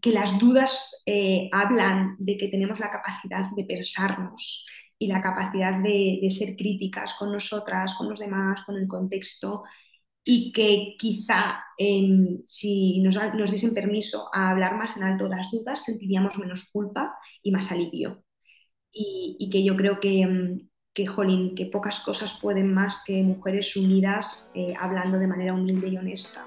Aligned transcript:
que 0.00 0.12
las 0.12 0.38
dudas 0.38 1.02
eh, 1.06 1.48
hablan 1.52 2.16
de 2.18 2.36
que 2.36 2.48
tenemos 2.48 2.80
la 2.80 2.90
capacidad 2.90 3.50
de 3.50 3.64
pensarnos 3.64 4.66
y 4.98 5.06
la 5.06 5.20
capacidad 5.20 5.78
de, 5.82 6.28
ser 6.30 6.56
críticas 6.56 7.14
con 7.14 7.32
nosotras, 7.32 7.94
con 7.94 8.08
los 8.08 8.18
demás, 8.18 8.62
con 8.64 8.76
el 8.76 8.86
contexto, 8.86 9.64
y 10.22 10.52
que 10.52 10.94
quizá 10.98 11.64
em, 11.78 12.42
si 12.46 13.00
nos, 13.00 13.16
nos, 13.34 13.50
diesen 13.50 13.72
permiso 13.74 14.28
a 14.32 14.50
hablar 14.50 14.76
más 14.76 14.96
en 14.96 15.04
alto 15.04 15.28
las 15.28 15.50
dudas, 15.50 15.84
sentiríamos 15.84 16.38
menos 16.38 16.70
culpa 16.70 17.16
y 17.42 17.50
más 17.50 17.72
alivio. 17.72 18.24
Y, 18.92 19.48
que 19.50 19.64
yo 19.64 19.76
creo 19.76 20.00
que, 20.00 20.22
em, 20.22 20.68
que, 20.92 21.06
jolín, 21.06 21.54
que 21.54 21.66
pocas 21.66 22.00
cosas 22.00 22.34
pueden 22.40 22.72
más 22.74 23.02
que 23.04 23.22
mujeres 23.22 23.76
unidas 23.76 24.50
eh, 24.54 24.74
hablando 24.78 25.18
de 25.18 25.26
manera 25.26 25.54
humilde 25.54 25.88
y 25.88 25.96
honesta. 25.96 26.46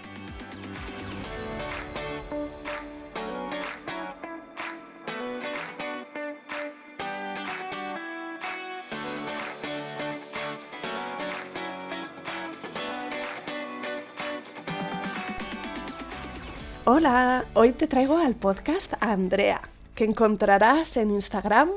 Hola, 16.83 17.45
hoy 17.53 17.73
te 17.73 17.85
traigo 17.85 18.17
al 18.17 18.33
podcast 18.33 18.93
a 18.99 19.11
Andrea, 19.11 19.61
que 19.93 20.03
encontrarás 20.03 20.97
en 20.97 21.11
Instagram 21.11 21.69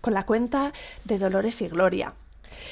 con 0.00 0.14
la 0.14 0.26
cuenta 0.26 0.72
de 1.02 1.18
Dolores 1.18 1.60
y 1.60 1.66
Gloria. 1.66 2.14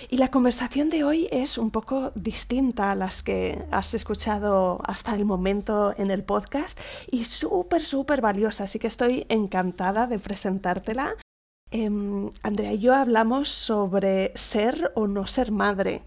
Y 0.08 0.18
la 0.18 0.30
conversación 0.30 0.90
de 0.90 1.02
hoy 1.02 1.26
es 1.32 1.58
un 1.58 1.72
poco 1.72 2.12
distinta 2.14 2.92
a 2.92 2.94
las 2.94 3.20
que 3.20 3.64
has 3.72 3.94
escuchado 3.94 4.80
hasta 4.84 5.16
el 5.16 5.24
momento 5.24 5.92
en 5.98 6.12
el 6.12 6.22
podcast 6.22 6.78
y 7.10 7.24
súper, 7.24 7.82
súper 7.82 8.20
valiosa, 8.20 8.62
así 8.62 8.78
que 8.78 8.86
estoy 8.86 9.26
encantada 9.28 10.06
de 10.06 10.20
presentártela. 10.20 11.16
Em, 11.72 12.30
Andrea 12.44 12.74
y 12.74 12.78
yo 12.78 12.94
hablamos 12.94 13.48
sobre 13.48 14.30
ser 14.36 14.92
o 14.94 15.08
no 15.08 15.26
ser 15.26 15.50
madre 15.50 16.02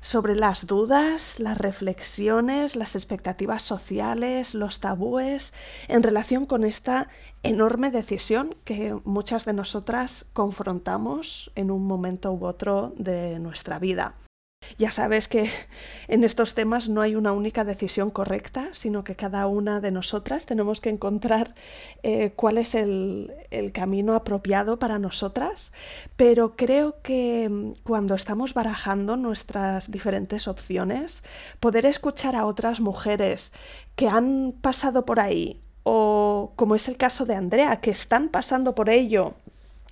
sobre 0.00 0.36
las 0.36 0.66
dudas, 0.66 1.40
las 1.40 1.58
reflexiones, 1.58 2.76
las 2.76 2.94
expectativas 2.94 3.62
sociales, 3.62 4.54
los 4.54 4.80
tabúes 4.80 5.52
en 5.88 6.02
relación 6.02 6.46
con 6.46 6.64
esta 6.64 7.08
enorme 7.42 7.90
decisión 7.90 8.56
que 8.64 8.96
muchas 9.04 9.44
de 9.44 9.52
nosotras 9.52 10.26
confrontamos 10.32 11.50
en 11.54 11.70
un 11.70 11.86
momento 11.86 12.32
u 12.32 12.44
otro 12.44 12.92
de 12.96 13.38
nuestra 13.38 13.78
vida. 13.78 14.14
Ya 14.76 14.90
sabes 14.90 15.28
que 15.28 15.50
en 16.08 16.24
estos 16.24 16.54
temas 16.54 16.88
no 16.88 17.00
hay 17.00 17.14
una 17.14 17.32
única 17.32 17.64
decisión 17.64 18.10
correcta, 18.10 18.68
sino 18.72 19.04
que 19.04 19.14
cada 19.14 19.46
una 19.46 19.80
de 19.80 19.90
nosotras 19.90 20.46
tenemos 20.46 20.80
que 20.80 20.90
encontrar 20.90 21.54
eh, 22.02 22.32
cuál 22.36 22.58
es 22.58 22.74
el, 22.74 23.32
el, 23.50 23.72
camino 23.72 24.14
apropiado 24.14 24.78
para 24.78 24.98
nosotras, 24.98 25.72
pero 26.16 26.56
creo 26.56 27.00
que 27.02 27.48
mm, 27.48 27.72
cuando 27.84 28.14
estamos 28.14 28.54
barajando 28.54 29.16
nuestras 29.16 29.90
diferentes 29.90 30.48
opciones, 30.48 31.24
poder 31.60 31.86
escuchar 31.86 32.36
a 32.36 32.46
otras 32.46 32.80
mujeres 32.80 33.52
que 33.96 34.08
han 34.08 34.52
pasado 34.60 35.04
por 35.04 35.20
ahí 35.20 35.62
o 35.90 36.52
como 36.56 36.74
es 36.74 36.86
el 36.88 36.98
caso 36.98 37.24
de 37.24 37.34
Andrea, 37.34 37.80
que 37.80 37.90
están 37.90 38.28
pasando 38.28 38.74
por 38.74 38.90
ello 38.90 39.34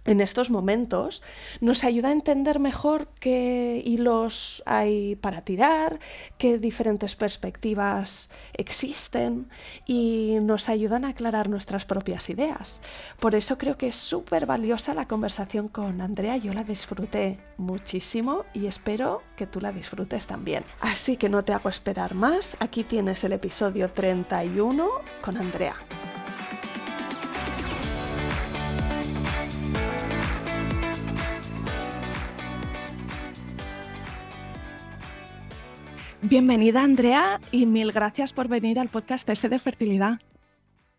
en 0.06 0.20
estos 0.20 0.50
momentos 0.50 1.22
nos 1.60 1.84
ayuda 1.84 2.08
a 2.08 2.12
entender 2.12 2.58
mejor 2.58 3.08
qué 3.20 3.82
hilos 3.84 4.62
hay 4.66 5.16
para 5.16 5.42
tirar, 5.42 5.98
qué 6.38 6.58
diferentes 6.58 7.16
perspectivas 7.16 8.30
existen 8.54 9.48
y 9.86 10.38
nos 10.40 10.68
ayudan 10.68 11.04
a 11.04 11.08
aclarar 11.08 11.48
nuestras 11.48 11.84
propias 11.84 12.30
ideas. 12.30 12.82
Por 13.20 13.34
eso 13.34 13.58
creo 13.58 13.76
que 13.76 13.88
es 13.88 13.94
súper 13.94 14.46
valiosa 14.46 14.94
la 14.94 15.08
conversación 15.08 15.68
con 15.68 16.00
Andrea. 16.00 16.36
Yo 16.36 16.52
la 16.52 16.64
disfruté 16.64 17.38
muchísimo 17.56 18.44
y 18.54 18.66
espero 18.66 19.22
que 19.36 19.46
tú 19.46 19.60
la 19.60 19.72
disfrutes 19.72 20.26
también. 20.26 20.64
Así 20.80 21.16
que 21.16 21.28
no 21.28 21.44
te 21.44 21.52
hago 21.52 21.68
esperar 21.68 22.14
más. 22.14 22.56
Aquí 22.60 22.84
tienes 22.84 23.24
el 23.24 23.32
episodio 23.32 23.90
31 23.90 24.88
con 25.22 25.36
Andrea. 25.36 25.76
Bienvenida 36.28 36.82
Andrea 36.82 37.40
y 37.52 37.66
mil 37.66 37.92
gracias 37.92 38.32
por 38.32 38.48
venir 38.48 38.80
al 38.80 38.88
podcast 38.88 39.28
F 39.28 39.48
de 39.48 39.60
Fertilidad. 39.60 40.18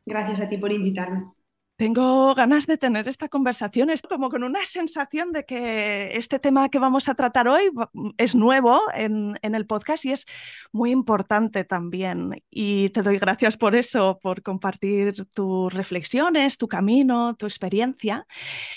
Gracias 0.05 0.39
a 0.39 0.47
ti 0.47 0.57
por 0.57 0.71
invitarme. 0.71 1.25
Tengo 1.77 2.33
ganas 2.33 2.65
de 2.65 2.79
tener 2.79 3.07
esta 3.07 3.29
conversación, 3.29 3.91
es 3.91 4.01
como 4.01 4.31
con 4.31 4.43
una 4.43 4.65
sensación 4.65 5.31
de 5.31 5.45
que 5.45 6.17
este 6.17 6.39
tema 6.39 6.69
que 6.69 6.79
vamos 6.79 7.07
a 7.07 7.13
tratar 7.13 7.47
hoy 7.47 7.69
es 8.17 8.33
nuevo 8.33 8.81
en, 8.95 9.37
el 9.43 9.67
podcast 9.67 10.03
y 10.05 10.11
es 10.11 10.25
muy 10.71 10.89
importante 10.89 11.65
también. 11.65 12.43
Y 12.49 12.89
te 12.89 13.03
doy 13.03 13.19
gracias 13.19 13.57
por 13.57 13.75
eso, 13.75 14.17
por 14.23 14.41
compartir 14.41 15.27
tus 15.35 15.71
reflexiones, 15.71 16.57
tu 16.57 16.67
camino, 16.67 17.35
tu 17.35 17.45
experiencia. 17.45 18.25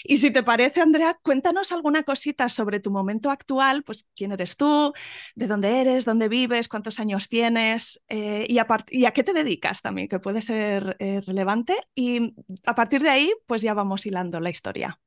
Y 0.04 0.18
si 0.18 0.30
te 0.30 0.42
parece, 0.42 0.82
Andrea, 0.82 1.18
cuéntanos 1.22 1.72
alguna 1.72 2.02
cosita 2.02 2.50
sobre 2.50 2.80
tu 2.80 2.90
momento 2.90 3.30
actual, 3.30 3.82
pues 3.82 4.06
quién 4.14 4.32
eres 4.32 4.58
tú, 4.58 4.92
de 5.34 5.46
dónde 5.46 5.80
eres, 5.80 6.04
dónde 6.04 6.28
vives, 6.28 6.68
cuántos 6.68 7.00
años 7.00 7.30
tienes 7.30 8.02
eh, 8.10 8.44
y, 8.46 8.58
a 8.58 9.12
qué 9.12 9.24
te 9.24 9.32
dedicas 9.32 9.80
también, 9.80 10.06
que 10.06 10.18
puede 10.18 10.42
ser 10.42 10.96
eh, 10.98 11.22
relevante. 11.22 11.78
Y 11.94 12.34
a 12.66 12.74
partir 12.90 13.06
de 13.06 13.10
ahí, 13.10 13.32
pues 13.46 13.62
ya 13.62 13.72
vamos 13.72 14.04
hilando 14.04 14.40
la 14.40 14.50
historia. 14.50 14.98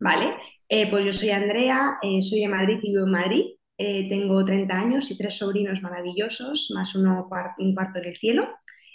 Vale, 0.00 0.34
eh, 0.68 0.90
pues 0.90 1.04
yo 1.04 1.12
soy 1.12 1.30
Andrea, 1.30 1.98
eh, 2.02 2.20
soy 2.20 2.40
de 2.40 2.48
Madrid 2.48 2.78
y 2.82 2.88
vivo 2.88 3.04
en 3.04 3.12
Madrid. 3.12 3.44
Eh, 3.78 4.08
tengo 4.08 4.44
30 4.44 4.76
años 4.76 5.08
y 5.08 5.16
tres 5.16 5.36
sobrinos 5.36 5.80
maravillosos, 5.82 6.72
más 6.74 6.96
uno 6.96 7.28
un 7.58 7.74
cuarto 7.74 8.00
en 8.00 8.04
el 8.06 8.16
cielo, 8.16 8.48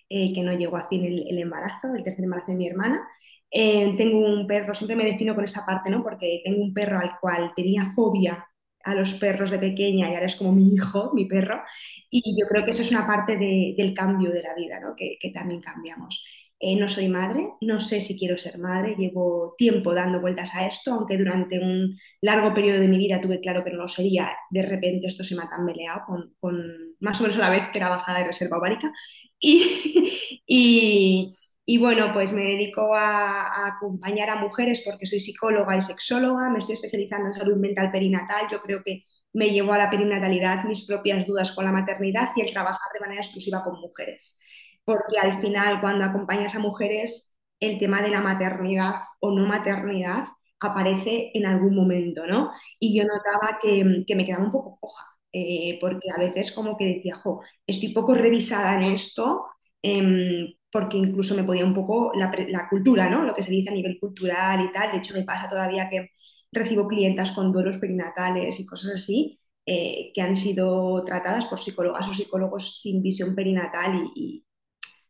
que 0.10 0.42
no 0.44 0.52
llegó 0.52 0.76
a 0.76 0.90
fin 0.90 1.06
el, 1.06 1.40
embarazo, 1.40 1.96
el 1.96 2.04
tercer 2.04 2.26
embarazo 2.26 2.52
de 2.52 2.58
mi 2.58 2.68
hermana. 2.68 3.08
Tengo 3.50 4.20
un 4.20 4.46
perro, 4.46 4.74
siempre 4.74 4.98
me 4.98 5.06
defino 5.06 5.34
con 5.34 5.46
esta 5.46 5.66
parte, 5.66 5.90
¿no? 5.90 6.04
Porque 6.04 6.42
tengo 6.44 6.62
un 6.62 6.74
perro 6.74 7.00
al 7.00 7.12
cual 7.22 7.54
tenía 7.56 7.94
fobia 7.96 8.46
a 8.84 8.94
los 8.94 9.14
perros 9.14 9.52
de 9.52 9.60
pequeña 9.60 10.10
y 10.10 10.14
ahora 10.14 10.26
es 10.26 10.36
como 10.36 10.52
mi 10.52 10.74
hijo, 10.74 11.12
mi 11.14 11.26
perro. 11.26 11.62
Y 12.10 12.38
yo 12.38 12.46
creo 12.48 12.66
que 12.66 12.72
eso 12.72 12.82
es 12.82 12.92
una 12.92 13.08
parte 13.08 13.38
de, 13.38 13.74
del 13.78 13.94
cambio 13.94 14.32
de 14.32 14.42
la 14.42 14.54
vida, 14.54 14.82
¿no? 14.82 14.96
que 14.98 15.32
también 15.34 15.62
cambiamos. 15.62 16.24
Eh, 16.60 16.76
no 16.76 16.88
soy 16.90 17.08
madre, 17.08 17.50
no 17.62 17.80
sé 17.80 18.02
si 18.02 18.18
quiero 18.18 18.36
ser 18.36 18.58
madre, 18.58 18.96
llevo 18.98 19.54
tiempo 19.60 19.94
dando 19.94 20.20
vueltas 20.20 20.56
a 20.56 20.66
esto, 20.66 20.92
aunque 20.92 21.16
durante 21.16 21.60
un 21.60 21.96
largo 22.22 22.52
periodo 22.56 22.80
de 22.80 22.88
mi 22.88 22.98
vida 22.98 23.22
tuve 23.22 23.40
claro 23.42 23.64
que 23.64 23.70
no 23.70 23.78
lo 23.78 23.88
sería, 23.88 24.32
de 24.50 24.64
repente 24.64 25.06
esto 25.08 25.24
se 25.24 25.36
me 25.36 25.44
ha 25.44 25.50
tambaleado 25.50 26.02
con, 26.08 26.34
con 26.40 26.96
más 27.00 27.20
o 27.20 27.24
menos 27.24 27.38
a 27.38 27.42
la 27.42 27.52
vez 27.52 27.70
que 27.72 27.80
bajada 27.80 28.20
de 28.20 28.26
reserva 28.26 28.58
ovárica. 28.58 28.92
Y, 29.40 30.42
y, 30.48 31.36
y 31.64 31.78
bueno, 31.78 32.12
pues 32.12 32.34
me 32.34 32.42
dedico 32.42 32.96
a, 32.96 33.44
a, 33.44 33.68
acompañar 33.76 34.30
a 34.32 34.38
mujeres 34.38 34.82
porque 34.84 35.06
soy 35.06 35.20
psicóloga 35.20 35.78
y 35.78 35.82
sexóloga, 35.84 36.50
me 36.50 36.58
estoy 36.60 36.74
especializando 36.74 37.28
en 37.28 37.34
salud 37.34 37.58
mental 37.58 37.92
perinatal, 37.92 38.48
yo 38.52 38.60
creo 38.62 38.82
que 38.84 39.04
me 39.34 39.52
llevo 39.52 39.74
a 39.74 39.78
la 39.78 39.90
perinatalidad 39.92 40.64
mis 40.64 40.86
propias 40.88 41.28
dudas 41.28 41.52
con 41.52 41.66
la 41.66 41.72
maternidad 41.72 42.32
y 42.36 42.42
el 42.42 42.52
trabajar 42.52 42.92
de 42.94 43.00
manera 43.00 43.22
exclusiva 43.22 43.64
con 43.64 43.80
mujeres 43.80 44.40
porque 44.88 45.20
al 45.20 45.42
final 45.42 45.82
cuando 45.82 46.06
acompañas 46.06 46.56
a 46.56 46.60
mujeres, 46.60 47.36
el 47.60 47.78
tema 47.78 48.02
de 48.02 48.10
la 48.10 48.22
maternidad 48.22 48.94
o 49.20 49.32
no 49.38 49.46
maternidad 49.46 50.28
aparece 50.62 51.32
en 51.34 51.46
algún 51.46 51.76
momento, 51.76 52.26
¿no? 52.26 52.52
Y 52.80 52.98
yo 52.98 53.04
notaba 53.06 53.60
que, 53.62 54.06
que 54.08 54.16
me 54.16 54.26
quedaba 54.26 54.46
un 54.46 54.52
poco 54.52 54.78
coja, 54.80 55.06
eh, 55.34 55.78
porque 55.82 56.10
a 56.16 56.20
veces 56.20 56.54
como 56.54 56.78
que 56.78 56.86
decía, 56.86 57.16
jo, 57.18 57.42
estoy 57.68 57.90
poco 57.94 58.16
revisada 58.16 58.76
en 58.76 58.94
esto, 58.94 59.48
eh, 59.84 60.56
porque 60.72 60.98
incluso 60.98 61.36
me 61.36 61.44
podía 61.44 61.66
un 61.66 61.74
poco 61.76 62.14
la, 62.16 62.32
la, 62.48 62.70
cultura, 62.70 63.10
¿no? 63.10 63.24
Lo 63.24 63.34
que 63.34 63.44
se 63.44 63.52
dice 63.52 63.72
a 63.72 63.74
nivel 63.74 64.00
cultural 64.00 64.62
y 64.62 64.72
tal. 64.72 64.92
De 64.94 65.00
hecho, 65.00 65.14
me 65.14 65.24
pasa 65.24 65.50
todavía 65.50 65.90
que 65.90 66.12
recibo 66.52 66.88
clientas 66.88 67.32
con 67.34 67.52
duelos 67.52 67.78
perinatales 67.78 68.60
y 68.60 68.66
cosas 68.66 68.94
así, 68.96 69.40
eh, 69.66 70.12
que 70.14 70.22
han 70.22 70.38
sido 70.38 71.04
tratadas 71.06 71.46
por 71.46 71.60
psicólogas 71.60 72.08
o 72.08 72.14
psicólogos 72.14 72.80
sin 72.82 73.02
visión 73.04 73.36
perinatal 73.36 74.12
y, 74.16 74.46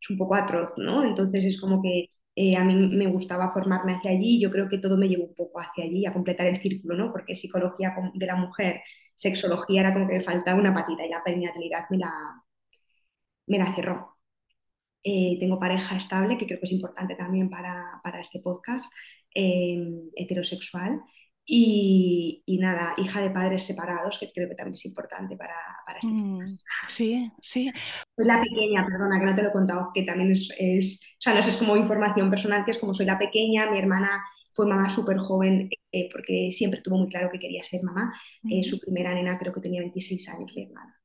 un 0.09 0.17
poco 0.17 0.35
atroz, 0.35 0.73
¿no? 0.77 1.03
Entonces 1.05 1.43
es 1.45 1.59
como 1.59 1.81
que 1.81 2.07
eh, 2.35 2.55
a 2.57 2.63
mí 2.63 2.75
me 2.75 3.07
gustaba 3.07 3.51
formarme 3.51 3.93
hacia 3.95 4.11
allí, 4.11 4.39
yo 4.39 4.51
creo 4.51 4.69
que 4.69 4.77
todo 4.77 4.97
me 4.97 5.07
llevó 5.07 5.25
un 5.25 5.35
poco 5.35 5.59
hacia 5.59 5.85
allí, 5.85 6.05
a 6.05 6.13
completar 6.13 6.47
el 6.47 6.61
círculo, 6.61 6.95
¿no? 6.95 7.11
Porque 7.11 7.35
psicología 7.35 7.95
de 8.13 8.25
la 8.25 8.35
mujer, 8.35 8.81
sexología 9.15 9.81
era 9.81 9.93
como 9.93 10.07
que 10.07 10.15
me 10.15 10.23
faltaba 10.23 10.59
una 10.59 10.73
patita 10.73 11.05
y 11.05 11.09
la 11.09 11.23
perinatalidad 11.23 11.85
me 11.89 11.97
la, 11.97 12.11
me 13.47 13.57
la 13.57 13.73
cerró. 13.75 14.17
Eh, 15.03 15.37
tengo 15.39 15.59
pareja 15.59 15.95
estable, 15.97 16.37
que 16.37 16.45
creo 16.47 16.59
que 16.59 16.65
es 16.65 16.71
importante 16.73 17.15
también 17.15 17.49
para, 17.49 18.01
para 18.03 18.19
este 18.21 18.39
podcast, 18.41 18.93
eh, 19.33 19.77
heterosexual. 20.15 21.01
Y, 21.49 22.43
y, 22.45 22.57
nada, 22.57 22.93
hija 22.97 23.21
de 23.21 23.29
padres 23.29 23.63
separados, 23.63 24.19
que 24.19 24.29
creo 24.33 24.49
que 24.49 24.55
también 24.55 24.73
es 24.73 24.85
importante 24.85 25.37
para, 25.37 25.55
para 25.85 25.97
este 25.97 26.11
mm, 26.11 26.45
Sí, 26.89 27.31
sí. 27.41 27.71
Soy 28.17 28.25
la 28.25 28.41
pequeña, 28.41 28.85
perdona, 28.85 29.17
que 29.17 29.25
no 29.25 29.33
te 29.33 29.43
lo 29.43 29.49
he 29.49 29.53
contado, 29.53 29.91
que 29.93 30.03
también 30.03 30.31
es, 30.31 30.49
es, 30.57 31.01
o 31.13 31.21
sea, 31.21 31.33
no 31.33 31.39
es 31.39 31.55
como 31.55 31.77
información 31.77 32.29
personal, 32.29 32.65
que 32.65 32.71
es 32.71 32.77
como 32.77 32.93
soy 32.93 33.05
la 33.05 33.17
pequeña, 33.17 33.71
mi 33.71 33.79
hermana 33.79 34.09
fue 34.57 34.65
mamá 34.65 34.89
súper 34.89 35.19
joven 35.19 35.69
eh, 35.91 36.09
porque 36.11 36.51
siempre 36.51 36.81
tuvo 36.81 36.97
muy 36.97 37.09
claro 37.09 37.29
que 37.31 37.39
quería 37.39 37.63
ser 37.63 37.83
mamá. 37.83 38.11
Eh, 38.49 38.63
su 38.63 38.79
primera 38.79 39.13
nena 39.13 39.37
creo 39.37 39.53
que 39.53 39.61
tenía 39.61 39.81
26 39.81 40.27
años, 40.29 40.51
mi 40.55 40.63
hermana. 40.63 40.99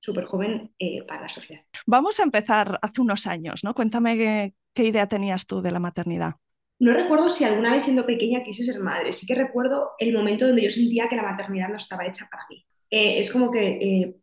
Súper 0.00 0.24
joven 0.24 0.72
eh, 0.78 1.02
para 1.06 1.22
la 1.22 1.28
sociedad. 1.28 1.62
Vamos 1.86 2.20
a 2.20 2.22
empezar 2.22 2.78
hace 2.80 3.00
unos 3.00 3.26
años, 3.26 3.64
¿no? 3.64 3.74
Cuéntame 3.74 4.16
qué, 4.16 4.54
qué 4.72 4.84
idea 4.84 5.08
tenías 5.08 5.46
tú 5.46 5.60
de 5.60 5.72
la 5.72 5.80
maternidad. 5.80 6.36
No 6.80 6.94
recuerdo 6.94 7.28
si 7.28 7.44
alguna 7.44 7.72
vez 7.72 7.84
siendo 7.84 8.06
pequeña 8.06 8.42
quise 8.42 8.64
ser 8.64 8.80
madre, 8.80 9.12
sí 9.12 9.26
que 9.26 9.34
recuerdo 9.34 9.92
el 9.98 10.14
momento 10.14 10.46
donde 10.46 10.62
yo 10.62 10.70
sentía 10.70 11.08
que 11.08 11.16
la 11.16 11.22
maternidad 11.22 11.68
no 11.68 11.76
estaba 11.76 12.06
hecha 12.06 12.26
para 12.30 12.44
mí. 12.48 12.64
Eh, 12.90 13.18
es 13.18 13.30
como 13.30 13.50
que, 13.50 13.78
eh, 13.80 14.16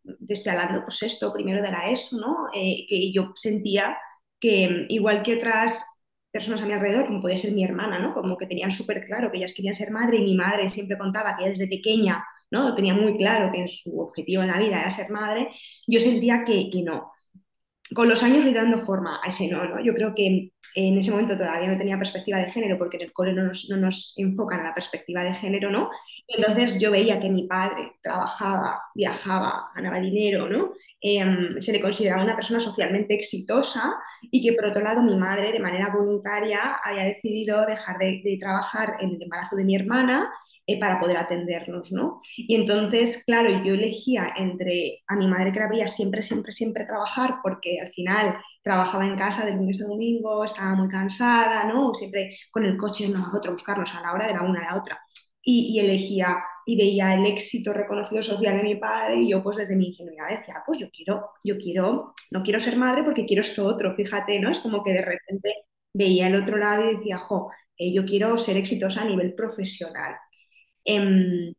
hablando, 0.49 0.83
pues 0.83 1.03
esto, 1.03 1.31
primero 1.31 1.61
de 1.61 1.71
la 1.71 1.89
ESO, 1.89 2.17
¿no? 2.19 2.47
Eh, 2.53 2.85
que 2.89 3.11
yo 3.13 3.31
sentía 3.35 3.97
que 4.39 4.87
igual 4.89 5.21
que 5.23 5.35
otras 5.35 5.85
personas 6.31 6.61
a 6.61 6.65
mi 6.65 6.73
alrededor, 6.73 7.05
como 7.07 7.21
podía 7.21 7.37
ser 7.37 7.51
mi 7.53 7.63
hermana, 7.63 7.99
¿no? 7.99 8.13
Como 8.13 8.35
que 8.37 8.47
tenían 8.47 8.71
súper 8.71 9.05
claro 9.05 9.31
que 9.31 9.37
ellas 9.37 9.53
querían 9.53 9.75
ser 9.75 9.91
madre 9.91 10.17
y 10.17 10.23
mi 10.23 10.35
madre 10.35 10.67
siempre 10.67 10.97
contaba 10.97 11.37
que 11.37 11.49
desde 11.49 11.67
pequeña, 11.67 12.25
¿no? 12.51 12.73
Tenía 12.75 12.95
muy 12.95 13.13
claro 13.17 13.51
que 13.51 13.67
su 13.67 13.99
objetivo 13.99 14.41
en 14.41 14.49
la 14.49 14.59
vida 14.59 14.79
era 14.81 14.91
ser 14.91 15.11
madre, 15.11 15.49
yo 15.87 15.99
sentía 15.99 16.43
que, 16.43 16.69
que 16.71 16.83
no, 16.83 17.11
con 17.93 18.09
los 18.09 18.23
años 18.23 18.43
le 18.43 18.53
dando 18.53 18.77
forma 18.77 19.19
a 19.23 19.29
ese 19.29 19.47
no, 19.47 19.63
¿no? 19.65 19.83
Yo 19.83 19.93
creo 19.93 20.13
que 20.15 20.51
en 20.75 20.97
ese 20.97 21.11
momento 21.11 21.37
todavía 21.37 21.69
no 21.69 21.77
tenía 21.77 21.97
perspectiva 21.97 22.39
de 22.39 22.49
género 22.49 22.77
porque 22.77 22.97
en 22.97 23.03
el 23.03 23.13
cole 23.13 23.33
no 23.33 23.43
nos, 23.43 23.67
no 23.69 23.77
nos 23.77 24.13
enfocan 24.17 24.59
a 24.59 24.63
la 24.63 24.73
perspectiva 24.73 25.23
de 25.23 25.33
género, 25.33 25.71
¿no? 25.71 25.89
Entonces 26.27 26.79
yo 26.79 26.91
veía 26.91 27.19
que 27.19 27.29
mi 27.29 27.47
padre 27.47 27.93
trabajaba, 28.01 28.81
viajaba, 28.95 29.69
ganaba 29.75 29.99
dinero, 29.99 30.49
¿no? 30.49 30.71
Eh, 31.01 31.23
se 31.59 31.71
le 31.71 31.79
consideraba 31.79 32.23
una 32.23 32.35
persona 32.35 32.59
socialmente 32.59 33.13
exitosa 33.13 33.93
y 34.21 34.41
que 34.41 34.53
por 34.53 34.65
otro 34.65 34.81
lado 34.81 35.03
mi 35.03 35.15
madre 35.15 35.51
de 35.51 35.59
manera 35.59 35.93
voluntaria 35.95 36.79
había 36.83 37.03
decidido 37.03 37.65
dejar 37.67 37.97
de, 37.99 38.21
de 38.23 38.37
trabajar 38.39 38.93
en 38.99 39.11
el 39.11 39.21
embarazo 39.21 39.55
de 39.55 39.63
mi 39.63 39.75
hermana 39.75 40.31
eh, 40.69 40.77
para 40.81 40.99
poder 40.99 41.15
atendernos, 41.17 41.93
¿no? 41.93 42.19
Y 42.35 42.53
entonces, 42.53 43.23
claro, 43.25 43.63
yo 43.63 43.73
elegía 43.73 44.33
entre 44.35 45.01
a 45.07 45.15
mi 45.15 45.25
madre 45.25 45.53
que 45.53 45.61
la 45.61 45.69
veía 45.69 45.87
siempre, 45.87 46.21
siempre, 46.21 46.51
siempre 46.51 46.83
trabajar, 46.83 47.35
porque 47.41 47.79
al 47.79 47.93
final 47.93 48.37
trabajaba 48.67 49.05
en 49.07 49.17
casa 49.17 49.45
de 49.45 49.53
lunes 49.53 49.81
a 49.81 49.87
domingo, 49.87 50.43
estaba 50.43 50.75
muy 50.75 50.89
cansada, 50.89 51.63
¿no? 51.65 51.93
Siempre 51.93 52.37
con 52.51 52.63
el 52.65 52.77
coche 52.77 53.07
uno 53.09 53.19
a 53.25 53.37
otro, 53.37 53.53
buscarnos 53.53 53.93
a 53.95 54.01
la 54.01 54.13
hora 54.13 54.27
de 54.27 54.33
la 54.33 54.43
una 54.43 54.61
a 54.61 54.73
la 54.73 54.81
otra. 54.81 54.99
Y, 55.41 55.79
elegía 55.79 56.37
y 56.65 56.75
veía 56.77 57.13
el 57.13 57.25
éxito 57.25 57.71
reconocido 57.73 58.21
social 58.21 58.57
de 58.57 58.63
mi 58.63 58.75
padre 58.75 59.15
y 59.21 59.29
yo 59.31 59.41
pues 59.41 59.55
desde 59.57 59.75
mi 59.77 59.87
ingenuidad 59.87 60.29
decía, 60.29 60.55
pues 60.65 60.79
yo 60.79 60.87
quiero, 60.91 61.29
yo 61.43 61.57
quiero, 61.57 62.13
no 62.31 62.43
quiero 62.43 62.59
ser 62.59 62.75
madre 62.77 63.03
porque 63.03 63.25
quiero 63.25 63.41
esto 63.41 63.65
otro, 63.65 63.95
fíjate, 63.95 64.39
¿no? 64.39 64.51
Es 64.51 64.59
como 64.59 64.83
que 64.83 64.91
de 64.93 65.01
repente 65.03 65.53
veía 65.93 66.27
el 66.27 66.35
otro 66.35 66.57
lado 66.57 66.89
y 66.91 66.97
decía, 66.97 67.17
jo, 67.19 67.49
eh, 67.77 67.93
yo 67.93 68.05
quiero 68.05 68.37
ser 68.37 68.57
exitosa 68.57 69.01
a 69.01 69.05
nivel 69.05 69.33
profesional, 69.35 70.15
Eh, 70.85 71.53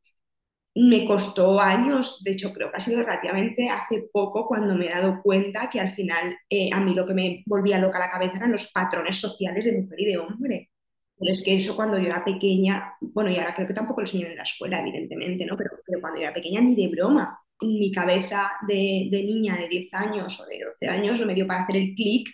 me 0.81 1.05
costó 1.05 1.61
años, 1.61 2.23
de 2.23 2.31
hecho 2.33 2.53
creo 2.53 2.71
que 2.71 2.77
ha 2.77 2.81
sido 2.81 3.01
relativamente 3.01 3.69
hace 3.69 4.09
poco 4.13 4.47
cuando 4.47 4.77
me 4.77 4.87
he 4.87 4.91
dado 4.91 5.21
cuenta 5.23 5.69
que 5.69 5.81
al 5.81 5.93
final 5.93 6.37
eh, 6.49 6.71
a 6.73 6.81
mí 6.81 6.95
lo 6.95 7.05
que 7.05 7.15
me 7.15 7.43
volvía 7.47 7.79
loca 7.79 7.99
la 7.99 8.11
cabeza 8.11 8.37
eran 8.37 8.53
los 8.53 8.71
patrones 8.71 9.17
sociales 9.17 9.65
de 9.65 9.73
mujer 9.73 10.01
y 10.01 10.07
de 10.07 10.19
hombre. 10.19 10.71
Pero 11.19 11.33
es 11.33 11.43
que 11.43 11.57
eso 11.57 11.75
cuando 11.75 11.99
yo 11.99 12.07
era 12.07 12.25
pequeña, 12.25 12.95
bueno, 13.01 13.29
y 13.29 13.39
ahora 13.39 13.55
creo 13.55 13.67
que 13.67 13.75
tampoco 13.75 14.03
lo 14.03 14.07
enseñan 14.07 14.31
en 14.31 14.37
la 14.37 14.45
escuela, 14.45 14.81
evidentemente, 14.81 15.45
¿no? 15.47 15.57
Pero, 15.57 15.71
cuando 16.01 16.21
yo 16.21 16.27
era 16.27 16.35
pequeña 16.35 16.61
ni 16.61 16.77
de 16.77 16.87
broma. 16.89 17.41
Mi 17.61 17.91
cabeza 17.91 18.53
de, 18.69 19.09
niña 19.11 19.57
de 19.57 19.67
10 19.67 19.95
años 19.95 20.39
o 20.41 20.47
de 20.47 20.61
12 20.65 20.87
años 20.87 21.19
no 21.19 21.27
me 21.27 21.35
dio 21.35 21.45
para 21.45 21.63
hacer 21.63 21.77
el 21.77 21.95
clic 21.97 22.29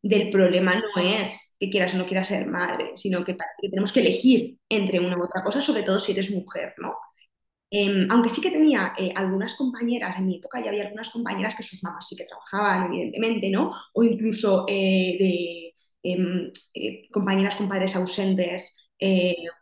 del 0.00 0.30
problema 0.30 0.76
no 0.76 1.02
es 1.02 1.56
que 1.58 1.68
quieras 1.68 1.94
o 1.94 1.98
no 1.98 2.06
quieras 2.06 2.28
ser 2.28 2.46
madre, 2.46 2.92
sino 2.94 3.24
que, 3.24 3.36
que, 3.36 3.68
tenemos 3.68 3.92
que 3.92 4.00
elegir 4.00 4.56
entre 4.68 5.00
una 5.00 5.18
u 5.18 5.24
otra 5.24 5.42
cosa, 5.42 5.60
sobre 5.60 5.82
todo 5.82 5.98
si 5.98 6.12
eres 6.12 6.30
mujer, 6.30 6.74
¿no? 6.78 6.94
Eh, 7.70 8.06
aunque 8.08 8.30
sí 8.30 8.40
que 8.40 8.50
tenía 8.50 8.94
eh, 8.98 9.12
algunas 9.14 9.54
compañeras, 9.54 10.16
en 10.18 10.26
mi 10.26 10.36
época 10.36 10.60
ya 10.62 10.70
había 10.70 10.84
algunas 10.84 11.10
compañeras 11.10 11.54
que 11.54 11.62
sus 11.62 11.82
mamás 11.84 12.06
sí 12.08 12.16
que 12.16 12.24
trabajaban, 12.24 12.86
evidentemente, 12.86 13.50
¿no? 13.50 13.72
O 13.92 14.02
incluso 14.02 14.64
eh, 14.68 15.16
de 15.18 15.74
em, 16.02 16.50
eh, 16.74 17.08
compañeras 17.12 17.56
con 17.56 17.68
padres 17.68 17.94
ausentes 17.96 18.76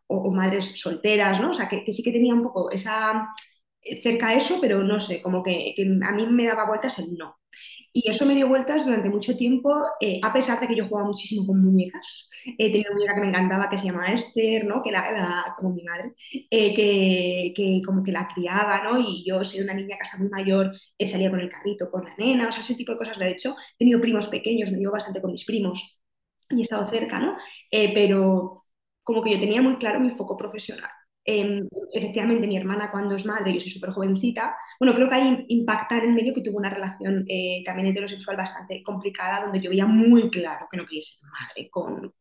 o, 0.09 0.31
madres 0.31 0.81
solteras, 0.81 1.41
¿no? 1.41 1.51
O 1.51 1.55
sea, 1.55 1.69
que, 1.69 1.85
sí 1.93 2.03
que 2.03 2.13
tenía 2.13 2.35
un 2.35 2.43
poco 2.45 2.71
esa 2.71 3.29
cerca 4.03 4.29
a 4.29 4.35
eso, 4.35 4.59
pero 4.61 4.83
no 4.83 4.99
sé, 5.01 5.21
como 5.23 5.43
que 5.43 5.75
a 6.05 6.13
mí 6.15 6.27
me 6.27 6.47
daba 6.47 6.67
vueltas 6.67 6.99
el 6.99 7.15
no. 7.17 7.37
Y 7.99 8.11
eso 8.11 8.27
me 8.27 8.35
dio 8.35 8.47
vueltas 8.49 8.85
durante 8.85 9.09
mucho 9.09 9.37
tiempo, 9.37 9.75
eh, 10.01 10.21
a 10.23 10.31
pesar 10.33 10.61
de 10.61 10.69
que 10.69 10.77
yo 10.77 10.87
jugaba 10.87 11.09
muchísimo 11.09 11.47
con 11.47 11.63
muñecas. 11.65 12.29
Eh, 12.45 12.71
tenía 12.71 12.85
una 12.91 12.95
muñeca 12.97 13.15
que 13.15 13.21
me 13.23 13.29
encantaba 13.29 13.69
que 13.71 13.79
se 13.79 13.87
llama 13.87 14.13
Esther, 14.13 14.67
¿no? 14.67 14.83
que 14.83 14.93
la, 14.93 15.11
la, 15.13 15.55
como 15.57 15.71
mi 15.73 15.83
madre, 15.83 16.13
eh, 16.51 16.75
que, 16.75 17.53
que, 17.57 17.81
como 17.87 18.03
que 18.03 18.13
la 18.13 18.29
criaba, 18.29 18.83
¿no? 18.85 18.99
y 19.01 19.25
yo 19.27 19.43
soy 19.45 19.61
una 19.61 19.73
niña 19.75 19.97
que 19.97 20.03
hasta 20.03 20.19
muy 20.19 20.29
mayor 20.29 20.73
eh, 20.99 21.09
salía 21.09 21.31
con 21.31 21.41
el 21.41 21.49
carrito 21.49 21.91
con 21.91 22.05
la 22.05 22.15
nena, 22.19 22.49
o 22.49 22.53
sea, 22.53 22.61
ese 22.61 22.75
tipo 22.75 22.93
de 22.93 22.99
cosas 22.99 23.17
lo 23.17 23.25
he 23.25 23.31
hecho. 23.33 23.57
He 23.75 23.79
tenido 23.79 24.01
primos 24.01 24.29
pequeños, 24.29 24.71
me 24.71 24.79
llevo 24.79 24.93
bastante 24.93 25.23
con 25.23 25.33
mis 25.33 25.45
primos 25.47 25.99
y 26.51 26.59
he 26.59 26.63
estado 26.63 26.87
cerca, 26.87 27.19
¿no? 27.19 27.37
Pero 27.71 28.65
como 29.05 29.23
que 29.23 29.33
yo 29.33 29.41
tenía 29.41 29.63
muy 29.63 29.77
claro 29.79 30.01
mi 30.01 30.11
foco 30.11 30.37
profesional. 30.37 30.91
Eh, 31.29 31.63
efectivamente, 31.93 32.47
mi 32.47 32.57
hermana 32.57 32.91
cuando 32.93 33.17
es 33.17 33.27
madre, 33.27 33.53
yo 33.53 33.59
soy 33.61 33.71
súper 33.71 33.91
jovencita, 33.91 34.57
bueno, 34.79 34.95
creo 34.95 35.09
que 35.09 35.15
hay 35.17 35.45
impactar 35.49 36.05
en 36.05 36.15
medio 36.15 36.33
que 36.33 36.41
tuvo 36.43 36.59
una 36.59 36.71
relación 36.71 37.25
eh, 37.29 37.63
también 37.65 37.89
heterosexual 37.89 38.37
bastante 38.37 38.83
complicada, 38.85 39.43
donde 39.43 39.61
yo 39.61 39.71
veía 39.71 39.87
muy 39.87 40.31
claro 40.31 40.69
que 40.71 40.77
no 40.77 40.87
quería 40.87 41.03
ser 41.03 41.19
madre 41.31 41.69
con, 41.71 42.15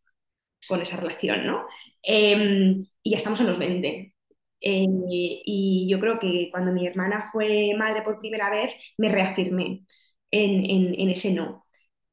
con 0.68 0.82
esa 0.82 0.98
relación, 0.98 1.46
¿no? 1.48 1.68
Eh, 2.04 2.78
y 3.04 3.12
ya 3.12 3.18
estamos 3.18 3.40
en 3.42 3.48
los 3.48 3.60
20. 3.60 4.14
y 4.62 5.88
yo 5.90 6.00
creo 6.00 6.20
que 6.20 6.50
cuando 6.52 6.72
mi 6.72 6.88
hermana 6.88 7.26
fue 7.32 7.74
madre 7.78 8.02
por 8.04 8.20
primera 8.20 8.50
vez, 8.50 8.72
me 8.98 9.10
reafirmé 9.10 9.86
en, 10.32 10.66
en, 10.66 11.00
en 11.00 11.10
ese 11.10 11.34
no. 11.34 11.66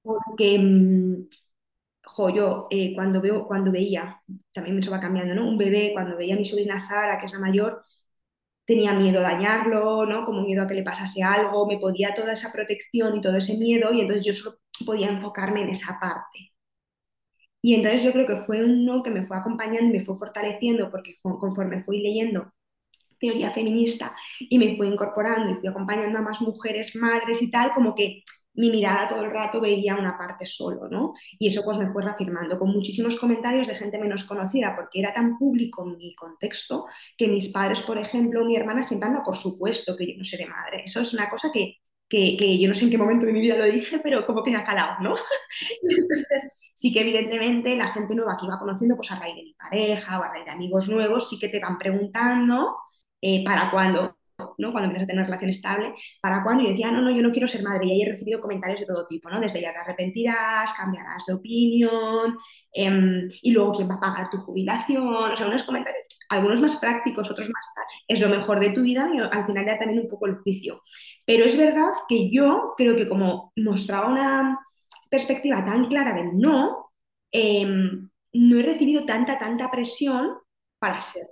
Porque 0.03 0.59
yo 2.35 2.67
eh, 2.71 2.93
cuando, 2.95 3.21
veo, 3.21 3.47
cuando 3.47 3.73
veía, 3.73 4.21
también 4.53 4.79
eso 4.79 4.91
va 4.91 5.01
cambiando, 5.01 5.35
¿no? 5.35 5.49
Un 5.49 5.59
bebé, 5.59 5.91
cuando 5.93 6.17
veía 6.17 6.35
a 6.35 6.39
mi 6.39 6.45
sobrina 6.45 6.87
Zara, 6.89 7.19
que 7.19 7.27
es 7.27 7.33
la 7.33 7.39
mayor, 7.39 7.83
tenía 8.65 8.93
miedo 8.95 9.21
a 9.21 9.23
dañarlo, 9.23 10.07
¿no? 10.07 10.25
Como 10.27 10.43
miedo 10.43 10.63
a 10.63 10.67
que 10.67 10.75
le 10.75 10.83
pasase 10.85 11.23
algo, 11.23 11.67
me 11.67 11.79
podía 11.79 12.15
toda 12.15 12.33
esa 12.35 12.53
protección 12.53 13.17
y 13.17 13.21
todo 13.21 13.37
ese 13.37 13.57
miedo 13.59 13.93
y 13.93 14.01
entonces 14.01 14.25
yo 14.27 14.35
solo 14.35 14.59
podía 14.87 15.09
enfocarme 15.11 15.63
en 15.63 15.71
esa 15.71 15.99
parte. 16.01 16.53
Y 17.63 17.75
entonces 17.75 18.03
yo 18.03 18.13
creo 18.13 18.27
que 18.27 18.37
fue 18.37 18.63
uno 18.65 19.03
que 19.03 19.11
me 19.11 19.25
fue 19.27 19.37
acompañando 19.37 19.91
y 19.91 19.99
me 19.99 20.05
fue 20.05 20.17
fortaleciendo 20.17 20.91
porque 20.91 21.15
conforme 21.23 21.83
fui 21.83 22.01
leyendo 22.03 22.53
teoría 23.21 23.53
feminista 23.53 24.15
y 24.41 24.59
me 24.59 24.77
fui 24.77 24.89
incorporando 24.89 25.53
y 25.53 25.55
fui 25.55 25.69
acompañando 25.69 26.19
a 26.19 26.23
más 26.23 26.41
mujeres, 26.41 26.97
madres 26.97 27.41
y 27.41 27.51
tal, 27.51 27.71
como 27.73 27.95
que 27.95 28.23
mi 28.55 28.71
mirada 28.71 29.09
todo 29.09 29.25
el 29.25 29.31
rato 29.31 29.61
veía 29.61 29.97
una 29.97 30.19
parte 30.19 30.45
solo, 30.47 30.89
¿no? 30.89 31.15
Y 31.39 31.49
eso 31.49 31.63
pues 31.65 31.79
me 31.79 31.91
fue 31.91 32.03
reafirmando 32.03 32.59
con 32.59 32.71
muchísimos 32.71 33.17
comentarios 33.17 33.67
de 33.69 33.75
gente 33.75 33.99
menos 33.99 34.25
conocida, 34.25 34.75
porque 34.77 35.01
era 35.01 35.15
tan 35.15 35.39
público 35.39 35.85
mi 35.85 36.15
contexto 36.15 36.87
que 37.17 37.29
mis 37.29 37.49
padres, 37.49 37.83
por 37.83 37.99
ejemplo, 37.99 38.45
mi 38.45 38.57
hermana 38.57 38.83
siempre 38.83 39.09
anda 39.09 39.23
por 39.23 39.37
supuesto 39.37 39.97
que 39.97 40.07
yo 40.13 40.19
no 40.19 40.25
seré 40.25 40.47
madre. 40.47 40.83
Eso 40.85 41.01
es 41.01 41.15
una 41.15 41.31
cosa 41.31 41.51
que, 41.53 41.79
que, 42.09 42.59
yo 42.59 42.69
no 42.69 42.75
sé 42.75 42.85
en 42.85 42.91
qué 42.91 42.99
momento 42.99 43.27
de 43.27 43.33
mi 43.33 43.41
vida 43.41 43.57
lo 43.57 43.65
dije, 43.65 44.01
pero 44.01 44.27
como 44.27 44.43
que 44.43 44.51
me 44.51 44.59
ha 44.59 44.65
calado, 44.65 44.97
¿no? 45.01 45.15
Entonces, 45.83 46.73
sí 46.75 46.93
que 46.93 47.01
evidentemente 47.01 47.75
la 47.77 47.89
gente 47.89 48.15
nueva 48.15 48.37
que 48.39 48.47
iba 48.47 48.59
conociendo, 48.59 48.97
pues 48.97 49.11
a 49.11 49.19
raíz 49.19 49.37
de 49.37 49.43
mi 49.45 49.55
pareja 49.55 50.21
o 50.21 50.23
a 50.23 50.29
raíz 50.29 50.45
de 50.45 50.51
amigos 50.51 50.89
nuevos, 50.89 51.29
sí 51.31 51.39
que 51.39 51.49
te 51.49 51.61
van 51.61 51.79
preguntando 51.79 52.77
eh, 53.21 53.43
para 53.45 53.71
cuándo 53.71 54.17
¿no? 54.59 54.73
Cuando 54.73 54.87
empiezas 54.87 55.05
a 55.05 55.07
tener 55.07 55.21
una 55.21 55.27
relación 55.27 55.51
estable, 55.51 55.95
¿para 56.21 56.43
cuándo? 56.45 56.63
Y 56.63 56.67
yo 56.67 56.73
decía, 56.73 56.91
no, 56.91 57.03
no, 57.03 57.11
yo 57.11 57.23
no 57.23 57.33
quiero 57.33 57.49
ser 57.49 57.63
madre. 57.63 57.87
Y 57.87 57.93
ahí 57.93 58.03
he 58.03 58.13
recibido 58.13 58.41
comentarios 58.41 58.81
de 58.81 58.87
todo 58.87 59.07
tipo, 59.07 59.31
¿no? 59.31 59.41
Desde 59.41 59.61
ya 59.61 59.73
te 59.73 59.79
arrepentirás, 59.79 60.73
cambiarás 60.75 61.25
de 61.27 61.35
opinión, 61.35 62.39
em, 62.73 63.29
y 63.43 63.51
luego 63.53 63.73
quién 63.73 63.89
va 63.89 63.95
a 63.97 64.01
pagar 64.01 64.31
tu 64.31 64.39
jubilación, 64.39 65.33
o 65.33 65.37
sea, 65.37 65.47
unos 65.47 65.63
comentarios, 65.65 66.07
algunos 66.29 66.61
más 66.61 66.77
prácticos, 66.77 67.31
otros 67.31 67.49
más 67.51 67.73
es 68.09 68.21
lo 68.21 68.29
mejor 68.29 68.61
de 68.61 68.71
tu 68.71 68.83
vida 68.83 69.11
y 69.13 69.19
al 69.19 69.47
final 69.47 69.67
ya 69.67 69.79
también 69.79 70.01
un 70.01 70.09
poco 70.09 70.27
el 70.27 70.37
juicio. 70.37 70.83
Pero 71.25 71.45
es 71.45 71.57
verdad 71.57 71.91
que 72.09 72.31
yo 72.31 72.75
creo 72.77 72.97
que 72.97 73.09
como 73.09 73.53
mostraba 73.57 74.09
una 74.09 74.59
perspectiva 75.11 75.65
tan 75.65 75.87
clara 75.87 76.15
de 76.15 76.25
no, 76.33 76.93
em, 77.31 78.11
no 78.33 78.59
he 78.59 78.63
recibido 78.63 79.05
tanta, 79.05 79.39
tanta 79.39 79.71
presión 79.71 80.39
para 80.79 81.01
ser, 81.01 81.27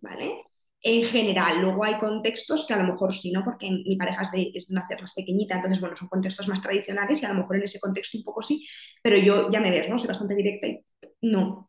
¿vale? 0.00 0.42
En 0.82 1.02
general. 1.04 1.60
Luego 1.60 1.84
hay 1.84 1.98
contextos 1.98 2.66
que 2.66 2.74
a 2.74 2.78
lo 2.78 2.92
mejor 2.92 3.14
sí, 3.14 3.32
¿no? 3.32 3.44
Porque 3.44 3.70
mi 3.70 3.96
pareja 3.96 4.22
es 4.22 4.30
de, 4.32 4.50
es 4.54 4.70
una 4.70 4.84
más 5.00 5.14
pequeñita, 5.14 5.56
entonces, 5.56 5.80
bueno, 5.80 5.96
son 5.96 6.08
contextos 6.08 6.48
más 6.48 6.62
tradicionales 6.62 7.22
y 7.22 7.26
a 7.26 7.30
lo 7.30 7.40
mejor 7.40 7.56
en 7.56 7.64
ese 7.64 7.80
contexto 7.80 8.18
un 8.18 8.24
poco 8.24 8.42
sí, 8.42 8.66
pero 9.02 9.18
yo 9.18 9.50
ya 9.50 9.60
me 9.60 9.70
ves, 9.70 9.88
¿no? 9.88 9.98
Soy 9.98 10.08
bastante 10.08 10.34
directa 10.34 10.68
y 10.68 10.80
no. 11.22 11.68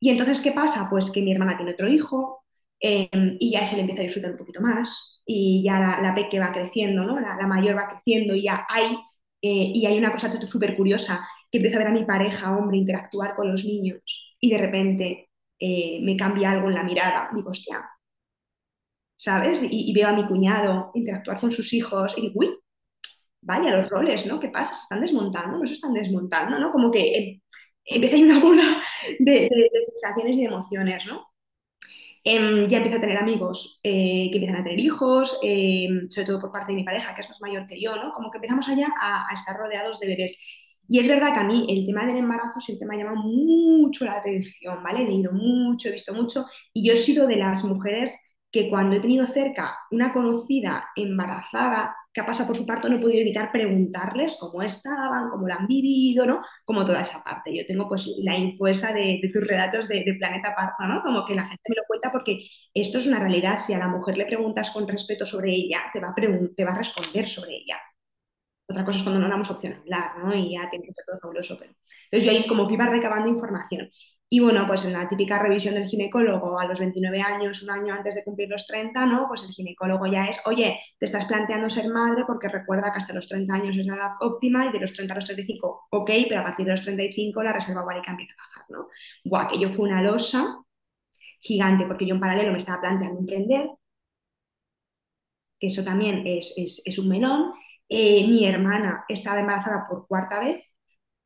Y 0.00 0.10
entonces, 0.10 0.40
¿qué 0.40 0.52
pasa? 0.52 0.88
Pues 0.90 1.10
que 1.10 1.22
mi 1.22 1.32
hermana 1.32 1.56
tiene 1.56 1.72
otro 1.72 1.88
hijo 1.88 2.44
em, 2.80 3.36
y 3.40 3.52
ya 3.52 3.66
se 3.66 3.76
le 3.76 3.82
empieza 3.82 4.02
a 4.02 4.04
disfrutar 4.04 4.32
un 4.32 4.38
poquito 4.38 4.60
más 4.60 5.20
y 5.24 5.62
ya 5.64 5.78
la, 5.78 6.00
la 6.02 6.14
peque 6.14 6.40
va 6.40 6.52
creciendo, 6.52 7.04
¿no? 7.04 7.20
La, 7.20 7.36
mayor 7.46 7.76
va 7.76 7.88
creciendo 7.88 8.34
y 8.34 8.42
ya 8.44 8.66
hay, 8.68 8.86
eh, 9.42 9.72
y 9.74 9.86
hay 9.86 9.98
una 9.98 10.12
cosa 10.12 10.30
súper 10.46 10.76
curiosa, 10.76 11.26
que 11.50 11.58
empiezo 11.58 11.76
a 11.78 11.80
ver 11.80 11.88
a 11.88 11.92
mi 11.92 12.04
pareja, 12.04 12.56
hombre, 12.56 12.78
interactuar 12.78 13.34
con 13.34 13.52
los 13.52 13.64
niños 13.64 14.00
y 14.40 14.50
de 14.50 14.58
repente 14.58 15.30
eh, 15.58 16.00
me 16.02 16.16
cambia 16.16 16.50
algo 16.50 16.68
en 16.68 16.74
la 16.74 16.82
mirada. 16.82 17.30
Digo, 17.34 17.50
hostia, 17.50 17.88
¿sabes? 19.22 19.64
Y, 19.70 19.92
veo 19.94 20.08
a 20.08 20.12
mi 20.12 20.26
cuñado 20.26 20.90
interactuar 20.94 21.38
con 21.38 21.52
sus 21.52 21.72
hijos 21.72 22.12
y 22.18 22.22
digo, 22.22 22.34
uy, 22.40 22.58
vaya 23.40 23.70
los 23.70 23.88
roles, 23.88 24.26
¿no? 24.26 24.40
¿Qué 24.40 24.48
pasa? 24.48 24.74
¿Se 24.74 24.82
están 24.82 25.00
desmontando? 25.00 25.58
¿No 25.58 25.66
se 25.66 25.74
están 25.74 25.94
desmontando? 25.94 26.58
¿no? 26.58 26.72
Como 26.72 26.90
que 26.90 27.02
eh, 27.16 27.42
empieza 27.84 28.16
una 28.16 28.40
bola 28.40 28.82
de, 29.20 29.48
sensaciones 29.86 30.36
y 30.36 30.40
de 30.40 30.46
emociones, 30.46 31.06
¿no? 31.06 31.24
Em, 32.24 32.66
ya 32.68 32.78
empiezo 32.78 32.98
a 32.98 33.00
tener 33.00 33.16
amigos 33.18 33.80
eh, 33.84 34.28
que 34.30 34.38
empiezan 34.38 34.60
a 34.60 34.64
tener 34.64 34.80
hijos, 34.80 35.38
em, 35.42 36.08
sobre 36.08 36.26
todo 36.26 36.40
por 36.40 36.52
parte 36.52 36.72
de 36.72 36.76
mi 36.76 36.84
pareja, 36.84 37.14
que 37.14 37.20
es 37.20 37.28
más 37.28 37.40
mayor 37.40 37.66
que 37.68 37.80
yo, 37.80 37.94
¿no? 37.96 38.10
Como 38.12 38.28
que 38.30 38.38
empezamos 38.38 38.68
allá 38.68 38.88
a, 39.00 39.24
a, 39.30 39.34
estar 39.34 39.56
rodeados 39.56 40.00
de 40.00 40.08
bebés. 40.08 40.36
Y 40.88 40.98
es 40.98 41.06
verdad 41.08 41.32
que 41.32 41.40
a 41.40 41.44
mí 41.44 41.66
el 41.68 41.86
tema 41.86 42.06
del 42.06 42.16
embarazo 42.18 42.60
siempre 42.60 42.88
me 42.88 42.96
ha 42.96 42.98
llamado 42.98 43.22
mucho 43.22 44.04
la 44.04 44.16
atención, 44.16 44.82
¿vale? 44.82 45.02
He 45.02 45.06
leído 45.06 45.32
mucho, 45.32 45.88
he 45.88 45.92
visto 45.92 46.12
mucho, 46.12 46.46
y 46.72 46.86
yo 46.86 46.94
he 46.94 46.96
sido 46.96 47.26
de 47.28 47.36
las 47.36 47.64
mujeres 47.64 48.18
que 48.52 48.68
cuando 48.68 48.96
he 48.96 49.00
tenido 49.00 49.26
cerca 49.26 49.78
una 49.90 50.12
conocida 50.12 50.90
embarazada 50.94 51.96
que 52.12 52.20
ha 52.20 52.26
pasado 52.26 52.48
por 52.48 52.56
su 52.56 52.66
parto, 52.66 52.88
no 52.88 52.96
he 52.96 53.00
podido 53.00 53.22
evitar 53.22 53.50
preguntarles 53.50 54.36
cómo 54.38 54.62
estaban, 54.62 55.30
cómo 55.30 55.48
lo 55.48 55.54
han 55.54 55.66
vivido, 55.66 56.26
¿no? 56.26 56.42
Como 56.64 56.84
toda 56.84 57.00
esa 57.00 57.24
parte. 57.24 57.56
Yo 57.56 57.64
tengo 57.66 57.88
pues 57.88 58.06
la 58.18 58.36
info 58.36 58.66
esa 58.66 58.92
de, 58.92 59.18
tus 59.32 59.46
relatos 59.46 59.88
de, 59.88 60.04
Planeta 60.18 60.54
Parto, 60.54 60.84
¿no? 60.86 61.02
Como 61.02 61.24
que 61.24 61.34
la 61.34 61.44
gente 61.44 61.62
me 61.70 61.76
lo 61.76 61.82
cuenta 61.88 62.12
porque 62.12 62.40
esto 62.74 62.98
es 62.98 63.06
una 63.06 63.18
realidad. 63.18 63.56
Si 63.56 63.72
a 63.72 63.78
la 63.78 63.88
mujer 63.88 64.18
le 64.18 64.26
preguntas 64.26 64.70
con 64.70 64.86
respeto 64.86 65.24
sobre 65.24 65.52
ella, 65.52 65.80
te 65.92 66.00
va 66.00 66.08
a, 66.08 66.14
te 66.14 66.64
va 66.64 66.72
a 66.72 66.78
responder 66.78 67.26
sobre 67.26 67.56
ella. 67.56 67.80
Otra 68.66 68.84
cosa 68.84 68.98
es 68.98 69.04
cuando 69.04 69.20
no 69.20 69.28
damos 69.28 69.50
opción 69.50 69.74
a 69.74 69.78
hablar, 69.80 70.18
¿no? 70.18 70.34
Y 70.34 70.52
ya 70.52 70.68
tiene 70.68 70.86
que 70.86 70.92
ser 70.94 71.04
todo 71.06 71.18
fabuloso. 71.20 71.56
Pero... 71.58 71.72
Entonces 72.10 72.24
yo 72.24 72.30
ahí 72.30 72.46
como 72.46 72.68
que 72.68 72.74
iba 72.74 72.86
recabando 72.86 73.28
información. 73.28 73.90
Y 74.32 74.40
bueno, 74.40 74.66
pues 74.66 74.82
en 74.86 74.94
la 74.94 75.06
típica 75.10 75.38
revisión 75.38 75.74
del 75.74 75.84
ginecólogo 75.84 76.58
a 76.58 76.64
los 76.64 76.78
29 76.78 77.20
años, 77.20 77.62
un 77.62 77.68
año 77.68 77.92
antes 77.92 78.14
de 78.14 78.24
cumplir 78.24 78.48
los 78.48 78.66
30, 78.66 79.04
¿no? 79.04 79.28
Pues 79.28 79.42
el 79.42 79.50
ginecólogo 79.50 80.06
ya 80.06 80.24
es, 80.26 80.40
oye, 80.46 80.80
te 80.98 81.04
estás 81.04 81.26
planteando 81.26 81.68
ser 81.68 81.90
madre 81.90 82.24
porque 82.26 82.48
recuerda 82.48 82.90
que 82.90 82.98
hasta 82.98 83.12
los 83.12 83.28
30 83.28 83.52
años 83.52 83.76
es 83.76 83.84
la 83.84 83.94
edad 83.94 84.12
óptima 84.20 84.64
y 84.64 84.72
de 84.72 84.80
los 84.80 84.94
30 84.94 85.12
a 85.12 85.16
los 85.16 85.26
35, 85.26 85.88
ok, 85.90 86.10
pero 86.30 86.40
a 86.40 86.44
partir 86.44 86.64
de 86.64 86.72
los 86.72 86.82
35 86.82 87.42
la 87.42 87.52
reserva 87.52 87.84
ovárica 87.84 88.12
empieza 88.12 88.34
a 88.38 88.48
bajar, 88.48 88.70
¿no? 88.70 88.88
Guau, 89.22 89.48
que 89.48 89.58
yo 89.58 89.68
fue 89.68 89.84
una 89.86 90.00
losa 90.00 90.56
gigante 91.40 91.84
porque 91.84 92.06
yo 92.06 92.14
en 92.14 92.20
paralelo 92.20 92.52
me 92.52 92.56
estaba 92.58 92.80
planteando 92.80 93.20
emprender, 93.20 93.68
que 95.60 95.66
eso 95.66 95.84
también 95.84 96.26
es, 96.26 96.54
es, 96.56 96.98
un 96.98 97.08
melón. 97.10 97.52
Eh, 97.86 98.26
mi 98.26 98.46
hermana 98.46 99.04
estaba 99.08 99.40
embarazada 99.40 99.86
por 99.86 100.06
cuarta 100.06 100.40
vez, 100.40 100.64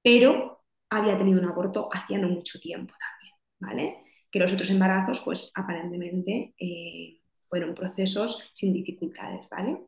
pero 0.03 0.56
había 0.91 1.19
tenido 1.19 1.41
un 1.41 1.49
aborto 1.49 1.89
hacía 1.93 2.19
no 2.19 2.29
mucho 2.29 2.59
tiempo 2.59 2.95
también, 2.99 3.35
¿vale? 3.59 4.03
Que 4.31 4.39
los 4.39 4.53
otros 4.53 4.71
embarazos, 4.71 5.21
pues 5.21 5.51
aparentemente 5.55 6.55
eh, 6.59 7.21
fueron 7.49 7.75
procesos 7.75 8.51
sin 8.55 8.73
dificultades, 8.73 9.49
¿vale? 9.51 9.79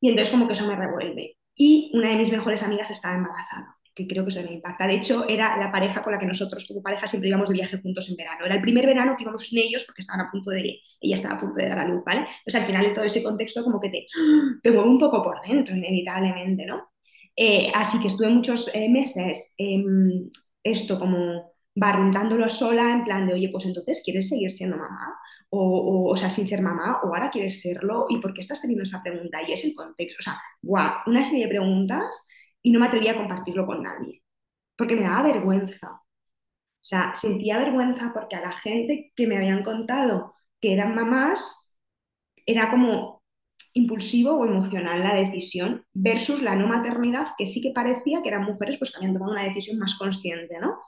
Y 0.00 0.08
entonces 0.08 0.32
como 0.32 0.46
que 0.46 0.52
eso 0.52 0.66
me 0.66 0.76
revuelve. 0.76 1.36
Y 1.54 1.90
una 1.94 2.10
de 2.10 2.16
mis 2.16 2.30
mejores 2.30 2.62
amigas 2.62 2.90
estaba 2.90 3.16
embarazada, 3.16 3.76
que 3.94 4.06
creo 4.06 4.24
que 4.24 4.28
eso 4.28 4.42
me 4.42 4.52
impacta. 4.52 4.86
De 4.86 4.94
hecho, 4.94 5.26
era 5.28 5.56
la 5.56 5.72
pareja 5.72 6.02
con 6.02 6.12
la 6.12 6.18
que 6.18 6.26
nosotros 6.26 6.66
como 6.68 6.82
pareja 6.82 7.08
siempre 7.08 7.28
íbamos 7.28 7.48
de 7.48 7.54
viaje 7.54 7.80
juntos 7.80 8.08
en 8.10 8.16
verano. 8.16 8.44
Era 8.44 8.56
el 8.56 8.60
primer 8.60 8.86
verano 8.86 9.16
que 9.16 9.22
íbamos 9.24 9.44
sin 9.44 9.58
ellos 9.60 9.84
porque 9.84 10.02
estaban 10.02 10.26
a 10.26 10.30
punto 10.30 10.50
de, 10.50 10.80
ella 11.00 11.14
estaba 11.14 11.36
a 11.36 11.40
punto 11.40 11.58
de 11.58 11.68
dar 11.68 11.78
a 11.78 11.88
luz, 11.88 12.02
¿vale? 12.04 12.20
Entonces 12.20 12.54
al 12.54 12.66
final 12.66 12.84
de 12.84 12.90
todo 12.90 13.04
ese 13.04 13.22
contexto 13.22 13.64
como 13.64 13.80
que 13.80 13.88
te, 13.88 14.06
te 14.62 14.70
mueve 14.70 14.90
un 14.90 14.98
poco 14.98 15.22
por 15.22 15.40
dentro, 15.40 15.74
inevitablemente, 15.74 16.66
¿no? 16.66 16.90
Eh, 17.36 17.70
así 17.74 18.00
que 18.00 18.08
estuve 18.08 18.28
muchos 18.30 18.70
eh, 18.74 18.88
meses 18.88 19.54
em, 19.58 20.30
esto 20.62 20.98
como 20.98 21.52
barruntándolo 21.74 22.48
sola, 22.48 22.90
en 22.92 23.04
plan 23.04 23.26
de, 23.26 23.34
oye, 23.34 23.50
pues 23.52 23.66
entonces, 23.66 24.02
¿quieres 24.04 24.28
seguir 24.28 24.50
siendo 24.52 24.76
mamá? 24.78 25.14
O, 25.50 26.10
o, 26.10 26.16
sea, 26.16 26.30
sin 26.30 26.46
ser 26.46 26.62
mamá, 26.62 27.00
o 27.02 27.08
ahora 27.14 27.30
quieres 27.30 27.60
serlo, 27.60 28.06
¿y 28.08 28.18
por 28.18 28.32
qué 28.34 28.40
estás 28.40 28.60
teniendo 28.62 28.84
esa 28.84 29.02
pregunta? 29.02 29.40
Y 29.46 29.52
es 29.52 29.64
el 29.64 29.74
contexto, 29.74 30.16
o 30.20 30.22
sea, 30.22 30.40
guau, 30.62 30.94
una 31.06 31.24
serie 31.24 31.44
de 31.44 31.50
preguntas 31.50 32.28
y 32.62 32.72
no 32.72 32.80
me 32.80 32.86
atrevía 32.86 33.12
a 33.12 33.16
compartirlo 33.16 33.66
con 33.66 33.82
nadie, 33.82 34.22
porque 34.76 34.96
me 34.96 35.02
daba 35.02 35.24
vergüenza. 35.24 35.90
O 36.86 36.88
sea, 36.88 37.14
sentía 37.14 37.58
vergüenza 37.58 38.12
porque 38.14 38.36
a 38.36 38.40
la 38.40 38.52
gente 38.52 39.12
que 39.16 39.26
me 39.26 39.36
habían 39.36 39.62
contado 39.64 40.34
que 40.60 40.72
eran 40.72 40.94
mamás, 40.94 41.76
era 42.46 42.70
como, 42.70 43.15
impulsivo 43.76 44.32
o 44.32 44.46
emocional 44.46 45.00
la 45.00 45.14
decisión 45.14 45.84
versus 45.92 46.42
la 46.42 46.56
no 46.56 46.66
maternidad, 46.66 47.26
que 47.36 47.46
sí 47.46 47.60
que 47.60 47.72
parecía 47.72 48.22
que 48.22 48.28
eran 48.30 48.44
mujeres 48.44 48.78
pues, 48.78 48.90
que 48.90 48.98
habían 48.98 49.12
tomado 49.12 49.32
una 49.32 49.44
decisión 49.44 49.78
más 49.78 49.94
consciente, 49.96 50.58
¿no? 50.60 50.78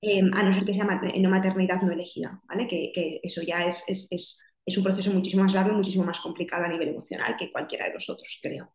Em, 0.00 0.30
a 0.34 0.42
no 0.42 0.52
ser 0.52 0.64
que 0.64 0.74
sea 0.74 0.84
no 0.84 1.30
maternidad 1.30 1.82
no 1.82 1.92
elegida, 1.92 2.40
¿vale? 2.48 2.66
Que, 2.66 3.20
eso 3.22 3.42
ya 3.42 3.64
es, 3.66 3.84
es, 3.86 4.08
es, 4.10 4.40
es, 4.66 4.76
un 4.76 4.82
proceso 4.82 5.12
muchísimo 5.12 5.44
más 5.44 5.54
largo 5.54 5.72
y 5.72 5.76
muchísimo 5.76 6.04
más 6.04 6.18
complicado 6.18 6.64
a 6.64 6.68
nivel 6.68 6.88
emocional 6.88 7.36
que 7.38 7.50
cualquiera 7.50 7.86
de 7.86 7.94
los 7.94 8.08
otros, 8.10 8.40
creo. 8.42 8.74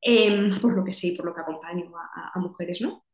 Em, 0.00 0.60
por 0.60 0.74
lo 0.76 0.84
que 0.84 0.92
sé 0.92 1.08
y 1.08 1.16
por 1.16 1.26
lo 1.26 1.34
que 1.34 1.40
acompaño 1.40 1.90
a, 2.34 2.38
mujeres, 2.38 2.80
¿no? 2.80 3.04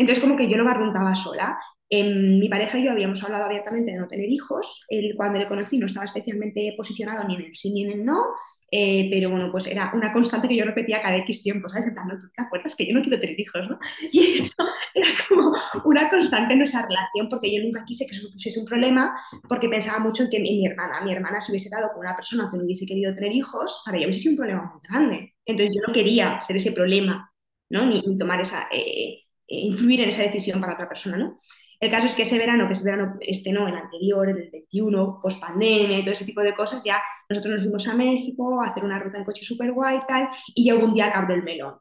Entonces, 0.00 0.24
como 0.24 0.34
que 0.34 0.48
yo 0.48 0.56
no 0.56 0.64
barruntaba 0.64 1.14
sola. 1.14 1.58
Em, 1.90 2.38
mi 2.38 2.48
pareja 2.48 2.78
y 2.78 2.84
yo 2.84 2.90
habíamos 2.90 3.22
hablado 3.22 3.44
abiertamente 3.44 3.92
de 3.92 3.98
no 3.98 4.08
tener 4.08 4.30
hijos. 4.30 4.86
Él, 4.88 5.12
cuando 5.14 5.38
le 5.38 5.46
conocí, 5.46 5.76
no 5.76 5.84
estaba 5.84 6.06
especialmente 6.06 6.72
posicionado 6.74 7.28
ni 7.28 7.34
en 7.34 7.42
el 7.42 7.54
sí 7.54 7.70
ni 7.70 7.84
en 7.84 7.90
el 7.90 8.04
no. 8.06 8.24
Eh, 8.70 9.08
pero 9.10 9.28
bueno, 9.28 9.50
pues 9.52 9.66
era 9.66 9.92
una 9.92 10.10
constante 10.10 10.48
que 10.48 10.56
yo 10.56 10.64
repetía 10.64 11.02
cada 11.02 11.16
X 11.18 11.42
tiempo, 11.42 11.68
¿sabes? 11.68 11.88
En 11.88 11.94
plan, 11.94 12.08
¿tú 12.18 12.30
te 12.34 12.42
acuerdas 12.42 12.74
que 12.74 12.86
yo 12.86 12.94
no 12.94 13.02
quiero 13.02 13.20
tener 13.20 13.38
hijos, 13.38 13.68
¿no? 13.68 13.78
Y 14.12 14.36
eso 14.36 14.64
era 14.94 15.08
como 15.28 15.52
una 15.84 16.08
constante 16.08 16.54
en 16.54 16.60
nuestra 16.60 16.80
relación, 16.80 17.28
porque 17.28 17.54
yo 17.54 17.62
nunca 17.62 17.84
quise 17.84 18.06
que 18.06 18.14
eso 18.14 18.28
supusiese 18.28 18.58
un 18.58 18.66
problema, 18.66 19.14
porque 19.50 19.68
pensaba 19.68 19.98
mucho 19.98 20.22
en 20.22 20.30
que 20.30 20.40
mi, 20.40 20.64
hermana, 20.66 21.02
mi 21.02 21.12
hermana 21.12 21.42
se 21.42 21.52
hubiese 21.52 21.68
dado 21.68 21.90
con 21.92 22.00
una 22.00 22.16
persona 22.16 22.48
que 22.50 22.56
no 22.56 22.64
hubiese 22.64 22.86
querido 22.86 23.14
tener 23.14 23.32
hijos, 23.32 23.82
para 23.84 23.98
ella 23.98 24.06
hubiese 24.06 24.20
sido 24.20 24.32
un 24.32 24.38
problema 24.38 24.72
muy 24.72 24.80
grande. 24.88 25.34
Entonces 25.44 25.74
yo 25.74 25.82
no 25.86 25.92
quería 25.92 26.40
ser 26.40 26.56
ese 26.56 26.72
problema, 26.72 27.30
¿no? 27.68 27.84
Ni, 27.84 28.16
tomar 28.16 28.40
esa, 28.40 28.68
eh, 28.72 29.24
influir 29.50 30.00
en 30.00 30.08
esa 30.10 30.22
decisión 30.22 30.60
para 30.60 30.74
otra 30.74 30.88
persona, 30.88 31.16
¿no? 31.16 31.36
El 31.80 31.90
caso 31.90 32.06
es 32.06 32.14
que 32.14 32.22
ese 32.22 32.38
verano, 32.38 32.66
que 32.66 32.74
ese 32.74 32.84
verano, 32.84 33.16
este 33.20 33.52
no, 33.52 33.66
el 33.66 33.74
anterior, 33.74 34.28
el 34.28 34.50
21, 34.50 35.20
post 35.22 35.40
pandemia 35.40 35.98
y 35.98 36.02
todo 36.02 36.12
ese 36.12 36.26
tipo 36.26 36.42
de 36.42 36.54
cosas, 36.54 36.82
ya 36.84 37.02
nosotros 37.28 37.54
nos 37.54 37.62
fuimos 37.64 37.88
a 37.88 37.94
México 37.94 38.60
a 38.62 38.68
hacer 38.68 38.84
una 38.84 38.98
ruta 38.98 39.16
en 39.16 39.24
coche 39.24 39.46
súper 39.46 39.72
guay 39.72 39.98
y 39.98 40.06
tal, 40.06 40.28
y 40.54 40.64
ya 40.66 40.74
un 40.74 40.92
día 40.92 41.10
que 41.10 41.16
abrió 41.16 41.36
el 41.36 41.42
melón 41.42 41.76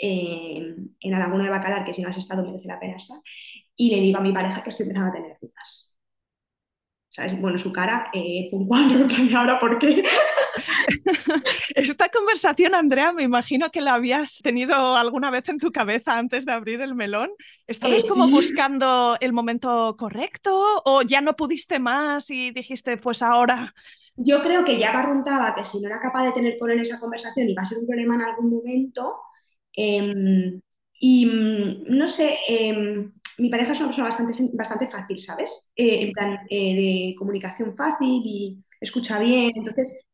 eh, 0.00 0.74
en 1.00 1.10
la 1.10 1.18
laguna 1.18 1.44
de 1.44 1.50
Bacalar, 1.50 1.84
que 1.84 1.92
si 1.92 2.02
no 2.02 2.08
has 2.08 2.16
estado 2.16 2.42
merece 2.42 2.68
la 2.68 2.80
pena 2.80 2.96
estar, 2.96 3.18
y 3.76 3.90
le 3.90 4.00
digo 4.00 4.18
a 4.18 4.22
mi 4.22 4.32
pareja 4.32 4.62
que 4.62 4.70
estoy 4.70 4.84
empezando 4.84 5.10
a 5.10 5.14
tener 5.14 5.36
dudas. 5.40 5.94
¿Sabes? 7.10 7.40
Bueno, 7.40 7.58
su 7.58 7.72
cara 7.72 8.10
eh, 8.12 8.48
fue 8.50 8.60
un 8.60 8.66
cuadro, 8.66 9.06
¿y 9.22 9.34
ahora 9.34 9.58
por 9.58 9.78
qué? 9.78 10.04
Esta 11.74 12.08
conversación, 12.08 12.74
Andrea, 12.74 13.12
me 13.12 13.22
imagino 13.22 13.70
que 13.70 13.80
la 13.80 13.94
habías 13.94 14.38
tenido 14.38 14.96
alguna 14.96 15.30
vez 15.30 15.48
en 15.48 15.58
tu 15.58 15.70
cabeza 15.72 16.18
antes 16.18 16.44
de 16.44 16.52
abrir 16.52 16.80
el 16.80 16.94
melón. 16.94 17.30
¿Estabas 17.66 18.04
eh, 18.04 18.08
como 18.08 18.30
buscando 18.30 19.16
el 19.20 19.32
momento 19.32 19.96
correcto 19.98 20.82
o 20.84 21.02
ya 21.02 21.20
no 21.20 21.34
pudiste 21.34 21.78
más 21.78 22.30
y 22.30 22.50
dijiste, 22.50 22.96
pues 22.96 23.22
ahora? 23.22 23.74
Yo 24.16 24.42
creo 24.42 24.64
que 24.64 24.78
ya 24.78 24.92
barruntaba 24.92 25.54
que 25.54 25.64
si 25.64 25.80
no 25.80 25.88
era 25.88 26.00
capaz 26.00 26.24
de 26.24 26.32
tener 26.32 26.56
con 26.58 26.70
él 26.70 26.80
esa 26.80 27.00
conversación 27.00 27.48
iba 27.48 27.62
a 27.62 27.66
ser 27.66 27.78
un 27.78 27.86
problema 27.86 28.14
en 28.14 28.22
algún 28.22 28.50
momento. 28.50 29.16
Em, 29.72 30.60
y 31.00 31.26
mm, 31.26 31.84
no 31.88 32.08
sé, 32.08 32.38
em, 32.48 33.12
mi 33.38 33.48
pareja 33.50 33.72
es 33.72 33.78
una 33.80 33.88
persona 33.88 34.08
bastante, 34.08 34.34
bastante 34.54 34.88
fácil, 34.88 35.18
¿sabes? 35.18 35.70
Eh, 35.74 36.02
en 36.02 36.12
plan 36.12 36.38
eh, 36.48 36.74
de 36.74 37.14
comunicación 37.18 37.76
fácil 37.76 38.22
y 38.24 38.64
escucha 38.80 39.18
bien. 39.18 39.52
Entonces, 39.56 40.04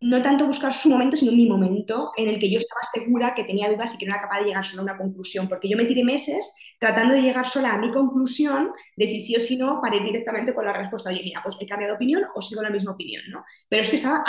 no 0.00 0.22
tanto 0.22 0.46
buscar 0.46 0.72
su 0.72 0.88
momento, 0.88 1.16
sino 1.16 1.32
mi 1.32 1.48
momento 1.48 2.12
en 2.16 2.28
el 2.28 2.38
que 2.38 2.50
yo 2.50 2.58
estaba 2.58 2.82
segura 2.82 3.34
que 3.34 3.44
tenía 3.44 3.68
dudas 3.70 3.94
y 3.94 3.98
que 3.98 4.06
no 4.06 4.12
era 4.14 4.22
capaz 4.22 4.40
de 4.40 4.46
llegar 4.46 4.64
solo 4.64 4.82
a 4.82 4.84
una 4.84 4.96
conclusión, 4.96 5.48
porque 5.48 5.68
yo 5.68 5.76
me 5.76 5.86
tiré 5.86 6.04
meses 6.04 6.52
tratando 6.78 7.14
de 7.14 7.22
llegar 7.22 7.48
sola 7.48 7.74
a 7.74 7.78
mi 7.78 7.90
conclusión 7.90 8.70
de 8.96 9.06
si 9.08 9.20
sí 9.22 9.34
o 9.36 9.40
si 9.40 9.56
no 9.56 9.80
para 9.82 9.96
ir 9.96 10.04
directamente 10.04 10.54
con 10.54 10.64
la 10.64 10.72
respuesta, 10.72 11.10
oye, 11.10 11.22
mira, 11.24 11.40
pues 11.42 11.56
he 11.60 11.66
cambiado 11.66 11.92
de 11.92 11.96
opinión 11.96 12.22
o 12.34 12.42
sigo 12.42 12.62
la 12.62 12.70
misma 12.70 12.92
opinión, 12.92 13.22
¿no? 13.30 13.44
Pero 13.68 13.82
es 13.82 13.90
que 13.90 13.96
estaba, 13.96 14.22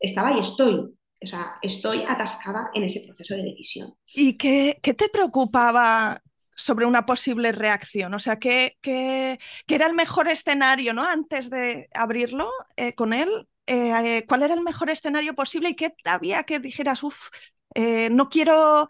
estaba 0.00 0.32
y 0.36 0.40
estoy, 0.40 0.74
o 0.74 1.26
sea, 1.26 1.56
estoy 1.60 2.02
atascada 2.08 2.70
en 2.72 2.84
ese 2.84 3.02
proceso 3.06 3.34
de 3.34 3.42
decisión. 3.42 3.94
¿Y 4.14 4.38
qué, 4.38 4.78
qué 4.82 4.94
te 4.94 5.10
preocupaba 5.10 6.22
sobre 6.56 6.86
una 6.86 7.04
posible 7.04 7.52
reacción? 7.52 8.14
O 8.14 8.18
sea, 8.18 8.38
¿qué, 8.38 8.78
qué, 8.80 9.38
qué 9.66 9.74
era 9.74 9.86
el 9.86 9.94
mejor 9.94 10.28
escenario 10.28 10.94
¿no? 10.94 11.04
antes 11.04 11.50
de 11.50 11.88
abrirlo 11.92 12.50
eh, 12.76 12.94
con 12.94 13.12
él? 13.12 13.28
Eh, 13.72 14.24
cuál 14.26 14.42
era 14.42 14.54
el 14.54 14.62
mejor 14.62 14.90
escenario 14.90 15.34
posible 15.34 15.68
y 15.68 15.76
qué 15.76 15.94
había 16.04 16.42
que 16.42 16.58
dijeras, 16.58 17.04
uff, 17.04 17.28
eh, 17.76 18.08
no 18.10 18.28
quiero 18.28 18.88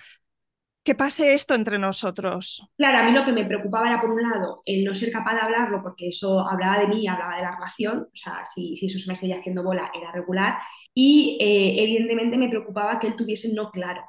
que 0.82 0.94
pase 0.94 1.34
esto 1.34 1.54
entre 1.54 1.78
nosotros. 1.78 2.66
Claro, 2.78 2.98
a 2.98 3.02
mí 3.02 3.12
lo 3.12 3.22
que 3.22 3.32
me 3.32 3.44
preocupaba 3.44 3.88
era, 3.88 4.00
por 4.00 4.10
un 4.10 4.22
lado, 4.22 4.62
el 4.64 4.82
no 4.84 4.94
ser 4.94 5.12
capaz 5.12 5.34
de 5.34 5.40
hablarlo, 5.42 5.82
porque 5.82 6.08
eso 6.08 6.40
hablaba 6.48 6.78
de 6.78 6.88
mí, 6.88 7.06
hablaba 7.06 7.36
de 7.36 7.42
la 7.42 7.54
relación, 7.56 8.08
o 8.10 8.16
sea, 8.16 8.42
si, 8.46 8.74
si 8.74 8.86
eso 8.86 8.98
se 8.98 9.10
me 9.10 9.16
seguía 9.16 9.38
haciendo 9.40 9.62
bola, 9.62 9.90
era 9.94 10.12
regular, 10.12 10.56
y 10.94 11.36
eh, 11.40 11.82
evidentemente 11.82 12.38
me 12.38 12.48
preocupaba 12.48 12.98
que 12.98 13.08
él 13.08 13.16
tuviese 13.16 13.52
no 13.52 13.70
claro 13.70 14.00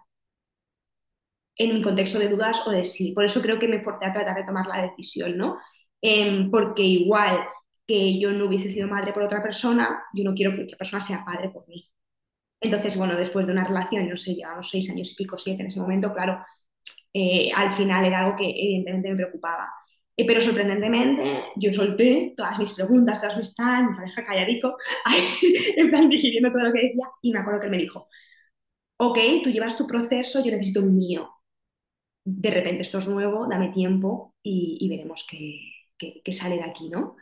en 1.57 1.73
mi 1.73 1.81
contexto 1.81 2.19
de 2.19 2.29
dudas 2.29 2.65
o 2.67 2.71
de 2.71 2.83
sí. 2.83 3.11
Por 3.13 3.25
eso 3.25 3.41
creo 3.41 3.59
que 3.59 3.67
me 3.67 3.81
forcé 3.81 4.05
a 4.05 4.13
tratar 4.13 4.35
de 4.35 4.45
tomar 4.45 4.65
la 4.67 4.81
decisión, 4.81 5.37
¿no? 5.37 5.57
Em, 6.01 6.49
porque 6.49 6.81
igual 6.83 7.45
que 7.87 8.19
yo 8.19 8.31
no 8.31 8.45
hubiese 8.45 8.69
sido 8.71 8.87
madre 8.87 9.13
por 9.13 9.23
otra 9.23 9.41
persona, 9.43 10.03
yo 10.13 10.23
no 10.23 10.33
quiero 10.33 10.53
que 10.53 10.63
otra 10.63 10.77
persona 10.77 11.01
sea 11.01 11.25
padre 11.25 11.49
por 11.49 11.67
mí. 11.67 11.89
Entonces, 12.59 12.97
bueno, 12.97 13.15
después 13.17 13.47
de 13.47 13.53
una 13.53 13.63
relación, 13.65 14.07
no 14.07 14.17
sé, 14.17 14.35
llevamos 14.35 14.69
seis 14.69 14.89
años 14.89 15.11
y 15.11 15.15
pico, 15.15 15.37
siete 15.37 15.61
en 15.61 15.67
ese 15.67 15.79
momento, 15.79 16.13
claro, 16.13 16.45
eh, 17.13 17.51
al 17.55 17.75
final 17.75 18.05
era 18.05 18.19
algo 18.21 18.35
que 18.37 18.45
evidentemente 18.49 19.09
me 19.09 19.15
preocupaba. 19.15 19.71
Eh, 20.15 20.25
pero 20.25 20.41
sorprendentemente, 20.41 21.45
yo 21.55 21.73
solté 21.73 22.33
todas 22.37 22.59
mis 22.59 22.73
preguntas, 22.73 23.19
todas 23.19 23.37
mis 23.37 23.55
tal, 23.55 23.89
mi 23.89 23.95
pareja 23.95 24.23
calladico, 24.23 24.77
en 25.77 25.89
plan 25.89 26.09
digiriendo 26.09 26.51
todo 26.51 26.63
lo 26.67 26.73
que 26.73 26.81
decía, 26.81 27.05
y 27.21 27.31
me 27.31 27.39
acuerdo 27.39 27.59
que 27.59 27.65
él 27.67 27.71
me 27.71 27.77
dijo, 27.77 28.07
ok, 28.97 29.17
tú 29.43 29.49
llevas 29.49 29.77
tu 29.77 29.87
proceso, 29.87 30.43
yo 30.43 30.51
necesito 30.51 30.81
un 30.81 30.95
mío. 30.95 31.29
De 32.23 32.51
repente 32.51 32.83
esto 32.83 32.99
es 32.99 33.07
nuevo, 33.07 33.47
dame 33.49 33.69
tiempo 33.69 34.35
y, 34.43 34.87
veremos 34.89 35.25
qué, 35.29 35.59
qué, 36.23 36.33
sale 36.33 36.55
de 36.57 36.63
aquí, 36.63 36.89
¿no? 36.89 37.15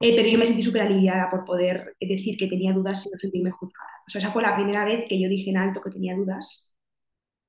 Eh, 0.00 0.14
pero 0.16 0.28
yo 0.28 0.38
me 0.38 0.46
sentí 0.46 0.62
súper 0.62 0.82
aliviada 0.82 1.28
por 1.30 1.44
poder 1.44 1.96
decir 2.00 2.36
que 2.36 2.46
tenía 2.46 2.72
dudas 2.72 3.02
sin 3.02 3.12
no 3.12 3.18
sentirme 3.18 3.50
juzgada. 3.50 3.90
O 4.06 4.10
sea, 4.10 4.20
esa 4.20 4.32
fue 4.32 4.42
la 4.42 4.54
primera 4.56 4.84
vez 4.84 5.04
que 5.08 5.20
yo 5.20 5.28
dije 5.28 5.50
en 5.50 5.56
alto 5.58 5.80
que 5.80 5.90
tenía 5.90 6.14
dudas 6.16 6.76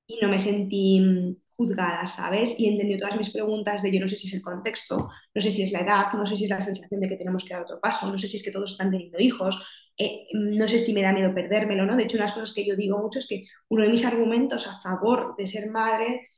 y 0.06 0.18
no 0.22 0.28
me 0.28 0.38
sentí 0.38 1.00
mm, 1.00 1.36
juzgada, 1.56 2.06
¿sabes? 2.08 2.58
Y 2.58 2.68
entendí 2.68 2.98
todas 2.98 3.16
mis 3.16 3.30
preguntas 3.30 3.82
de 3.82 3.92
yo 3.92 4.00
no 4.00 4.08
sé 4.08 4.16
si 4.16 4.28
es 4.28 4.34
el 4.34 4.42
contexto, 4.42 5.10
no 5.34 5.40
sé 5.40 5.50
si 5.50 5.62
es 5.62 5.72
la 5.72 5.80
edad, 5.80 6.12
no 6.14 6.26
sé 6.26 6.36
si 6.36 6.44
es 6.44 6.50
la 6.50 6.60
sensación 6.60 7.00
de 7.00 7.08
que 7.08 7.16
tenemos 7.16 7.44
que 7.44 7.54
dar 7.54 7.62
otro 7.64 7.80
paso, 7.80 8.10
no 8.10 8.18
sé 8.18 8.28
si 8.28 8.36
es 8.38 8.42
que 8.42 8.50
todos 8.50 8.72
están 8.72 8.90
teniendo 8.90 9.18
hijos, 9.20 9.56
eh, 9.98 10.26
no 10.34 10.68
sé 10.68 10.78
si 10.80 10.92
me 10.92 11.02
da 11.02 11.12
miedo 11.12 11.34
perdérmelo, 11.34 11.86
¿no? 11.86 11.96
De 11.96 12.04
hecho, 12.04 12.16
una 12.16 12.24
de 12.24 12.28
las 12.30 12.34
cosas 12.38 12.54
que 12.54 12.66
yo 12.66 12.76
digo 12.76 12.98
mucho 12.98 13.18
es 13.20 13.28
que 13.28 13.46
uno 13.68 13.82
de 13.84 13.90
mis 13.90 14.04
argumentos 14.04 14.66
a 14.66 14.80
favor 14.82 15.34
de 15.36 15.46
ser 15.46 15.70
madre 15.70 16.28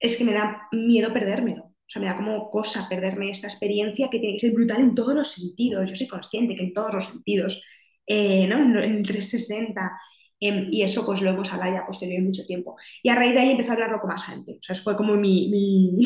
es 0.00 0.16
que 0.18 0.24
me 0.24 0.34
da 0.34 0.68
miedo 0.72 1.12
perdérmelo. 1.14 1.71
O 1.92 2.00
sea, 2.00 2.00
me 2.00 2.08
da 2.08 2.16
como 2.16 2.48
cosa 2.50 2.88
perderme 2.88 3.30
esta 3.30 3.48
experiencia 3.48 4.08
que 4.08 4.18
tiene 4.18 4.36
que 4.36 4.46
ser 4.46 4.52
brutal 4.54 4.80
en 4.80 4.94
todos 4.94 5.14
los 5.14 5.32
sentidos. 5.32 5.90
Yo 5.90 5.96
soy 5.96 6.08
consciente 6.08 6.56
que 6.56 6.62
en 6.62 6.72
todos 6.72 6.94
los 6.94 7.04
sentidos, 7.04 7.62
eh, 8.06 8.46
¿no? 8.46 8.56
En 8.82 9.02
360. 9.02 9.92
Em, 10.40 10.68
y 10.72 10.82
eso 10.82 11.04
pues 11.04 11.20
lo 11.20 11.30
hemos 11.30 11.52
hablado 11.52 11.74
ya 11.74 11.86
posterior 11.86 12.22
mucho 12.22 12.46
tiempo. 12.46 12.76
Y 13.02 13.10
a 13.10 13.14
raíz 13.14 13.34
de 13.34 13.40
ahí 13.40 13.50
empecé 13.50 13.70
a 13.70 13.74
hablarlo 13.74 14.00
con 14.00 14.08
más 14.08 14.24
gente. 14.24 14.52
O 14.52 14.62
sea, 14.62 14.74
fue 14.76 14.96
como 14.96 15.14
mi, 15.16 15.98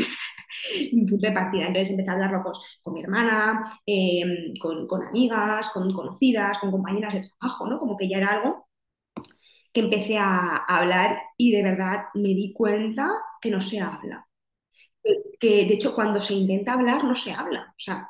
punto 1.08 1.26
de 1.28 1.32
partida. 1.32 1.66
Entonces 1.68 1.90
empecé 1.90 2.10
a 2.10 2.14
hablarlo 2.14 2.42
con, 2.42 2.52
con 2.82 2.94
mi 2.94 3.02
hermana, 3.02 3.80
em, 3.86 4.54
con, 4.60 5.06
amigas, 5.06 5.70
con 5.70 5.92
conocidas, 5.92 6.58
con 6.58 6.72
compañeras 6.72 7.14
de 7.14 7.28
trabajo, 7.38 7.68
¿no? 7.68 7.78
Como 7.78 7.96
que 7.96 8.08
ya 8.08 8.18
era 8.18 8.32
algo 8.32 8.66
que 9.72 9.80
empecé 9.82 10.16
a 10.18 10.56
hablar 10.66 11.18
y 11.36 11.52
de 11.52 11.62
verdad 11.62 12.06
me 12.14 12.30
di 12.30 12.52
cuenta 12.52 13.08
que 13.40 13.50
no 13.50 13.60
se 13.60 13.80
habla 13.80 14.25
que 15.38 15.66
de 15.66 15.74
hecho 15.74 15.94
cuando 15.94 16.20
se 16.20 16.34
intenta 16.34 16.72
hablar 16.72 17.04
no 17.04 17.16
se 17.16 17.32
habla. 17.32 17.66
O 17.70 17.80
sea, 17.80 18.08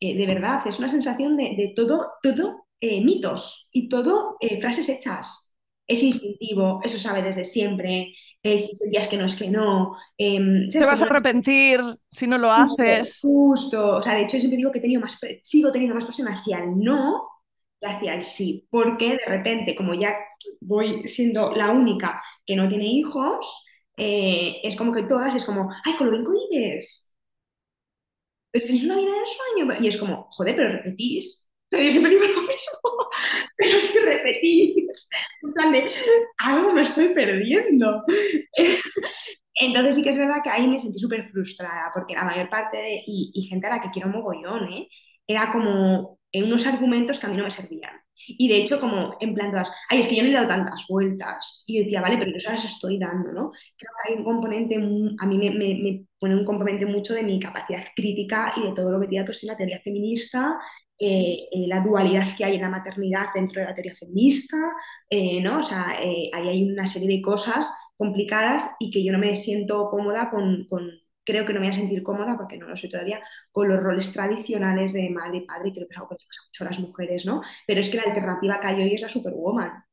eh, 0.00 0.16
de 0.16 0.26
verdad, 0.26 0.66
es 0.66 0.78
una 0.78 0.88
sensación 0.88 1.36
de, 1.36 1.72
todo, 1.74 2.12
todo 2.22 2.66
eh, 2.80 3.02
mitos 3.02 3.68
y 3.72 3.88
todo 3.88 4.36
eh, 4.40 4.60
frases 4.60 4.88
hechas. 4.88 5.52
Es 5.86 6.02
instintivo, 6.02 6.80
eso 6.84 6.98
sabe 6.98 7.22
desde 7.22 7.44
siempre, 7.44 8.12
si 8.42 8.90
días 8.90 9.08
que 9.08 9.16
no 9.16 9.24
es 9.24 9.36
que 9.36 9.48
no. 9.48 9.96
Em, 10.18 10.68
Te 10.68 10.84
vas 10.84 11.00
a 11.00 11.06
arrepentir 11.06 11.80
si 12.10 12.26
no 12.26 12.36
lo 12.36 12.52
haces. 12.52 13.20
Justo, 13.22 13.96
o 13.96 14.02
sea, 14.02 14.14
de 14.14 14.22
hecho 14.22 14.36
yo 14.36 14.40
siempre 14.40 14.58
digo 14.58 14.70
que 14.70 14.80
he 14.80 14.82
tenido 14.82 15.00
más, 15.00 15.18
sigo 15.42 15.72
teniendo 15.72 15.94
más 15.94 16.04
presión 16.04 16.28
hacia 16.28 16.58
el 16.58 16.78
no 16.78 17.26
que 17.80 17.86
hacia 17.86 18.14
el 18.14 18.24
sí, 18.24 18.66
porque 18.70 19.10
de 19.10 19.24
repente, 19.26 19.74
como 19.74 19.94
ya 19.94 20.14
voy 20.60 21.06
siendo 21.06 21.52
la 21.52 21.70
única 21.70 22.22
que 22.44 22.56
no 22.56 22.68
tiene 22.68 22.86
hijos, 22.86 23.64
eh, 23.98 24.60
es 24.62 24.76
como 24.76 24.92
que 24.92 25.02
todas 25.04 25.34
es 25.34 25.44
como, 25.44 25.70
ay, 25.84 25.96
con 25.96 26.10
lo 26.10 26.18
bien. 26.50 26.80
Pero 28.50 28.66
tienes 28.66 28.84
una 28.84 28.96
vida 28.96 29.10
de 29.12 29.26
sueño. 29.26 29.80
Y 29.80 29.88
es 29.88 29.96
como, 29.96 30.28
joder, 30.32 30.56
pero 30.56 30.72
repetís. 30.72 31.46
Pero 31.68 31.84
yo 31.84 31.90
siempre 31.92 32.12
digo 32.12 32.26
lo 32.26 32.42
mismo. 32.42 32.78
Pero 33.56 33.78
si 33.80 33.98
repetís, 33.98 35.08
de, 35.72 35.92
algo 36.38 36.72
me 36.72 36.82
estoy 36.82 37.08
perdiendo. 37.10 38.04
Entonces 39.60 39.96
sí 39.96 40.02
que 40.02 40.10
es 40.10 40.18
verdad 40.18 40.40
que 40.42 40.50
ahí 40.50 40.66
me 40.68 40.78
sentí 40.78 40.98
súper 40.98 41.28
frustrada, 41.28 41.90
porque 41.92 42.14
la 42.14 42.24
mayor 42.24 42.48
parte, 42.48 42.78
de, 42.78 43.02
y, 43.06 43.42
gente 43.50 43.66
a 43.66 43.70
la 43.70 43.80
que 43.80 43.90
quiero 43.90 44.08
mogollón, 44.08 44.72
¿eh? 44.72 44.88
era 45.26 45.52
como 45.52 46.18
en 46.32 46.44
unos 46.44 46.66
argumentos 46.66 47.18
que 47.18 47.26
a 47.26 47.28
mí 47.30 47.36
no 47.36 47.44
me 47.44 47.50
servían. 47.50 47.92
Y 48.26 48.48
de 48.48 48.58
hecho, 48.58 48.80
como 48.80 49.16
en 49.20 49.34
plan 49.34 49.50
todas, 49.50 49.72
ay, 49.88 50.00
es 50.00 50.08
que 50.08 50.16
yo 50.16 50.22
no 50.22 50.30
he 50.30 50.32
dado 50.32 50.48
tantas 50.48 50.86
vueltas. 50.88 51.64
Y 51.66 51.78
yo 51.78 51.84
decía, 51.84 52.00
vale, 52.00 52.16
pero 52.18 52.32
yo 52.32 52.40
se 52.40 52.50
las 52.50 52.64
estoy 52.64 52.98
dando, 52.98 53.32
¿no? 53.32 53.50
Creo 53.76 53.90
que 54.02 54.12
hay 54.12 54.18
un 54.18 54.24
componente, 54.24 54.76
a 54.76 55.26
mí 55.26 55.38
me, 55.38 55.50
me, 55.50 56.04
pone 56.18 56.34
un 56.34 56.44
componente 56.44 56.86
mucho 56.86 57.14
de 57.14 57.22
mi 57.22 57.38
capacidad 57.38 57.84
crítica 57.94 58.52
y 58.56 58.62
de 58.62 58.72
todo 58.72 58.92
lo 58.92 58.98
metido 58.98 59.24
que 59.24 59.32
estoy 59.32 59.48
en 59.48 59.52
la 59.52 59.56
teoría 59.56 59.80
feminista, 59.80 60.58
eh, 61.00 61.48
eh, 61.52 61.66
la 61.68 61.80
dualidad 61.80 62.36
que 62.36 62.44
hay 62.44 62.56
en 62.56 62.62
la 62.62 62.70
maternidad 62.70 63.26
dentro 63.32 63.60
de 63.60 63.68
la 63.68 63.74
teoría 63.74 63.94
feminista, 63.94 64.56
eh, 65.08 65.40
¿no? 65.40 65.60
O 65.60 65.62
sea, 65.62 65.90
ahí 65.90 66.30
hay 66.32 66.64
una 66.64 66.88
serie 66.88 67.08
de 67.08 67.22
cosas 67.22 67.72
complicadas 67.96 68.74
y 68.80 68.90
que 68.90 69.04
yo 69.04 69.12
no 69.12 69.18
me 69.18 69.34
siento 69.36 69.88
cómoda 69.88 70.28
con, 70.28 70.66
con 70.68 70.90
creo 71.28 71.44
que 71.44 71.52
no 71.52 71.60
me 71.60 71.66
voy 71.66 71.74
a 71.76 71.78
sentir 71.78 72.02
cómoda, 72.02 72.36
porque 72.38 72.56
no 72.58 72.66
lo 72.68 72.76
soy 72.76 72.88
todavía, 72.90 73.20
con 73.52 73.68
los 73.68 73.82
roles 73.82 74.10
tradicionales 74.14 74.94
de 74.94 75.10
madre 75.10 75.38
y 75.38 75.46
padre, 75.46 75.72
creo 75.74 75.86
que 75.86 75.92
es 75.94 75.98
algo 75.98 76.08
que 76.16 76.26
pasa 76.26 76.42
mucho 76.46 76.64
a 76.64 76.68
las 76.68 76.80
mujeres, 76.80 77.26
¿no? 77.26 77.42
Pero 77.66 77.80
es 77.80 77.90
que 77.90 77.98
la 77.98 78.04
alternativa 78.04 78.58
que 78.60 78.66
hay 78.66 78.82
hoy 78.82 78.94
es 78.94 79.02
la 79.02 79.10
superwoman, 79.10 79.84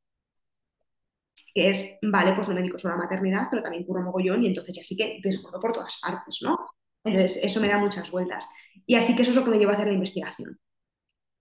que 1.54 1.70
es, 1.70 2.00
vale, 2.04 2.34
pues 2.34 2.48
no 2.48 2.54
me 2.54 2.62
dedico 2.62 2.80
solo 2.80 2.94
a 2.94 2.98
la 2.98 3.04
maternidad, 3.04 3.48
pero 3.50 3.64
también 3.64 3.86
puro 3.86 4.02
mogollón, 4.02 4.44
y 4.44 4.48
entonces 4.48 4.76
ya 4.76 4.84
sí 4.84 4.96
que 4.96 5.20
desbordo 5.22 5.60
por 5.60 5.74
todas 5.74 6.00
partes, 6.02 6.40
¿no? 6.42 6.58
Entonces, 7.04 7.44
eso 7.44 7.60
me 7.62 7.68
da 7.68 7.78
muchas 7.78 8.10
vueltas. 8.12 8.48
Y 8.86 8.96
así 8.96 9.16
que 9.16 9.22
eso 9.24 9.32
es 9.32 9.38
lo 9.38 9.44
que 9.44 9.52
me 9.52 9.58
lleva 9.58 9.74
a 9.74 9.76
hacer 9.76 9.88
la 9.88 9.94
investigación. 9.94 10.58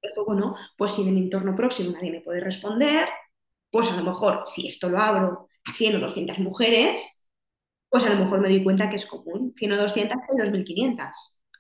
Pero 0.01 0.25
bueno, 0.27 0.57
pues 0.77 0.93
si 0.93 1.03
en 1.09 1.15
mi 1.15 1.23
entorno 1.23 1.57
próximo 1.57 1.93
nadie 1.93 2.13
me 2.13 2.21
puede 2.23 2.41
responder, 2.41 3.09
pues 3.71 3.91
a 3.91 3.97
lo 3.97 4.05
mejor 4.05 4.43
si 4.47 4.69
esto 4.69 4.89
lo 4.89 4.99
abro 4.99 5.49
a 5.67 5.73
100 5.73 5.97
o 5.97 6.01
200 6.01 6.39
mujeres, 6.41 7.24
pues 7.95 8.07
a 8.07 8.11
lo 8.11 8.25
mejor 8.25 8.41
me 8.41 8.49
doy 8.49 8.65
cuenta 8.65 8.91
que 8.91 8.97
es 8.97 9.07
común. 9.07 9.55
100 9.57 9.71
o 9.71 9.77
200 9.77 10.17
hay 10.17 10.51
2.500. 10.51 11.11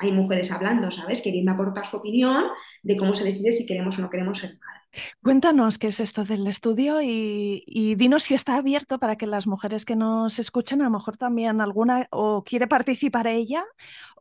Hay 0.01 0.11
mujeres 0.11 0.51
hablando, 0.51 0.90
¿sabes? 0.90 1.23
Queriendo 1.23 1.53
aportar 1.53 1.87
su 1.87 1.99
opinión 1.99 2.47
de 2.83 2.97
cómo 2.97 3.14
se 3.14 3.23
decide 3.23 3.53
si 3.53 3.64
queremos 3.66 3.97
o 3.97 4.01
no 4.01 4.11
queremos 4.11 4.38
ser 4.38 4.59
madre. 4.59 5.12
Cuéntanos 5.23 5.79
qué 5.79 5.87
es 5.87 6.01
esto 6.01 6.25
del 6.25 6.44
estudio 6.49 7.01
y, 7.01 7.62
y, 7.68 7.94
dinos 7.94 8.25
si 8.25 8.35
está 8.35 8.57
abierto 8.57 8.99
para 8.99 9.14
que 9.14 9.29
las 9.29 9.47
mujeres 9.47 9.85
que 9.85 9.94
nos 9.94 10.40
escuchen, 10.40 10.81
a 10.81 10.87
lo 10.87 10.90
mejor 10.90 11.16
también 11.16 11.61
alguna 11.61 12.09
o 12.11 12.42
quiere 12.42 12.66
participar 12.66 13.29
ella 13.29 13.62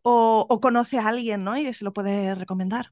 o, 0.03 0.45
o 0.47 0.61
conoce 0.61 0.99
a 0.99 1.07
alguien, 1.07 1.43
¿no? 1.43 1.57
Y 1.57 1.73
se 1.73 1.83
lo 1.83 1.93
puede 1.93 2.35
recomendar. 2.35 2.91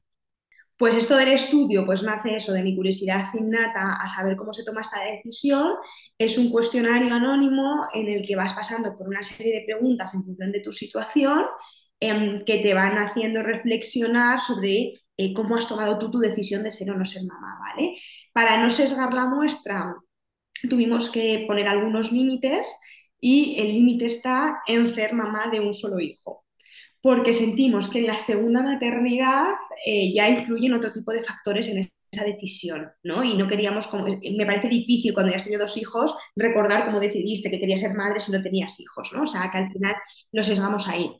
Pues 0.82 0.96
esto 0.96 1.16
del 1.16 1.28
estudio, 1.28 1.86
pues 1.86 2.02
nace 2.02 2.34
eso 2.34 2.52
de 2.52 2.60
mi 2.60 2.74
curiosidad 2.74 3.32
innata 3.34 3.92
a 4.00 4.08
saber 4.08 4.34
cómo 4.34 4.52
se 4.52 4.64
toma 4.64 4.80
esta 4.80 5.00
decisión. 5.04 5.74
Es 6.18 6.36
un 6.38 6.50
cuestionario 6.50 7.14
anónimo 7.14 7.86
en 7.94 8.08
el 8.08 8.26
que 8.26 8.34
vas 8.34 8.52
pasando 8.52 8.98
por 8.98 9.06
una 9.06 9.22
serie 9.22 9.60
de 9.60 9.64
preguntas 9.64 10.12
en 10.12 10.24
función 10.24 10.50
de 10.50 10.58
tu 10.58 10.72
situación 10.72 11.44
eh, 12.00 12.40
que 12.44 12.58
te 12.58 12.74
van 12.74 12.98
haciendo 12.98 13.44
reflexionar 13.44 14.40
sobre 14.40 14.94
eh, 15.16 15.32
cómo 15.32 15.54
has 15.54 15.68
tomado 15.68 16.00
tú 16.00 16.10
tu 16.10 16.18
decisión 16.18 16.64
de 16.64 16.72
ser 16.72 16.90
o 16.90 16.98
no 16.98 17.04
ser 17.04 17.22
mamá, 17.26 17.60
¿vale? 17.60 17.94
Para 18.32 18.60
no 18.60 18.68
sesgar 18.68 19.14
la 19.14 19.26
muestra, 19.26 19.94
tuvimos 20.68 21.10
que 21.10 21.44
poner 21.46 21.68
algunos 21.68 22.10
límites 22.10 22.76
y 23.20 23.54
el 23.60 23.76
límite 23.76 24.06
está 24.06 24.62
en 24.66 24.88
ser 24.88 25.14
mamá 25.14 25.46
de 25.46 25.60
un 25.60 25.74
solo 25.74 26.00
hijo 26.00 26.41
porque 27.02 27.34
sentimos 27.34 27.88
que 27.88 27.98
en 27.98 28.06
la 28.06 28.16
segunda 28.16 28.62
maternidad 28.62 29.54
eh, 29.84 30.14
ya 30.14 30.28
influyen 30.28 30.74
otro 30.74 30.92
tipo 30.92 31.12
de 31.12 31.22
factores 31.22 31.68
en 31.68 31.78
esa 31.78 32.24
decisión, 32.24 32.92
¿no? 33.02 33.24
Y 33.24 33.36
no 33.36 33.48
queríamos, 33.48 33.88
como, 33.88 34.06
me 34.06 34.46
parece 34.46 34.68
difícil 34.68 35.12
cuando 35.12 35.32
ya 35.32 35.38
has 35.38 35.44
tenido 35.44 35.62
dos 35.62 35.76
hijos, 35.76 36.14
recordar 36.36 36.86
cómo 36.86 37.00
decidiste 37.00 37.50
que 37.50 37.58
querías 37.58 37.80
ser 37.80 37.94
madre 37.94 38.20
si 38.20 38.30
no 38.30 38.40
tenías 38.40 38.78
hijos, 38.78 39.10
¿no? 39.12 39.24
O 39.24 39.26
sea, 39.26 39.50
que 39.50 39.58
al 39.58 39.72
final 39.72 39.96
nos 40.30 40.46
sesgamos 40.46 40.86
ahí. 40.88 41.10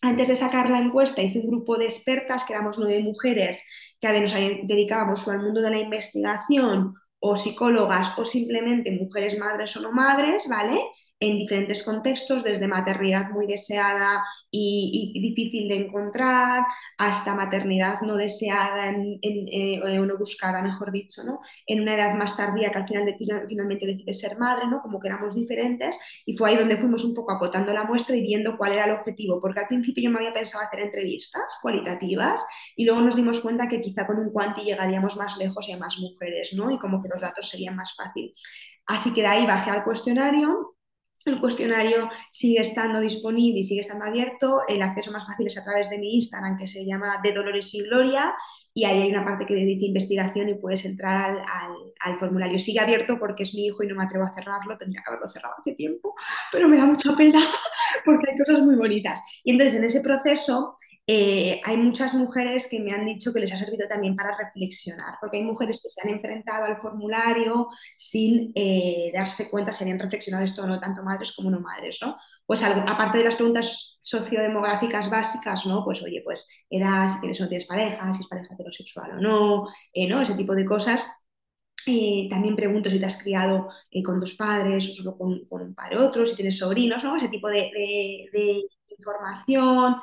Antes 0.00 0.26
de 0.26 0.36
sacar 0.36 0.68
la 0.68 0.78
encuesta 0.78 1.22
hice 1.22 1.38
un 1.38 1.46
grupo 1.46 1.78
de 1.78 1.84
expertas, 1.84 2.42
que 2.44 2.54
éramos 2.54 2.76
nueve 2.76 3.00
mujeres, 3.00 3.64
que 4.00 4.08
a 4.08 4.20
nos 4.20 4.34
dedicábamos 4.34 5.28
al 5.28 5.42
mundo 5.42 5.60
de 5.60 5.70
la 5.70 5.78
investigación 5.78 6.94
o 7.20 7.36
psicólogas 7.36 8.18
o 8.18 8.24
simplemente 8.24 8.90
mujeres 8.90 9.38
madres 9.38 9.76
o 9.76 9.80
no 9.80 9.92
madres, 9.92 10.48
¿vale? 10.50 10.80
En 11.22 11.38
diferentes 11.38 11.84
contextos, 11.84 12.42
desde 12.42 12.66
maternidad 12.66 13.30
muy 13.30 13.46
deseada 13.46 14.24
y, 14.50 15.20
difícil 15.20 15.68
de 15.68 15.76
encontrar, 15.76 16.64
hasta 16.98 17.36
maternidad 17.36 18.00
no 18.02 18.16
deseada 18.16 18.90
eh, 18.90 19.80
o 19.80 20.04
no 20.04 20.18
buscada, 20.18 20.62
mejor 20.62 20.90
dicho, 20.90 21.22
¿no? 21.22 21.38
en 21.64 21.82
una 21.82 21.94
edad 21.94 22.14
más 22.16 22.36
tardía 22.36 22.72
que 22.72 22.78
al 22.78 22.88
final 22.88 23.06
de, 23.06 23.16
finalmente 23.48 23.86
decide 23.86 24.12
ser 24.12 24.36
madre, 24.36 24.66
¿no? 24.66 24.80
como 24.80 24.98
que 24.98 25.06
éramos 25.06 25.36
diferentes, 25.36 25.96
y 26.26 26.36
fue 26.36 26.50
ahí 26.50 26.56
donde 26.56 26.76
fuimos 26.76 27.04
un 27.04 27.14
poco 27.14 27.30
acotando 27.30 27.72
la 27.72 27.84
muestra 27.84 28.16
y 28.16 28.22
viendo 28.22 28.58
cuál 28.58 28.72
era 28.72 28.86
el 28.86 28.90
objetivo, 28.90 29.38
porque 29.40 29.60
al 29.60 29.68
principio 29.68 30.02
yo 30.02 30.10
me 30.10 30.18
había 30.18 30.32
pensado 30.32 30.64
hacer 30.64 30.80
entrevistas 30.80 31.60
cualitativas 31.62 32.44
y 32.74 32.84
luego 32.84 33.00
nos 33.00 33.14
dimos 33.14 33.38
cuenta 33.40 33.68
que 33.68 33.80
quizá 33.80 34.08
con 34.08 34.18
un 34.18 34.32
cuanti 34.32 34.62
llegaríamos 34.62 35.16
más 35.16 35.36
lejos 35.36 35.68
y 35.68 35.72
a 35.72 35.78
más 35.78 35.98
mujeres, 35.98 36.52
¿no? 36.54 36.72
y 36.72 36.80
como 36.80 37.00
que 37.00 37.08
los 37.08 37.20
datos 37.20 37.48
serían 37.48 37.76
más 37.76 37.94
fácil. 37.96 38.32
Así 38.86 39.14
que 39.14 39.20
de 39.20 39.28
ahí 39.28 39.46
bajé 39.46 39.70
al 39.70 39.84
cuestionario 39.84 40.74
el 41.26 41.40
cuestionario 41.40 42.08
sigue 42.30 42.60
estando 42.60 43.00
disponible 43.00 43.60
y 43.60 43.62
sigue 43.62 43.80
estando 43.80 44.04
abierto. 44.04 44.60
El 44.68 44.82
acceso 44.82 45.12
más 45.12 45.26
fácil 45.26 45.46
es 45.46 45.58
a 45.58 45.64
través 45.64 45.90
de 45.90 45.98
mi 45.98 46.14
Instagram, 46.14 46.56
que 46.56 46.66
se 46.66 46.84
llama 46.84 47.20
De 47.22 47.32
Dolores 47.32 47.74
y 47.74 47.82
Gloria, 47.82 48.34
y 48.74 48.84
ahí 48.84 49.02
hay 49.02 49.10
una 49.10 49.24
parte 49.24 49.44
que 49.44 49.54
dedica 49.54 49.84
investigación 49.84 50.48
y 50.48 50.54
puedes 50.54 50.84
entrar 50.84 51.30
al, 51.30 51.38
al, 51.40 51.76
al, 52.00 52.18
formulario. 52.18 52.58
Sigue 52.58 52.80
abierto 52.80 53.18
porque 53.18 53.42
es 53.42 53.54
mi 53.54 53.66
hijo 53.66 53.82
y 53.82 53.88
no 53.88 53.94
me 53.94 54.04
atrevo 54.04 54.24
a 54.24 54.34
cerrarlo, 54.34 54.78
tendría 54.78 55.02
que 55.02 55.10
haberlo 55.10 55.28
cerrado 55.30 55.54
hace 55.58 55.72
tiempo, 55.72 56.14
pero 56.50 56.68
me 56.68 56.78
da 56.78 56.86
mucha 56.86 57.14
pena 57.14 57.40
porque 58.04 58.30
hay 58.30 58.38
cosas 58.38 58.62
muy 58.62 58.76
bonitas. 58.76 59.20
Y 59.44 59.52
entonces 59.52 59.78
en 59.78 59.84
ese 59.84 60.00
proceso 60.00 60.76
eh, 61.06 61.60
hay 61.64 61.76
muchas 61.78 62.14
mujeres 62.14 62.68
que 62.68 62.78
me 62.78 62.92
han 62.92 63.04
dicho 63.04 63.32
que 63.32 63.40
les 63.40 63.52
ha 63.52 63.58
servido 63.58 63.88
también 63.88 64.14
para 64.14 64.36
reflexionar, 64.36 65.16
porque 65.20 65.38
hay 65.38 65.42
mujeres 65.42 65.80
que 65.82 65.88
se 65.88 66.00
han 66.00 66.14
enfrentado 66.14 66.66
al 66.66 66.76
formulario 66.76 67.68
sin 67.96 68.52
eh, 68.54 69.10
darse 69.12 69.50
cuenta 69.50 69.72
si 69.72 69.82
habían 69.82 69.98
reflexionado 69.98 70.44
esto 70.44 70.62
o 70.62 70.66
no, 70.66 70.78
tanto 70.78 71.02
madres 71.02 71.32
como 71.32 71.50
no 71.50 71.60
madres, 71.60 71.98
¿no? 72.00 72.16
Pues 72.46 72.62
aparte 72.62 73.18
de 73.18 73.24
las 73.24 73.34
preguntas 73.34 73.98
sociodemográficas 74.00 75.10
básicas, 75.10 75.66
¿no? 75.66 75.84
Pues 75.84 76.02
oye, 76.02 76.22
pues 76.24 76.48
edad, 76.70 77.08
si 77.08 77.20
tienes 77.20 77.40
o 77.40 77.44
no 77.44 77.48
tienes 77.48 77.66
pareja, 77.66 78.12
si 78.12 78.20
es 78.20 78.28
pareja 78.28 78.54
heterosexual 78.54 79.12
o 79.12 79.20
no, 79.20 79.66
eh, 79.92 80.06
¿no? 80.08 80.22
Ese 80.22 80.34
tipo 80.34 80.54
de 80.54 80.64
cosas. 80.64 81.10
Eh, 81.84 82.28
también 82.30 82.54
pregunto 82.54 82.88
si 82.88 83.00
te 83.00 83.06
has 83.06 83.20
criado 83.20 83.68
con 84.04 84.20
dos 84.20 84.34
padres 84.34 84.88
o 84.88 84.92
solo 84.92 85.18
con, 85.18 85.46
con, 85.46 85.62
un 85.62 85.74
padre 85.74 85.98
otro, 85.98 86.24
si 86.24 86.36
tienes 86.36 86.58
sobrinos, 86.58 87.02
¿no? 87.02 87.16
Ese 87.16 87.28
tipo 87.28 87.48
de, 87.48 87.70
de 88.32 88.62
información. 88.96 89.96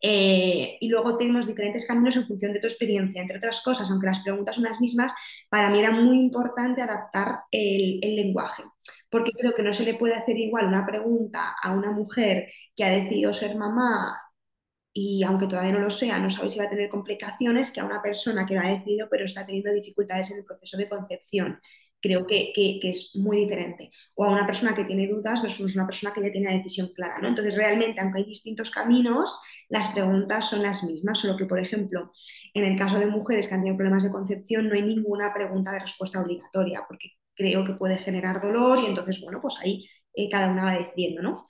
Eh, 0.00 0.76
y 0.80 0.88
luego 0.88 1.16
tenemos 1.16 1.46
diferentes 1.46 1.86
caminos 1.86 2.16
en 2.16 2.26
función 2.26 2.52
de 2.52 2.60
tu 2.60 2.66
experiencia. 2.66 3.20
Entre 3.22 3.38
otras 3.38 3.62
cosas, 3.62 3.90
aunque 3.90 4.06
las 4.06 4.20
preguntas 4.20 4.56
son 4.56 4.64
las 4.64 4.80
mismas, 4.80 5.12
para 5.48 5.70
mí 5.70 5.78
era 5.78 5.90
muy 5.90 6.18
importante 6.18 6.82
adaptar 6.82 7.40
el, 7.50 7.98
el, 8.02 8.16
lenguaje, 8.16 8.62
porque 9.10 9.32
creo 9.32 9.54
que 9.54 9.62
no 9.62 9.72
se 9.72 9.84
le 9.84 9.94
puede 9.94 10.14
hacer 10.14 10.36
igual 10.38 10.66
una 10.66 10.86
pregunta 10.86 11.54
a 11.62 11.72
una 11.72 11.90
mujer 11.92 12.48
que 12.74 12.84
ha 12.84 12.90
decidido 12.90 13.32
ser 13.32 13.56
mamá 13.56 14.20
y 14.92 15.22
aunque 15.24 15.46
todavía 15.46 15.72
no 15.72 15.80
lo 15.80 15.90
sea, 15.90 16.18
no 16.18 16.30
sabe 16.30 16.48
si 16.48 16.58
va 16.58 16.64
a 16.64 16.70
tener 16.70 16.88
complicaciones, 16.88 17.70
que 17.70 17.80
a 17.80 17.84
una 17.84 18.00
persona 18.00 18.46
que 18.46 18.54
lo 18.54 18.62
ha 18.62 18.70
decidido 18.70 19.08
pero 19.10 19.26
está 19.26 19.44
teniendo 19.44 19.72
dificultades 19.72 20.30
en 20.30 20.38
el 20.38 20.44
proceso 20.44 20.78
de 20.78 20.88
concepción 20.88 21.60
creo 22.06 22.26
que, 22.26 22.52
que, 22.54 22.78
es 22.82 23.12
muy 23.14 23.38
diferente. 23.38 23.90
O 24.14 24.24
a 24.24 24.30
una 24.30 24.46
persona 24.46 24.74
que 24.74 24.84
tiene 24.84 25.08
dudas 25.08 25.42
versus 25.42 25.74
una 25.74 25.86
persona 25.86 26.12
que 26.12 26.22
ya 26.22 26.30
tiene 26.30 26.50
la 26.50 26.56
decisión 26.56 26.88
clara. 26.94 27.18
¿no? 27.20 27.28
Entonces, 27.28 27.56
realmente, 27.56 28.00
aunque 28.00 28.18
hay 28.18 28.24
distintos 28.24 28.70
caminos, 28.70 29.38
las 29.68 29.88
preguntas 29.88 30.48
son 30.48 30.62
las 30.62 30.84
mismas, 30.84 31.18
solo 31.18 31.36
que, 31.36 31.46
por 31.46 31.58
ejemplo, 31.58 32.12
en 32.54 32.64
el 32.64 32.78
caso 32.78 32.98
de 32.98 33.06
mujeres 33.06 33.48
que 33.48 33.54
han 33.54 33.60
tenido 33.60 33.76
problemas 33.76 34.04
de 34.04 34.10
concepción, 34.10 34.68
no 34.68 34.74
hay 34.74 34.82
ninguna 34.82 35.34
pregunta 35.34 35.72
de 35.72 35.80
respuesta 35.80 36.22
obligatoria, 36.22 36.84
porque 36.88 37.12
creo 37.34 37.64
que 37.64 37.74
puede 37.74 37.98
generar 37.98 38.40
dolor 38.40 38.78
y 38.78 38.86
entonces, 38.86 39.20
bueno, 39.20 39.40
pues 39.40 39.56
ahí 39.60 39.86
eh, 40.14 40.28
cada 40.30 40.50
una 40.50 40.64
va 40.64 40.78
decidiendo, 40.78 41.22
¿no? 41.22 41.44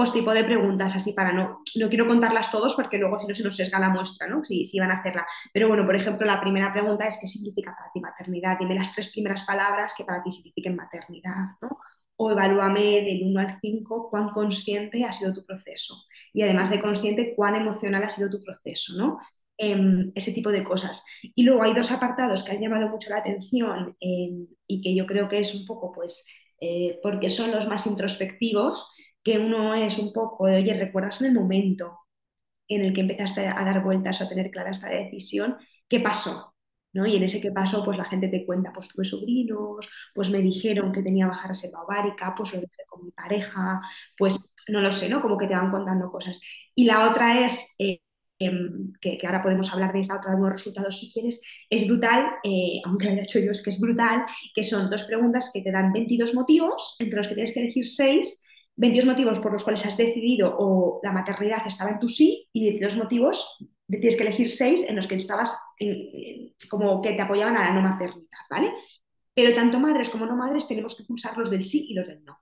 Pues 0.00 0.12
tipo 0.12 0.32
de 0.32 0.44
preguntas 0.44 0.96
así 0.96 1.12
para 1.12 1.30
no, 1.30 1.62
no 1.74 1.88
quiero 1.90 2.06
contarlas 2.06 2.50
todos 2.50 2.74
porque 2.74 2.96
luego 2.96 3.18
si 3.18 3.26
no 3.26 3.34
se 3.34 3.44
nos 3.44 3.54
sesga 3.54 3.78
la 3.78 3.90
muestra, 3.90 4.26
¿no? 4.28 4.42
Si, 4.42 4.64
si 4.64 4.80
van 4.80 4.90
a 4.90 5.00
hacerla. 5.00 5.26
Pero 5.52 5.68
bueno, 5.68 5.84
por 5.84 5.94
ejemplo, 5.94 6.26
la 6.26 6.40
primera 6.40 6.72
pregunta 6.72 7.06
es 7.06 7.18
¿qué 7.20 7.26
significa 7.26 7.76
para 7.78 7.92
ti 7.92 8.00
maternidad? 8.00 8.58
Dime 8.58 8.74
las 8.74 8.94
tres 8.94 9.08
primeras 9.08 9.42
palabras 9.42 9.92
que 9.94 10.04
para 10.04 10.22
ti 10.22 10.32
signifiquen 10.32 10.74
maternidad, 10.74 11.58
¿no? 11.60 11.78
O 12.16 12.30
evalúame 12.30 13.02
del 13.02 13.24
1 13.24 13.40
al 13.40 13.58
5 13.60 14.08
cuán 14.08 14.30
consciente 14.30 15.04
ha 15.04 15.12
sido 15.12 15.34
tu 15.34 15.44
proceso. 15.44 16.02
Y 16.32 16.40
además 16.40 16.70
de 16.70 16.80
consciente, 16.80 17.34
cuán 17.36 17.56
emocional 17.56 18.02
ha 18.02 18.10
sido 18.10 18.30
tu 18.30 18.40
proceso, 18.40 18.94
¿no? 18.96 19.18
Eh, 19.58 19.76
ese 20.14 20.32
tipo 20.32 20.50
de 20.50 20.62
cosas. 20.62 21.04
Y 21.34 21.42
luego 21.42 21.62
hay 21.62 21.74
dos 21.74 21.90
apartados 21.92 22.42
que 22.42 22.52
han 22.52 22.62
llamado 22.62 22.88
mucho 22.88 23.10
la 23.10 23.18
atención 23.18 23.94
eh, 24.00 24.30
y 24.66 24.80
que 24.80 24.94
yo 24.94 25.04
creo 25.04 25.28
que 25.28 25.40
es 25.40 25.54
un 25.54 25.66
poco, 25.66 25.92
pues, 25.92 26.24
eh, 26.58 26.98
porque 27.02 27.28
son 27.28 27.50
los 27.50 27.68
más 27.68 27.86
introspectivos, 27.86 28.94
que 29.22 29.38
uno 29.38 29.74
es 29.74 29.98
un 29.98 30.12
poco 30.12 30.46
de, 30.46 30.56
oye, 30.56 30.74
¿recuerdas 30.74 31.20
en 31.20 31.28
el 31.28 31.34
momento 31.34 31.98
en 32.68 32.84
el 32.84 32.92
que 32.92 33.00
empezaste 33.02 33.46
a 33.46 33.64
dar 33.64 33.82
vueltas 33.82 34.20
o 34.20 34.24
a 34.24 34.28
tener 34.28 34.50
clara 34.50 34.70
esta 34.70 34.88
decisión? 34.88 35.56
¿Qué 35.88 36.00
pasó? 36.00 36.54
¿No? 36.92 37.06
Y 37.06 37.16
en 37.16 37.22
ese 37.24 37.40
que 37.40 37.52
pasó, 37.52 37.84
pues 37.84 37.96
la 37.98 38.04
gente 38.04 38.28
te 38.28 38.44
cuenta, 38.44 38.72
pues 38.72 38.88
tuve 38.88 39.04
sobrinos, 39.04 39.88
pues 40.14 40.30
me 40.30 40.38
dijeron 40.40 40.92
que 40.92 41.02
tenía 41.02 41.28
baja 41.28 41.48
reserva 41.48 41.82
ovárica, 41.82 42.34
pues 42.36 42.52
lo 42.52 42.60
dejé 42.60 42.82
con 42.88 43.04
mi 43.04 43.12
pareja, 43.12 43.80
pues 44.16 44.54
no 44.68 44.80
lo 44.80 44.90
sé, 44.92 45.08
¿no? 45.08 45.20
Como 45.20 45.38
que 45.38 45.46
te 45.46 45.54
van 45.54 45.70
contando 45.70 46.10
cosas. 46.10 46.40
Y 46.74 46.84
la 46.84 47.08
otra 47.10 47.46
es, 47.46 47.74
eh, 47.78 48.00
que, 48.38 49.18
que, 49.18 49.26
ahora 49.26 49.42
podemos 49.42 49.72
hablar 49.72 49.92
de 49.92 50.00
esta 50.00 50.16
otra 50.16 50.34
de 50.34 50.40
los 50.40 50.50
resultados 50.50 50.98
si 50.98 51.12
quieres, 51.12 51.40
es 51.68 51.86
brutal, 51.86 52.24
eh, 52.42 52.80
aunque 52.84 53.08
haya 53.08 53.22
hecho 53.22 53.38
yo 53.38 53.52
es 53.52 53.62
que 53.62 53.70
es 53.70 53.80
brutal, 53.80 54.24
que 54.54 54.64
son 54.64 54.90
dos 54.90 55.04
preguntas 55.04 55.50
que 55.52 55.62
te 55.62 55.70
dan 55.70 55.92
22 55.92 56.34
motivos, 56.34 56.96
entre 56.98 57.18
los 57.18 57.28
que 57.28 57.34
tienes 57.34 57.52
que 57.52 57.60
elegir 57.60 57.86
6 57.86 58.44
22 58.76 59.06
motivos 59.06 59.38
por 59.40 59.52
los 59.52 59.62
cuales 59.62 59.84
has 59.84 59.96
decidido 59.96 60.54
o 60.58 61.00
la 61.02 61.12
maternidad 61.12 61.66
estaba 61.66 61.90
en 61.90 61.98
tu 61.98 62.08
sí 62.08 62.48
y 62.52 62.64
22 62.64 62.96
motivos, 62.96 63.58
tienes 63.88 64.16
que 64.16 64.22
elegir 64.22 64.50
6 64.50 64.86
en 64.88 64.96
los 64.96 65.06
que 65.06 65.16
estabas 65.16 65.56
en, 65.78 66.54
como 66.68 67.02
que 67.02 67.12
te 67.12 67.22
apoyaban 67.22 67.56
a 67.56 67.68
la 67.68 67.74
no 67.74 67.82
maternidad, 67.82 68.46
¿vale? 68.50 68.72
Pero 69.34 69.54
tanto 69.54 69.80
madres 69.80 70.10
como 70.10 70.26
no 70.26 70.36
madres 70.36 70.66
tenemos 70.66 70.96
que 70.96 71.04
pulsar 71.04 71.36
los 71.36 71.50
del 71.50 71.62
sí 71.62 71.86
y 71.88 71.94
los 71.94 72.06
del 72.06 72.24
no. 72.24 72.38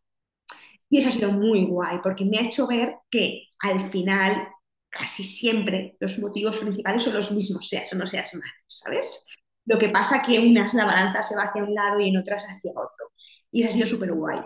Y 0.90 0.98
eso 0.98 1.08
ha 1.08 1.12
sido 1.12 1.32
muy 1.32 1.66
guay 1.66 1.98
porque 2.02 2.24
me 2.24 2.38
ha 2.38 2.42
hecho 2.42 2.66
ver 2.66 2.96
que 3.10 3.48
al 3.60 3.90
final 3.90 4.48
casi 4.88 5.22
siempre 5.22 5.96
los 6.00 6.18
motivos 6.18 6.58
principales 6.58 7.04
son 7.04 7.14
los 7.14 7.30
mismos, 7.30 7.68
seas 7.68 7.92
o 7.92 7.96
no 7.96 8.06
seas 8.06 8.34
madre, 8.34 8.50
¿sabes? 8.66 9.24
Lo 9.66 9.78
que 9.78 9.90
pasa 9.90 10.22
que 10.22 10.38
unas 10.38 10.72
la 10.72 10.86
balanza 10.86 11.22
se 11.22 11.36
va 11.36 11.42
hacia 11.42 11.62
un 11.62 11.74
lado 11.74 12.00
y 12.00 12.08
en 12.08 12.16
otras 12.16 12.44
hacia 12.44 12.70
otro. 12.70 13.12
Y 13.52 13.60
eso 13.60 13.70
ha 13.70 13.72
sido 13.72 13.86
súper 13.86 14.12
guay. 14.12 14.40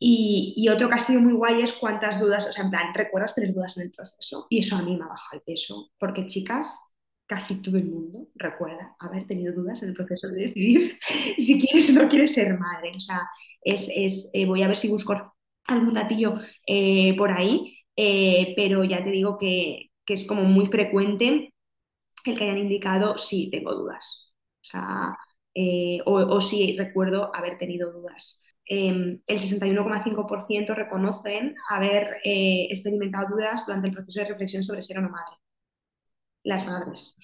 Y, 0.00 0.68
otro 0.68 0.88
que 0.88 0.94
ha 0.94 0.98
sido 0.98 1.20
muy 1.20 1.32
guay 1.32 1.62
es 1.62 1.72
cuántas 1.72 2.20
dudas, 2.20 2.46
o 2.46 2.52
sea, 2.52 2.64
en 2.64 2.70
plan, 2.70 2.94
recuerdas 2.94 3.34
tres 3.34 3.52
dudas 3.54 3.76
en 3.76 3.84
el 3.84 3.90
proceso. 3.90 4.46
Y 4.50 4.58
eso 4.60 4.76
a 4.76 4.82
mí 4.82 4.96
me 4.96 5.04
ha 5.04 5.08
bajado 5.08 5.40
el 5.40 5.42
peso, 5.42 5.90
porque 5.98 6.26
chicas, 6.26 6.94
casi 7.26 7.60
todo 7.62 7.76
el 7.78 7.86
mundo 7.86 8.28
recuerda 8.36 8.96
haber 9.00 9.26
tenido 9.26 9.52
dudas 9.54 9.82
en 9.82 9.90
el 9.90 9.94
proceso 9.94 10.28
de 10.28 10.46
decidir 10.46 10.98
si 11.38 11.60
quieres 11.60 11.90
o 11.90 12.02
no 12.02 12.08
quieres 12.08 12.32
ser 12.32 12.58
madre. 12.58 12.92
O 12.96 13.00
sea, 13.00 13.20
es, 13.62 13.90
es 13.94 14.30
eh, 14.34 14.46
voy 14.46 14.62
a 14.62 14.68
ver 14.68 14.76
si 14.76 14.88
busco 14.88 15.34
algún 15.66 15.94
datillo 15.94 16.38
eh, 16.66 17.16
por 17.16 17.32
ahí, 17.32 17.78
eh, 17.96 18.54
pero 18.56 18.84
ya 18.84 19.02
te 19.02 19.10
digo 19.10 19.36
que, 19.38 19.90
que, 20.04 20.14
es 20.14 20.26
como 20.26 20.44
muy 20.44 20.66
frecuente 20.68 21.52
el 22.24 22.38
que 22.38 22.44
hayan 22.44 22.58
indicado 22.58 23.18
sí, 23.18 23.50
tengo 23.50 23.74
dudas. 23.74 24.32
O 26.06 26.12
o 26.14 26.40
sí 26.40 26.76
recuerdo 26.78 27.34
haber 27.34 27.58
tenido 27.58 27.92
dudas. 27.92 28.47
Em, 28.68 29.22
el 29.26 29.38
61,5% 29.38 30.74
reconocen 30.74 31.56
haber 31.70 32.16
experimentado 32.22 33.28
dudas 33.30 33.64
durante 33.66 33.88
el 33.88 33.94
proceso 33.94 34.20
de 34.20 34.28
reflexión 34.28 34.62
sobre 34.62 34.82
ser 34.82 34.98
o 34.98 35.02
no 35.02 35.08
madre. 35.10 35.36
Las 36.44 36.66
madres. 36.66 37.16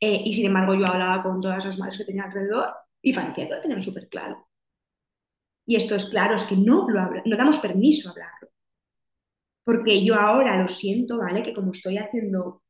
y 0.00 0.32
sin 0.34 0.46
embargo, 0.46 0.74
yo 0.74 0.86
hablaba 0.86 1.22
con 1.22 1.40
todas 1.40 1.64
las 1.64 1.78
madres 1.78 1.98
que 1.98 2.04
tenía 2.04 2.24
alrededor 2.24 2.74
y 3.02 3.14
parecía 3.14 3.48
que 3.48 3.54
lo 3.54 3.60
tenían 3.60 3.82
súper 3.82 4.08
claro. 4.08 4.46
Y 5.66 5.76
esto 5.76 5.94
es 5.96 6.06
claro, 6.06 6.36
es 6.36 6.44
que 6.46 6.56
no, 6.56 6.88
lo 6.88 7.00
no 7.24 7.36
damos 7.36 7.58
permiso 7.58 8.08
a 8.08 8.12
hablarlo. 8.12 8.48
Porque 9.64 10.04
yo 10.04 10.14
ahora 10.14 10.56
lo 10.62 10.68
siento, 10.68 11.18
¿vale? 11.18 11.42
Que 11.42 11.52
como 11.52 11.72
estoy 11.72 11.98
haciendo 11.98 12.62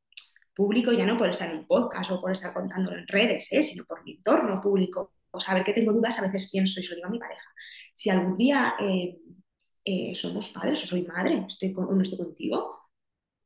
público, 0.54 0.92
ya 0.92 1.04
no 1.06 1.18
por 1.18 1.28
estar 1.28 1.50
en 1.50 1.58
un 1.58 1.66
podcast 1.66 2.10
o 2.10 2.20
por 2.20 2.32
estar 2.32 2.54
contándolo 2.54 2.98
en 2.98 3.06
redes, 3.06 3.52
¿eh? 3.52 3.62
sino 3.62 3.84
por 3.84 4.02
mi 4.04 4.12
entorno 4.12 4.60
público, 4.60 5.12
o 5.30 5.40
saber 5.40 5.64
que 5.64 5.72
tengo 5.72 5.92
dudas, 5.92 6.18
a 6.18 6.22
veces 6.22 6.50
pienso 6.50 6.80
y 6.80 6.82
se 6.82 6.90
lo 6.90 6.96
digo 6.96 7.08
a 7.08 7.10
mi 7.10 7.18
pareja. 7.18 7.48
Si 7.94 8.10
algún 8.10 8.36
día 8.36 8.74
eh, 8.80 9.18
eh, 9.84 10.14
somos 10.14 10.50
padres 10.50 10.82
o 10.84 10.86
soy 10.86 11.02
madre, 11.02 11.44
estoy 11.48 11.72
con, 11.72 11.94
no 11.94 12.02
estoy 12.02 12.18
contigo, 12.18 12.90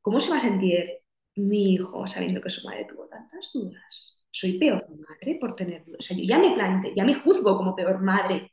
¿cómo 0.01 0.19
se 0.19 0.29
va 0.29 0.37
a 0.37 0.41
sentir 0.41 0.99
mi 1.35 1.73
hijo 1.73 2.07
sabiendo 2.07 2.41
que 2.41 2.49
su 2.49 2.65
madre 2.65 2.85
tuvo 2.85 3.07
tantas 3.07 3.51
dudas? 3.53 4.19
Soy 4.31 4.57
peor 4.57 4.87
madre 4.89 5.37
por 5.39 5.55
tener 5.55 5.83
dudas. 5.85 5.99
O 5.99 6.03
sea, 6.03 6.17
yo 6.17 6.23
ya 6.23 6.39
me 6.39 6.53
plante, 6.53 6.93
ya 6.95 7.03
me 7.03 7.15
juzgo 7.15 7.57
como 7.57 7.75
peor 7.75 8.01
madre 8.01 8.51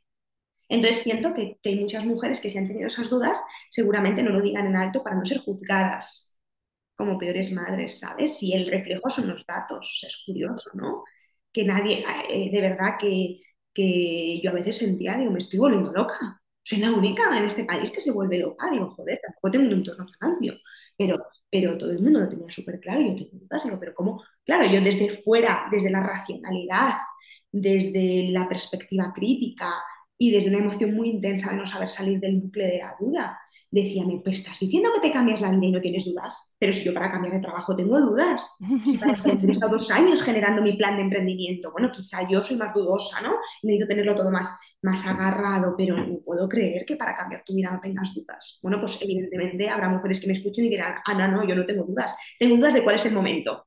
entonces 0.69 1.01
siento 1.01 1.33
que, 1.33 1.59
hay 1.63 1.79
muchas 1.79 2.05
mujeres 2.05 2.39
que 2.39 2.49
si 2.49 2.57
han 2.57 2.67
tenido 2.67 2.87
esas 2.87 3.09
dudas, 3.09 3.41
seguramente 3.71 4.23
no 4.23 4.29
lo 4.29 4.41
digan 4.41 4.67
en 4.67 4.75
alto 4.75 5.03
para 5.03 5.15
no 5.15 5.25
ser 5.25 5.39
juzgadas 5.39 6.39
como 6.95 7.17
peores 7.17 7.51
madres, 7.51 7.99
¿sabes? 7.99 8.37
Si 8.37 8.53
el 8.53 8.69
reflejo 8.69 9.09
son 9.09 9.29
los 9.29 9.45
datos, 9.45 10.03
es 10.05 10.23
curioso, 10.25 10.69
¿no? 10.75 11.03
Que 11.53 11.63
nadie, 11.63 12.03
eh, 12.29 12.49
de 12.51 12.61
verdad 12.61 12.97
que, 12.99 13.41
que 13.73 14.41
yo 14.41 14.51
a 14.51 14.53
veces 14.53 14.77
sentía, 14.77 15.17
digo, 15.17 15.31
me 15.31 15.39
estoy 15.39 15.59
volviendo 15.59 15.91
loca. 15.91 16.41
Soy 16.63 16.79
la 16.79 16.91
única 16.91 17.35
en 17.37 17.45
este 17.45 17.65
país 17.65 17.91
que 17.91 18.01
se 18.01 18.11
vuelve 18.11 18.37
loca. 18.39 18.69
Digo, 18.71 18.89
joder, 18.91 19.19
tampoco 19.23 19.51
tengo 19.51 19.65
un 19.67 19.73
entorno 19.73 20.05
tan 20.19 20.31
amplio. 20.33 20.53
Pero, 20.97 21.25
pero 21.49 21.77
todo 21.77 21.91
el 21.91 21.99
mundo 22.01 22.19
lo 22.19 22.29
tenía 22.29 22.51
súper 22.51 22.79
claro 22.79 23.01
y 23.01 23.09
yo 23.09 23.15
tengo 23.15 23.43
dudas. 23.45 23.63
Digo, 23.63 23.79
pero 23.79 23.93
¿cómo? 23.93 24.23
Claro, 24.45 24.71
yo 24.71 24.81
desde 24.81 25.09
fuera, 25.09 25.67
desde 25.71 25.89
la 25.89 26.01
racionalidad, 26.01 26.93
desde 27.51 28.29
la 28.31 28.47
perspectiva 28.47 29.11
crítica, 29.13 29.73
y 30.21 30.31
desde 30.31 30.49
una 30.49 30.59
emoción 30.59 30.93
muy 30.93 31.09
intensa 31.09 31.51
de 31.51 31.57
no 31.57 31.65
saber 31.65 31.87
salir 31.87 32.19
del 32.19 32.41
bucle 32.41 32.67
de 32.67 32.77
la 32.79 32.95
duda, 32.99 33.39
decía, 33.71 34.05
me 34.05 34.19
pues 34.19 34.39
estás 34.39 34.59
diciendo 34.59 34.89
que 34.93 35.07
te 35.07 35.11
cambias 35.13 35.41
la 35.41 35.51
vida 35.51 35.65
y 35.65 35.71
no 35.71 35.81
tienes 35.81 36.05
dudas, 36.05 36.55
pero 36.57 36.73
si 36.73 36.83
yo 36.83 36.93
para 36.93 37.11
cambiar 37.11 37.35
de 37.35 37.41
trabajo 37.41 37.75
tengo 37.75 37.99
dudas, 37.99 38.55
si 38.83 38.97
para 38.97 39.13
he 39.25 39.51
estado 39.51 39.73
dos 39.73 39.91
años 39.91 40.21
generando 40.21 40.61
mi 40.61 40.73
plan 40.73 40.95
de 40.95 41.03
emprendimiento, 41.03 41.71
bueno, 41.71 41.91
quizá 41.91 42.27
yo 42.29 42.41
soy 42.41 42.57
más 42.57 42.73
dudosa, 42.73 43.21
¿no? 43.21 43.35
Necesito 43.63 43.87
tenerlo 43.87 44.15
todo 44.15 44.31
más, 44.31 44.51
más 44.81 45.05
agarrado, 45.07 45.75
pero 45.77 45.97
no 45.97 46.19
puedo 46.19 46.49
creer 46.49 46.85
que 46.85 46.95
para 46.95 47.13
cambiar 47.13 47.43
tu 47.43 47.53
vida 47.53 47.71
no 47.71 47.79
tengas 47.79 48.13
dudas. 48.13 48.59
Bueno, 48.63 48.79
pues 48.79 48.97
evidentemente 49.01 49.69
habrá 49.69 49.89
mujeres 49.89 50.19
que 50.19 50.27
me 50.27 50.33
escuchen 50.33 50.65
y 50.65 50.69
dirán, 50.69 50.95
Ana, 51.05 51.27
no, 51.27 51.47
yo 51.47 51.55
no 51.55 51.65
tengo 51.65 51.83
dudas, 51.83 52.15
tengo 52.39 52.55
dudas 52.55 52.73
de 52.73 52.83
cuál 52.83 52.95
es 52.95 53.05
el 53.05 53.13
momento. 53.13 53.65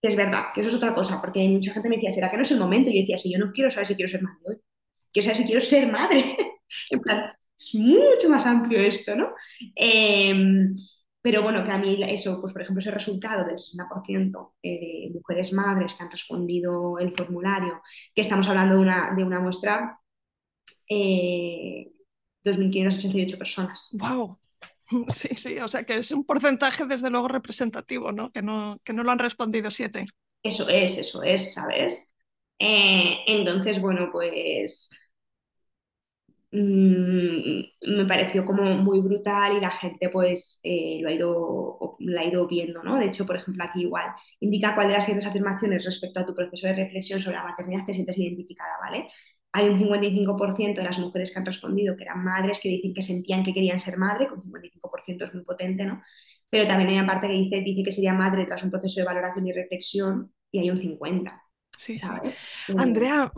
Que 0.00 0.08
es 0.08 0.16
verdad, 0.16 0.46
que 0.52 0.62
eso 0.62 0.70
es 0.70 0.76
otra 0.76 0.94
cosa, 0.94 1.20
porque 1.20 1.48
mucha 1.48 1.72
gente 1.72 1.88
me 1.88 1.94
decía, 1.94 2.12
¿será 2.12 2.28
que 2.28 2.36
no 2.36 2.42
es 2.42 2.50
el 2.50 2.58
momento? 2.58 2.90
Y 2.90 2.94
yo 2.94 3.00
decía, 3.02 3.18
si 3.18 3.32
yo 3.32 3.38
no 3.38 3.52
quiero 3.52 3.70
saber 3.70 3.86
si 3.86 3.94
quiero 3.94 4.08
ser 4.10 4.22
madre 4.22 4.40
hoy 4.46 4.56
quiero 5.12 5.26
saber 5.26 5.36
si 5.36 5.44
quiero 5.44 5.60
ser 5.60 5.92
madre. 5.92 6.36
en 6.90 7.00
plan, 7.00 7.32
es 7.68 7.74
mucho 7.74 8.28
más 8.28 8.46
amplio 8.46 8.80
esto, 8.80 9.14
¿no? 9.14 9.34
Em, 9.74 10.74
pero 11.20 11.42
bueno, 11.42 11.62
que 11.64 11.70
a 11.70 11.78
mí 11.78 12.02
eso, 12.08 12.40
pues 12.40 12.52
por 12.52 12.62
ejemplo, 12.62 12.80
ese 12.80 12.90
resultado 12.90 13.44
del 13.44 13.56
60% 13.56 14.54
eh, 14.62 15.08
de 15.08 15.14
mujeres 15.14 15.52
madres 15.52 15.94
que 15.94 16.02
han 16.02 16.10
respondido 16.10 16.98
el 16.98 17.12
formulario, 17.12 17.80
que 18.14 18.22
estamos 18.22 18.48
hablando 18.48 18.74
de 18.74 18.80
una, 18.80 19.14
de 19.16 19.24
una 19.24 19.40
muestra, 19.40 20.00
eh, 20.88 21.92
2.588 22.44 23.38
personas. 23.38 23.90
¡Wow! 23.92 24.36
Sí, 25.08 25.28
sí, 25.36 25.58
o 25.58 25.68
sea 25.68 25.84
que 25.84 25.94
es 25.94 26.10
un 26.12 26.22
porcentaje 26.22 26.84
desde 26.84 27.08
luego 27.08 27.26
representativo, 27.26 28.12
¿no? 28.12 28.30
Que 28.30 28.42
no, 28.42 28.78
que 28.84 28.92
no 28.92 29.02
lo 29.02 29.10
han 29.10 29.18
respondido 29.18 29.70
siete. 29.70 30.04
Eso 30.42 30.68
es, 30.68 30.98
eso 30.98 31.22
es, 31.22 31.54
¿sabes? 31.54 32.14
Eh, 32.58 33.20
entonces, 33.26 33.80
bueno, 33.80 34.10
pues 34.12 34.90
Mm, 36.54 37.62
me 37.96 38.04
pareció 38.06 38.44
como 38.44 38.62
muy 38.76 39.00
brutal 39.00 39.56
y 39.56 39.60
la 39.60 39.70
gente 39.70 40.10
pues 40.10 40.60
eh, 40.62 40.98
lo 41.00 41.08
ha 41.08 41.12
ido, 41.12 41.96
la 42.00 42.20
ha 42.20 42.24
ido 42.26 42.46
viendo, 42.46 42.82
¿no? 42.82 42.98
De 42.98 43.06
hecho, 43.06 43.26
por 43.26 43.36
ejemplo, 43.36 43.64
aquí 43.64 43.82
igual 43.82 44.06
indica 44.40 44.74
cuál 44.74 44.88
de 44.88 44.92
las 44.94 45.04
siguientes 45.04 45.28
afirmaciones 45.30 45.84
respecto 45.86 46.20
a 46.20 46.26
tu 46.26 46.34
proceso 46.34 46.66
de 46.66 46.74
reflexión 46.74 47.20
sobre 47.20 47.36
la 47.38 47.44
maternidad 47.44 47.86
te 47.86 47.94
sientes 47.94 48.18
identificada, 48.18 48.72
¿vale? 48.82 49.08
Hay 49.52 49.68
un 49.68 49.78
55% 49.78 50.80
de 50.82 50.86
las 50.88 50.98
mujeres 50.98 51.30
que 51.30 51.38
han 51.38 51.46
respondido 51.46 51.96
que 51.96 52.04
eran 52.04 52.22
madres 52.22 52.60
que 52.60 52.68
dicen 52.68 52.92
que 52.94 53.02
sentían 53.02 53.44
que 53.44 53.54
querían 53.54 53.80
ser 53.80 53.96
madre, 53.96 54.26
con 54.28 54.42
55% 54.42 55.24
es 55.24 55.34
muy 55.34 55.44
potente, 55.44 55.84
¿no? 55.86 56.02
Pero 56.50 56.66
también 56.66 56.90
hay 56.90 56.96
una 56.98 57.06
parte 57.06 57.28
que 57.28 57.34
dice, 57.34 57.60
dice 57.62 57.82
que 57.82 57.92
sería 57.92 58.12
madre 58.14 58.44
tras 58.46 58.62
un 58.62 58.70
proceso 58.70 59.00
de 59.00 59.06
valoración 59.06 59.46
y 59.46 59.52
reflexión 59.52 60.32
y 60.50 60.58
hay 60.60 60.70
un 60.70 60.78
50%. 60.78 61.41
Sí, 61.82 62.00
Andrea, 62.78 63.32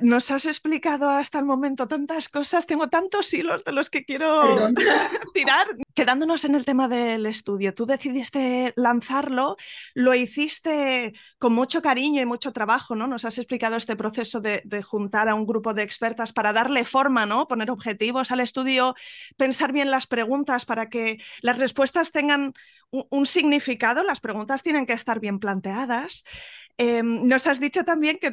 nos 0.00 0.30
has 0.30 0.46
explicado 0.46 1.10
hasta 1.10 1.40
el 1.40 1.44
momento 1.44 1.88
tantas 1.88 2.28
cosas, 2.28 2.64
tengo 2.64 2.88
tantos 2.88 3.34
hilos 3.34 3.64
de 3.64 3.72
los 3.72 3.90
que 3.90 4.04
quiero 4.04 4.68
tirar. 5.34 5.66
Quedándonos 5.94 6.44
en 6.44 6.54
el 6.54 6.64
tema 6.64 6.86
del 6.86 7.26
estudio, 7.26 7.74
tú 7.74 7.86
decidiste 7.86 8.72
lanzarlo, 8.76 9.56
lo 9.94 10.14
hiciste 10.14 11.14
con 11.38 11.52
mucho 11.52 11.82
cariño 11.82 12.22
y 12.22 12.26
mucho 12.26 12.52
trabajo, 12.52 12.94
¿no? 12.94 13.08
Nos 13.08 13.24
has 13.24 13.38
explicado 13.38 13.74
este 13.74 13.96
proceso 13.96 14.40
de, 14.40 14.62
juntar 14.84 15.28
a 15.28 15.34
un 15.34 15.44
grupo 15.44 15.74
de 15.74 15.82
expertas 15.82 16.32
para 16.32 16.52
darle 16.52 16.84
forma, 16.84 17.26
¿no? 17.26 17.48
Poner 17.48 17.72
objetivos 17.72 18.30
al 18.30 18.38
estudio, 18.38 18.94
pensar 19.36 19.72
bien 19.72 19.90
las 19.90 20.06
preguntas 20.06 20.64
para 20.64 20.88
que 20.88 21.20
las 21.40 21.58
respuestas 21.58 22.12
tengan 22.12 22.54
un 22.90 23.26
significado, 23.26 24.04
las 24.04 24.20
preguntas 24.20 24.62
tienen 24.62 24.86
que 24.86 24.92
estar 24.92 25.18
bien 25.18 25.40
planteadas. 25.40 26.24
Em, 26.82 27.28
nos 27.28 27.46
has 27.46 27.60
dicho 27.60 27.84
también 27.84 28.18
que, 28.18 28.30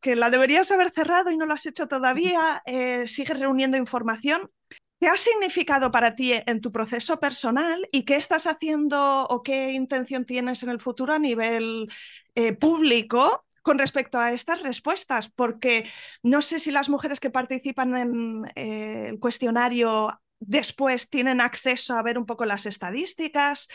que, 0.00 0.16
la 0.16 0.30
deberías 0.30 0.68
haber 0.72 0.90
cerrado 0.90 1.30
y 1.30 1.36
no 1.36 1.46
lo 1.46 1.54
has 1.54 1.64
hecho 1.64 1.86
todavía. 1.86 2.60
Eh, 2.66 3.06
sigues 3.06 3.38
reuniendo 3.38 3.76
información. 3.76 4.50
¿Qué 4.98 5.06
ha 5.06 5.16
significado 5.16 5.92
para 5.92 6.16
ti 6.16 6.32
en 6.34 6.60
tu 6.60 6.72
proceso 6.72 7.20
personal 7.20 7.86
y 7.92 8.04
qué 8.04 8.16
estás 8.16 8.48
haciendo 8.48 9.28
o 9.28 9.44
qué 9.44 9.70
intención 9.70 10.24
tienes 10.24 10.64
en 10.64 10.70
el 10.70 10.80
futuro 10.80 11.12
a 11.12 11.20
nivel 11.20 11.88
eh, 12.34 12.52
público 12.52 13.44
con 13.62 13.78
respecto 13.78 14.18
a 14.18 14.32
estas 14.32 14.62
respuestas? 14.62 15.30
Porque 15.30 15.88
no 16.24 16.42
sé 16.42 16.58
si 16.58 16.72
las 16.72 16.88
mujeres 16.88 17.20
que 17.20 17.30
participan 17.30 17.96
en 17.96 18.52
eh, 18.56 19.06
el 19.10 19.20
cuestionario 19.20 20.10
después 20.40 21.08
tienen 21.08 21.40
acceso 21.40 21.96
a 21.96 22.02
ver 22.02 22.18
un 22.18 22.26
poco 22.26 22.44
las 22.44 22.66
estadísticas. 22.66 23.68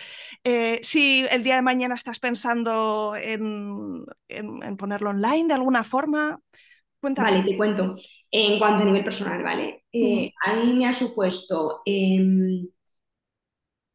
Eh, 0.44 0.80
si 0.84 1.26
el 1.32 1.44
día 1.44 1.56
de 1.56 1.62
mañana 1.62 1.96
estás 1.96 2.20
pensando 2.20 3.14
en, 3.16 4.06
ponerlo 4.78 5.10
online 5.10 5.48
de 5.48 5.54
alguna 5.54 5.84
forma. 5.84 6.40
Vale, 7.02 7.44
te 7.44 7.58
cuento. 7.58 7.96
En 8.30 8.60
cuanto 8.60 8.84
a 8.84 8.86
nivel 8.86 9.04
personal, 9.04 9.42
¿vale? 9.42 9.86
Eh, 9.92 10.32
a 10.46 10.56
mí 10.56 10.74
me 10.74 10.88
ha 10.88 10.94
supuesto 10.94 11.82
em, 11.86 12.68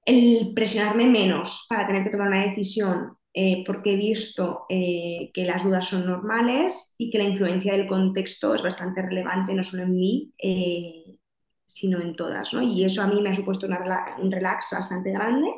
el 0.04 0.52
presionarme 0.54 1.06
menos 1.06 1.66
para 1.68 1.86
tener 1.86 2.02
que 2.02 2.10
tomar 2.10 2.28
una 2.28 2.46
decisión 2.46 3.16
eh, 3.32 3.62
porque 3.64 3.92
he 3.92 3.96
visto 3.96 4.64
que 4.68 5.44
las 5.46 5.62
dudas 5.62 5.88
son 5.88 6.06
normales 6.06 6.94
y 6.98 7.10
que 7.10 7.18
la 7.18 7.24
influencia 7.24 7.74
del 7.74 7.86
contexto 7.86 8.54
es 8.54 8.62
bastante 8.62 9.02
relevante, 9.02 9.54
no 9.54 9.62
solo 9.62 9.82
en 9.84 9.94
mí, 9.94 10.32
sino 11.66 12.00
en 12.00 12.16
todas, 12.16 12.52
¿no? 12.52 12.62
Y 12.62 12.84
eso 12.84 13.02
a 13.02 13.06
mí 13.08 13.20
me 13.20 13.30
ha 13.30 13.34
supuesto 13.34 13.66
un 13.66 14.32
relax 14.32 14.70
bastante 14.72 15.12
grande. 15.12 15.48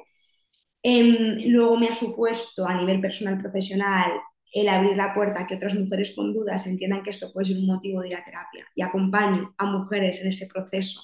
Em, 0.83 1.39
luego 1.51 1.77
me 1.77 1.89
ha 1.89 1.95
supuesto 1.95 2.67
a 2.67 2.75
nivel 2.75 3.01
personal 3.01 3.39
profesional 3.39 4.13
el 4.53 4.69
abrir 4.69 4.97
la 4.97 5.13
puerta 5.15 5.41
a 5.41 5.47
que 5.47 5.57
otras 5.57 5.75
mujeres 5.75 6.13
con 6.17 6.33
dudas 6.33 6.67
entiendan 6.67 7.03
que 7.03 7.11
esto 7.11 7.33
puede 7.33 7.47
ser 7.49 7.57
un 7.59 7.67
motivo 7.67 8.01
de 8.01 8.09
ir 8.09 8.17
a 8.17 8.25
terapia 8.25 8.65
y 8.75 8.83
acompaño 8.83 9.55
a 9.59 9.67
mujeres 9.67 10.23
en 10.23 10.29
ese 10.29 10.47
proceso. 10.47 11.03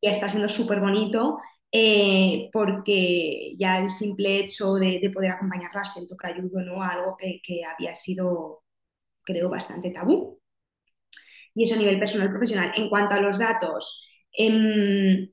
Y 0.00 0.08
está 0.08 0.28
siendo 0.28 0.48
súper 0.48 0.80
bonito 0.80 1.38
eh, 1.72 2.50
porque 2.52 3.54
ya 3.58 3.78
el 3.78 3.90
simple 3.90 4.40
hecho 4.40 4.74
de, 4.74 5.10
poder 5.12 5.32
acompañarlas 5.32 5.94
siento 5.94 6.16
que 6.16 6.28
ayudo 6.28 6.62
¿no? 6.62 6.82
a 6.82 6.90
algo 6.90 7.16
que, 7.16 7.40
que 7.42 7.62
había 7.64 7.94
sido, 7.94 8.62
creo, 9.24 9.48
bastante 9.50 9.90
tabú. 9.90 10.40
Y 11.54 11.64
eso 11.64 11.74
a 11.74 11.78
nivel 11.78 11.98
personal 11.98 12.30
profesional. 12.30 12.72
En 12.76 12.88
cuanto 12.88 13.14
a 13.14 13.20
los 13.20 13.38
datos, 13.38 14.06
Em, 14.36 15.28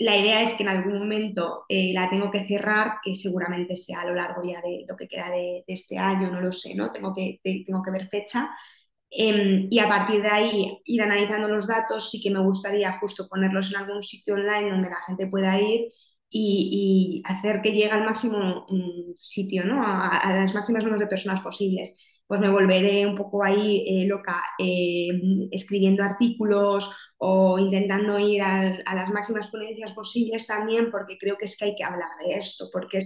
la 0.00 0.16
idea 0.16 0.42
es 0.42 0.54
que 0.54 0.62
en 0.62 0.68
algún 0.70 0.98
momento 0.98 1.64
eh, 1.68 1.92
la 1.94 2.10
tengo 2.10 2.30
que 2.30 2.46
cerrar, 2.46 2.98
que 3.02 3.14
seguramente 3.14 3.76
sea 3.76 4.02
a 4.02 4.06
lo 4.06 4.14
largo 4.14 4.42
ya 4.44 4.60
de 4.60 4.84
lo 4.88 4.96
que 4.96 5.08
queda 5.08 5.30
de, 5.30 5.64
este 5.66 5.98
año, 5.98 6.30
no 6.30 6.40
lo 6.40 6.52
sé, 6.52 6.74
¿no? 6.74 6.90
Tengo 6.92 7.14
que, 7.14 7.40
tengo 7.42 7.82
que 7.82 7.90
ver 7.90 8.08
fecha, 8.08 8.50
Em, 9.10 9.68
y 9.70 9.78
a 9.78 9.88
partir 9.88 10.20
de 10.22 10.28
ahí 10.28 10.82
ir 10.84 11.02
analizando 11.02 11.48
los 11.48 11.66
datos, 11.66 12.10
sí 12.10 12.20
que 12.20 12.30
me 12.30 12.40
gustaría 12.40 12.98
justo 12.98 13.28
ponerlos 13.28 13.70
en 13.70 13.78
algún 13.78 14.02
sitio 14.02 14.34
online 14.34 14.70
donde 14.70 14.90
la 14.90 15.00
gente 15.06 15.26
pueda 15.28 15.58
ir 15.60 15.90
y, 16.30 17.22
hacer 17.24 17.62
que 17.62 17.72
llegue 17.72 17.90
al 17.90 18.04
máximo 18.04 18.66
sitio, 19.18 19.64
¿no? 19.64 19.82
A, 19.84 20.20
las 20.32 20.54
máximas 20.54 20.84
números 20.84 21.00
de 21.00 21.06
personas 21.08 21.40
posibles. 21.40 21.96
Pues 22.26 22.40
me 22.40 22.50
volveré 22.50 23.06
un 23.06 23.14
poco 23.14 23.44
ahí 23.44 23.84
eh, 23.88 24.06
loca 24.06 24.42
eh, 24.58 25.08
escribiendo 25.52 26.02
artículos 26.02 26.90
o 27.18 27.58
intentando 27.58 28.18
ir 28.18 28.42
a, 28.42 28.94
las 28.94 29.10
máximas 29.10 29.46
ponencias 29.48 29.92
posibles 29.92 30.46
también, 30.46 30.90
porque 30.90 31.18
creo 31.18 31.36
que 31.38 31.44
es 31.46 31.56
que 31.56 31.66
hay 31.66 31.74
que 31.76 31.84
hablar 31.84 32.10
de 32.24 32.34
esto, 32.36 32.68
porque 32.72 33.02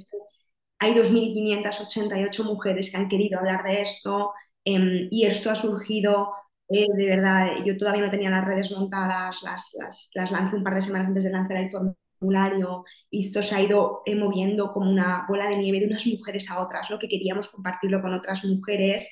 hay 0.78 0.94
2.588 0.94 2.44
mujeres 2.44 2.90
que 2.90 2.96
han 2.96 3.08
querido 3.08 3.38
hablar 3.38 3.62
de 3.64 3.82
esto 3.82 4.32
em, 4.64 5.08
y 5.10 5.26
esto 5.26 5.50
ha 5.50 5.54
surgido 5.54 6.32
eh, 6.70 6.86
de 6.94 7.06
verdad, 7.06 7.64
yo 7.64 7.76
todavía 7.76 8.02
no 8.02 8.10
tenía 8.10 8.30
las 8.30 8.44
redes 8.44 8.70
montadas, 8.70 9.42
las, 9.42 9.74
las, 9.80 10.10
las 10.14 10.30
lancé 10.30 10.56
un 10.56 10.62
par 10.64 10.74
de 10.76 10.82
semanas 10.82 11.08
antes 11.08 11.24
de 11.24 11.30
lanzar 11.30 11.56
el 11.56 11.70
y 13.10 13.20
esto 13.20 13.40
se 13.40 13.54
ha 13.54 13.62
ido 13.62 14.02
eh, 14.04 14.14
moviendo 14.14 14.72
como 14.72 14.90
una 14.90 15.24
bola 15.26 15.48
de 15.48 15.56
nieve 15.56 15.80
de 15.80 15.86
unas 15.86 16.06
mujeres 16.06 16.50
a 16.50 16.60
otras, 16.60 16.90
lo 16.90 16.98
que 16.98 17.08
queríamos 17.08 17.48
compartirlo 17.48 18.02
con 18.02 18.12
otras 18.12 18.44
mujeres 18.44 19.08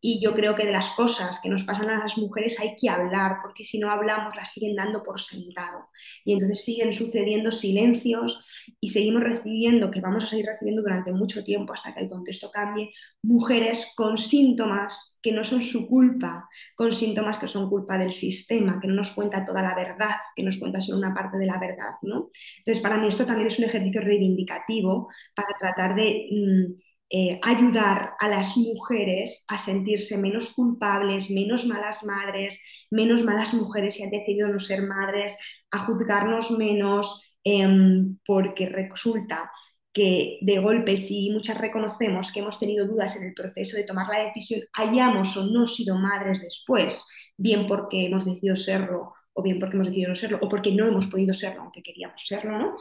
y 0.00 0.20
yo 0.22 0.34
creo 0.34 0.54
que 0.54 0.64
de 0.64 0.72
las 0.72 0.90
cosas 0.90 1.40
que 1.42 1.48
nos 1.48 1.62
pasan 1.62 1.90
a 1.90 1.98
las 1.98 2.18
mujeres 2.18 2.58
hay 2.60 2.76
que 2.76 2.88
hablar, 2.88 3.38
porque 3.42 3.64
si 3.64 3.78
no 3.78 3.90
hablamos 3.90 4.34
las 4.36 4.52
siguen 4.52 4.76
dando 4.76 5.02
por 5.02 5.20
sentado 5.20 5.88
y 6.24 6.32
entonces 6.32 6.64
siguen 6.64 6.94
sucediendo 6.94 7.52
silencios 7.52 8.46
y 8.80 8.88
seguimos 8.88 9.22
recibiendo, 9.22 9.90
que 9.90 10.00
vamos 10.00 10.24
a 10.24 10.26
seguir 10.26 10.46
recibiendo 10.46 10.82
durante 10.82 11.12
mucho 11.12 11.44
tiempo 11.44 11.72
hasta 11.72 11.94
que 11.94 12.00
el 12.00 12.08
contexto 12.08 12.50
cambie, 12.50 12.90
mujeres 13.22 13.92
con 13.96 14.18
síntomas 14.18 15.18
que 15.22 15.32
no 15.32 15.44
son 15.44 15.62
su 15.62 15.88
culpa, 15.88 16.48
con 16.76 16.92
síntomas 16.92 17.38
que 17.38 17.48
son 17.48 17.68
culpa 17.68 17.98
del 17.98 18.12
sistema, 18.12 18.78
que 18.80 18.88
no 18.88 18.94
nos 18.94 19.10
cuenta 19.12 19.44
toda 19.44 19.62
la 19.62 19.74
verdad, 19.74 20.16
que 20.34 20.42
nos 20.42 20.56
cuenta 20.58 20.80
solo 20.80 20.98
una 20.98 21.14
parte 21.14 21.38
de 21.38 21.46
la 21.46 21.58
verdad, 21.58 21.94
¿no? 22.02 22.30
Entonces, 22.58 22.82
para 22.82 22.98
mí 22.98 23.08
esto 23.08 23.26
también 23.26 23.48
es 23.48 23.58
un 23.58 23.64
ejercicio 23.64 24.00
reivindicativo 24.00 25.08
para 25.34 25.48
tratar 25.58 25.94
de 25.96 26.28
mm, 26.30 26.87
eh, 27.10 27.40
ayudar 27.42 28.12
a 28.20 28.28
las 28.28 28.56
mujeres 28.56 29.44
a 29.48 29.58
sentirse 29.58 30.18
menos 30.18 30.50
culpables, 30.50 31.30
menos 31.30 31.66
malas 31.66 32.04
madres, 32.04 32.62
menos 32.90 33.24
malas 33.24 33.54
mujeres 33.54 33.94
si 33.94 34.02
han 34.02 34.10
decidido 34.10 34.48
no 34.48 34.60
ser 34.60 34.82
madres, 34.82 35.36
a 35.70 35.78
juzgarnos 35.80 36.50
menos, 36.50 37.34
em, 37.44 38.18
porque 38.26 38.66
resulta 38.66 39.50
que 39.92 40.38
de 40.42 40.58
golpe, 40.58 40.96
si 40.96 41.30
muchas 41.30 41.58
reconocemos 41.58 42.30
que 42.30 42.40
hemos 42.40 42.58
tenido 42.58 42.86
dudas 42.86 43.16
en 43.16 43.24
el 43.24 43.34
proceso 43.34 43.76
de 43.76 43.84
tomar 43.84 44.06
la 44.08 44.24
decisión, 44.24 44.62
hayamos 44.74 45.36
o 45.36 45.46
no 45.46 45.66
sido 45.66 45.96
madres 45.98 46.42
después, 46.42 47.04
bien 47.36 47.66
porque 47.66 48.06
hemos 48.06 48.24
decidido 48.24 48.56
serlo 48.56 49.14
o 49.38 49.42
bien 49.42 49.58
porque 49.60 49.76
hemos 49.76 49.86
decidido 49.86 50.10
no 50.10 50.16
serlo, 50.16 50.38
o 50.42 50.48
porque 50.48 50.72
no 50.72 50.86
hemos 50.86 51.06
podido 51.06 51.32
serlo, 51.32 51.62
aunque 51.62 51.82
queríamos 51.82 52.20
serlo, 52.26 52.58
¿no? 52.58 52.76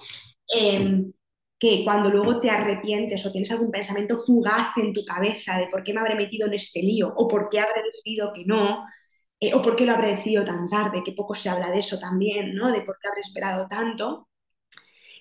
Em, 0.50 1.14
que 1.60 1.84
cuando 1.84 2.10
luego 2.10 2.40
te 2.40 2.50
arrepientes 2.50 3.26
o 3.26 3.32
tienes 3.32 3.52
algún 3.52 3.72
pensamiento 3.72 4.18
fugaz 4.18 4.78
en 4.78 4.94
tu 4.94 5.04
cabeza 5.04 5.58
de 5.58 5.68
por 5.68 5.84
qué 5.84 5.94
me 5.94 6.02
habré 6.02 6.16
metido 6.16 6.48
en 6.48 6.54
este 6.54 6.82
lío, 6.82 7.14
o 7.16 7.28
por 7.28 7.50
qué 7.50 7.60
habré 7.60 7.82
decidido 7.84 8.32
que 8.34 8.46
no, 8.46 8.86
eh, 9.40 9.54
o 9.54 9.62
por 9.62 9.76
qué 9.76 9.86
lo 9.86 9.94
habré 9.94 10.16
decidido 10.16 10.46
tan 10.46 10.68
tarde, 10.70 11.04
que 11.04 11.14
poco 11.14 11.36
se 11.36 11.50
habla 11.50 11.72
de 11.72 11.80
eso 11.80 12.00
también, 12.00 12.56
¿no? 12.56 12.72
De 12.72 12.82
por 12.82 12.98
qué 13.00 13.08
habré 13.08 13.22
esperado 13.22 13.68
tanto, 13.68 14.28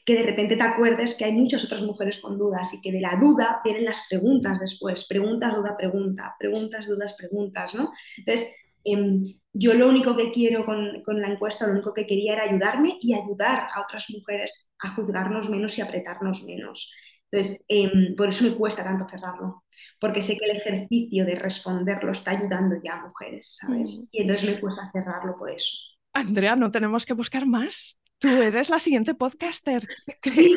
que 0.04 0.14
de 0.14 0.22
repente 0.22 0.56
te 0.56 0.62
acuerdes 0.62 1.14
que 1.16 1.24
hay 1.24 1.32
muchas 1.32 1.64
otras 1.64 1.82
mujeres 1.82 2.20
con 2.20 2.38
dudas 2.38 2.72
y 2.74 2.80
que 2.80 2.92
de 2.92 3.00
la 3.00 3.16
duda 3.20 3.60
vienen 3.64 3.84
las 3.84 4.02
preguntas 4.08 4.60
después, 4.60 5.06
preguntas, 5.06 5.54
duda, 5.54 5.76
pregunta, 5.76 6.36
preguntas, 6.38 6.86
dudas, 6.86 7.14
preguntas, 7.14 7.74
¿no? 7.74 7.92
Entonces, 8.18 8.54
Em, 8.86 9.24
yo 9.52 9.74
lo 9.74 9.88
único 9.88 10.16
que 10.16 10.30
quiero 10.30 10.64
con, 10.64 11.20
la 11.20 11.28
encuesta, 11.28 11.66
lo 11.66 11.72
único 11.72 11.92
que 11.92 12.06
quería 12.06 12.34
era 12.34 12.44
ayudarme 12.44 12.98
y 13.00 13.14
ayudar 13.14 13.66
a 13.74 13.80
otras 13.80 14.06
mujeres 14.10 14.70
a 14.78 14.90
juzgarnos 14.90 15.50
menos 15.50 15.76
y 15.76 15.80
apretarnos 15.80 16.44
menos. 16.44 16.92
Entonces, 17.28 17.64
em, 17.66 18.14
por 18.14 18.28
eso 18.28 18.44
me 18.44 18.54
cuesta 18.54 18.84
tanto 18.84 19.08
cerrarlo, 19.08 19.64
porque 19.98 20.22
sé 20.22 20.38
que 20.38 20.44
el 20.44 20.56
ejercicio 20.56 21.26
de 21.26 21.34
responderlo 21.34 22.12
está 22.12 22.30
ayudando 22.30 22.76
ya 22.82 22.94
a 22.94 23.06
mujeres, 23.06 23.56
¿sabes? 23.60 24.02
Mm. 24.02 24.08
Y 24.12 24.22
entonces 24.22 24.50
me 24.50 24.60
cuesta 24.60 24.90
cerrarlo 24.92 25.36
por 25.36 25.50
eso. 25.50 25.76
Andrea, 26.12 26.54
no 26.54 26.70
tenemos 26.70 27.04
que 27.04 27.14
buscar 27.14 27.44
más. 27.44 27.98
Tú 28.18 28.28
eres 28.28 28.70
la 28.70 28.78
siguiente 28.78 29.14
podcaster. 29.14 29.86
Sí. 30.22 30.56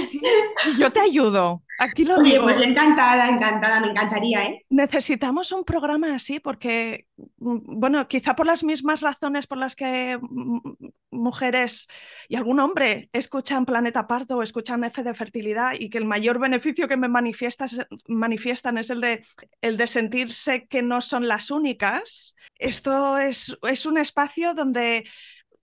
sí, 0.00 0.20
Yo 0.78 0.90
te 0.90 1.00
ayudo. 1.00 1.62
Aquí 1.78 2.04
lo 2.04 2.20
digo. 2.20 2.44
Pues 2.44 2.62
encantada, 2.62 3.28
encantada, 3.28 3.80
me 3.80 3.88
encantaría, 3.88 4.44
¿eh? 4.44 4.64
Necesitamos 4.70 5.52
un 5.52 5.64
programa 5.64 6.14
así 6.14 6.40
porque, 6.40 7.06
mm, 7.38 7.78
bueno, 7.78 8.06
quizá 8.08 8.34
por 8.34 8.46
las 8.46 8.64
mismas 8.64 9.00
razones 9.00 9.46
por 9.46 9.58
las 9.58 9.76
que 9.76 10.18
mm, 10.20 10.60
mujeres 11.10 11.88
y 12.28 12.36
algún 12.36 12.58
hombre 12.60 13.10
escuchan 13.12 13.66
Planeta 13.66 14.06
Parto 14.06 14.36
o 14.36 14.42
escuchan 14.42 14.84
F 14.84 15.02
de 15.02 15.14
fertilidad 15.14 15.74
y 15.78 15.90
que 15.90 15.98
el 15.98 16.04
mayor 16.06 16.38
beneficio 16.38 16.88
que 16.88 16.96
me 16.96 17.08
manifiestan 17.08 18.78
es 18.78 18.90
el 18.90 19.00
de, 19.00 19.24
el 19.60 19.76
de 19.76 19.86
sentirse 19.86 20.66
que 20.66 20.82
no 20.82 21.00
son 21.00 21.28
las 21.28 21.50
únicas. 21.50 22.34
Esto 22.58 23.18
es, 23.18 23.58
es 23.62 23.86
un 23.86 23.98
espacio 23.98 24.54
donde 24.54 25.04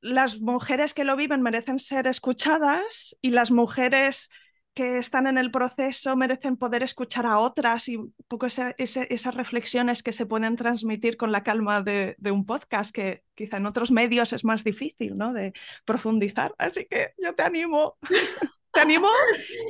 las 0.02 0.40
mujeres 0.40 0.94
que 0.94 1.04
lo 1.04 1.16
viven 1.16 1.42
merecen 1.42 1.80
ser 1.80 2.08
escuchadas 2.08 3.18
y 3.22 3.32
las 3.32 3.52
mujeres 3.52 4.30
que 4.74 4.98
están 4.98 5.28
en 5.28 5.38
el 5.38 5.52
proceso 5.52 6.16
merecen 6.16 6.56
poder 6.56 6.84
escuchar 6.84 7.26
a 7.26 7.40
otras 7.40 7.90
y 7.90 7.98
un 7.98 8.14
poco 8.28 8.46
esas 8.46 9.36
reflexiones 9.36 10.04
que 10.04 10.14
se 10.14 10.26
pueden 10.26 10.56
transmitir 10.56 11.18
con 11.18 11.32
la 11.32 11.44
calma 11.44 11.82
de, 11.82 12.16
de, 12.18 12.32
un 12.32 12.46
podcast 12.46 12.96
que 12.96 13.24
quizá 13.36 13.58
en 13.58 13.66
otros 13.66 13.92
medios 13.92 14.32
es 14.32 14.46
más 14.46 14.64
difícil 14.64 15.18
¿no? 15.18 15.34
de 15.34 15.54
profundizar. 15.86 16.54
Así 16.58 16.86
que 16.86 17.14
yo 17.18 17.36
te 17.36 17.44
animo, 17.44 17.98
te 18.72 18.80
animo 18.80 19.10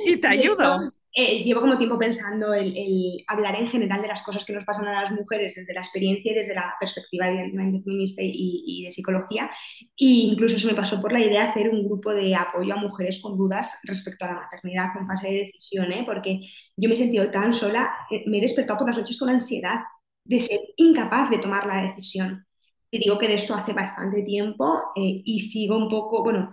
y 0.06 0.18
te 0.18 0.28
ayudo. 0.28 0.92
Eh, 1.12 1.42
llevo 1.42 1.60
como 1.60 1.76
tiempo 1.76 1.98
pensando 1.98 2.54
el, 2.54 3.24
hablar 3.26 3.56
en 3.56 3.66
general 3.68 4.00
de 4.00 4.06
las 4.08 4.22
cosas 4.22 4.44
que 4.44 4.52
nos 4.52 4.64
pasan 4.64 4.86
a 4.86 5.02
las 5.02 5.10
mujeres 5.10 5.56
desde 5.56 5.74
la 5.74 5.80
experiencia 5.80 6.30
y 6.30 6.34
desde 6.36 6.54
la 6.54 6.74
perspectiva 6.78 7.26
evidentemente 7.26 7.82
feminista 7.82 8.22
y, 8.24 8.82
de 8.84 8.90
psicología. 8.92 9.50
E 9.96 10.06
incluso 10.30 10.58
se 10.58 10.66
me 10.68 10.74
pasó 10.74 11.00
por 11.00 11.12
la 11.12 11.20
idea 11.20 11.42
de 11.42 11.48
hacer 11.48 11.68
un 11.68 11.84
grupo 11.84 12.14
de 12.14 12.34
apoyo 12.36 12.72
a 12.74 12.76
mujeres 12.76 13.20
con 13.20 13.36
dudas 13.36 13.80
respecto 13.84 14.24
a 14.24 14.28
la 14.28 14.34
maternidad 14.34 14.96
en 14.98 15.06
fase 15.06 15.28
de 15.28 15.38
decisión, 15.46 15.92
¿eh? 15.92 16.04
porque 16.06 16.40
yo 16.76 16.88
me 16.88 16.94
he 16.94 16.98
sentido 16.98 17.30
tan 17.30 17.52
sola, 17.52 17.90
eh, 18.10 18.22
me 18.26 18.38
he 18.38 18.40
despertado 18.40 18.78
por 18.78 18.88
las 18.88 18.98
noches 18.98 19.18
con 19.18 19.30
ansiedad 19.30 19.80
de 20.24 20.40
ser 20.40 20.60
incapaz 20.76 21.30
de 21.30 21.38
tomar 21.38 21.66
la 21.66 21.82
decisión. 21.82 22.46
Te 22.90 22.98
digo 22.98 23.18
que 23.18 23.28
de 23.28 23.34
esto 23.34 23.54
hace 23.54 23.72
bastante 23.72 24.22
tiempo 24.22 24.92
y 24.96 25.38
sigo 25.40 25.76
un 25.76 25.88
poco, 25.88 26.22
bueno, 26.24 26.50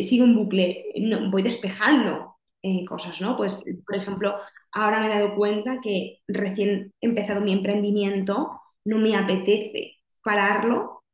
sigo 0.00 0.24
un 0.24 0.36
bucle, 0.36 0.84
no, 0.96 1.30
voy 1.30 1.42
despejando 1.42 2.29
eh, 2.62 2.84
cosas, 2.84 3.20
¿no? 3.20 3.36
Pues, 3.36 3.64
por 3.86 3.96
ejemplo, 3.96 4.34
ahora 4.72 5.00
me 5.00 5.06
he 5.06 5.10
dado 5.10 5.34
cuenta 5.34 5.80
que 5.80 6.20
recién 6.28 6.92
he 7.00 7.06
empezado 7.06 7.40
mi 7.40 7.52
emprendimiento, 7.52 8.60
no 8.84 8.98
me 8.98 9.16
apetece 9.16 9.96
pararlo 10.22 11.04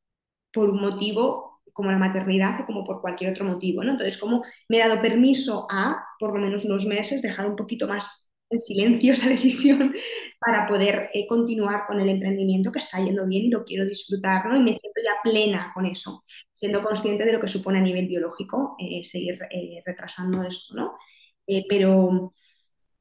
por 0.53 0.71
un 0.71 0.81
motivo 0.81 1.61
como 1.73 1.91
la 1.93 1.99
maternidad 1.99 2.61
o 2.63 2.65
como 2.67 2.85
por 2.85 3.01
cualquier 3.03 3.31
otro 3.33 3.45
motivo, 3.45 3.85
¿no? 3.85 3.93
Entonces, 3.93 4.19
como 4.19 4.43
me 4.69 4.79
he 4.79 4.81
dado 4.81 5.01
permiso 5.03 5.67
a, 5.71 6.05
por 6.19 6.33
lo 6.35 6.41
menos 6.41 6.65
unos 6.65 6.87
meses, 6.87 7.23
dejar 7.23 7.47
un 7.49 7.57
poquito 7.57 7.87
más 7.87 8.33
en 8.51 8.59
silencio 8.59 9.13
esa 9.15 9.29
decisión 9.29 9.95
para 10.41 10.67
poder 10.67 11.11
eh, 11.13 11.27
continuar 11.27 11.87
con 11.87 12.01
el 12.01 12.09
emprendimiento 12.09 12.73
que 12.73 12.79
está 12.79 12.99
yendo 13.05 13.27
bien 13.27 13.45
y 13.47 13.51
lo 13.51 13.65
quiero 13.65 13.85
disfrutar, 13.85 14.47
¿no? 14.47 14.57
Y 14.57 14.61
me 14.61 14.79
siento 14.79 15.01
ya 15.05 15.17
plena 15.23 15.71
con 15.75 15.85
eso, 15.87 16.23
siendo 16.53 16.81
consciente 16.81 17.25
de 17.25 17.33
lo 17.33 17.41
que 17.41 17.49
supone 17.49 17.79
a 17.79 17.83
nivel 17.83 18.07
biológico 18.09 18.77
eh, 18.79 19.05
seguir 19.05 19.39
retrasando 19.85 20.43
esto, 20.45 20.75
¿no? 20.75 20.97
Eh, 21.47 21.65
pero 21.69 22.33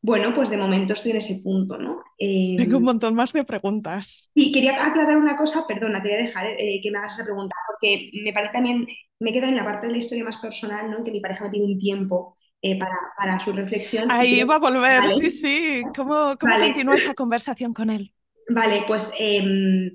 bueno, 0.01 0.33
pues 0.33 0.49
de 0.49 0.57
momento 0.57 0.93
estoy 0.93 1.11
en 1.11 1.17
ese 1.17 1.41
punto, 1.43 1.77
¿no? 1.77 2.03
Eh, 2.19 2.55
Tengo 2.57 2.77
un 2.77 2.83
montón 2.83 3.15
más 3.15 3.33
de 3.33 3.43
preguntas. 3.43 4.29
Y 4.35 4.51
quería 4.51 4.85
aclarar 4.85 5.17
una 5.17 5.35
cosa, 5.35 5.65
perdona, 5.67 6.01
te 6.01 6.09
voy 6.09 6.17
a 6.19 6.23
dejar 6.23 6.45
eh, 6.45 6.79
que 6.81 6.91
me 6.91 6.99
hagas 6.99 7.13
esa 7.13 7.25
pregunta, 7.25 7.55
porque 7.67 8.11
me 8.23 8.31
parece 8.31 8.53
también, 8.53 8.87
me 9.19 9.29
he 9.31 9.33
quedado 9.33 9.49
en 9.49 9.57
la 9.57 9.63
parte 9.63 9.87
de 9.87 9.93
la 9.93 9.97
historia 9.97 10.23
más 10.23 10.37
personal, 10.37 10.91
¿no? 10.91 11.03
Que 11.03 11.11
mi 11.11 11.19
pareja 11.19 11.45
me 11.45 11.51
pide 11.51 11.65
un 11.65 11.79
tiempo 11.79 12.37
para, 12.79 12.95
para, 13.15 13.39
su 13.39 13.51
reflexión. 13.51 14.09
Ahí 14.09 14.43
va 14.43 14.55
a 14.55 14.59
volver, 14.59 15.09
sí, 15.15 15.29
sí. 15.29 15.83
¿Cómo, 15.95 16.35
cómo 16.39 16.57
continúa 16.59 16.95
esa 16.95 17.13
conversación 17.13 17.75
con 17.75 17.91
él? 17.91 18.11
Vale, 18.49 18.85
pues 18.87 19.13
em, 19.19 19.91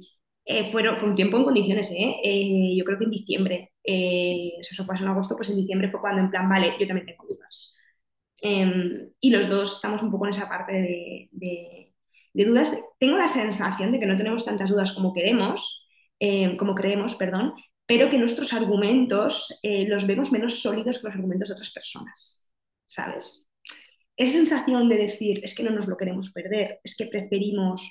fueron, 0.70 0.96
fue 0.96 1.08
un 1.08 1.16
tiempo 1.16 1.36
en 1.36 1.44
condiciones, 1.44 1.90
¿eh? 1.90 2.76
yo 2.76 2.84
creo 2.84 2.96
que 2.96 3.04
en 3.04 3.10
diciembre, 3.10 3.72
eso 3.82 4.86
pasó 4.86 5.02
en 5.02 5.10
agosto, 5.10 5.34
pues 5.36 5.50
en 5.50 5.56
diciembre 5.56 5.90
fue 5.90 6.00
cuando 6.00 6.20
en 6.20 6.30
plan, 6.30 6.48
vale, 6.48 6.74
yo 6.78 6.86
también 6.86 7.06
tengo 7.06 7.26
dudas. 7.28 7.79
Em, 8.40 9.10
y 9.20 9.30
los 9.30 9.48
dos 9.48 9.74
estamos 9.76 10.02
un 10.02 10.10
poco 10.10 10.26
en 10.26 10.30
esa 10.30 10.48
parte 10.48 11.28
de, 11.30 11.92
dudas. 12.32 12.78
Tengo 12.98 13.16
la 13.18 13.28
sensación 13.28 13.92
de 13.92 14.00
que 14.00 14.06
no 14.06 14.16
tenemos 14.16 14.44
tantas 14.44 14.70
dudas 14.70 14.92
como 14.92 15.12
queremos, 15.12 15.88
em, 16.18 16.56
como 16.56 16.74
creemos, 16.74 17.14
perdón, 17.16 17.54
pero 17.86 18.08
que 18.08 18.18
nuestros 18.18 18.52
argumentos 18.52 19.58
eh, 19.62 19.86
los 19.86 20.06
vemos 20.06 20.32
menos 20.32 20.60
sólidos 20.62 20.98
que 20.98 21.06
los 21.08 21.14
argumentos 21.14 21.48
de 21.48 21.54
otras 21.54 21.70
personas, 21.70 22.48
¿sabes? 22.86 23.50
Esa 24.16 24.32
sensación 24.32 24.88
de 24.88 24.96
decir, 24.96 25.40
es 25.42 25.54
que 25.54 25.62
no 25.62 25.70
nos 25.70 25.88
lo 25.88 25.96
queremos 25.96 26.30
perder, 26.30 26.80
es 26.84 26.96
que 26.96 27.06
preferimos 27.06 27.82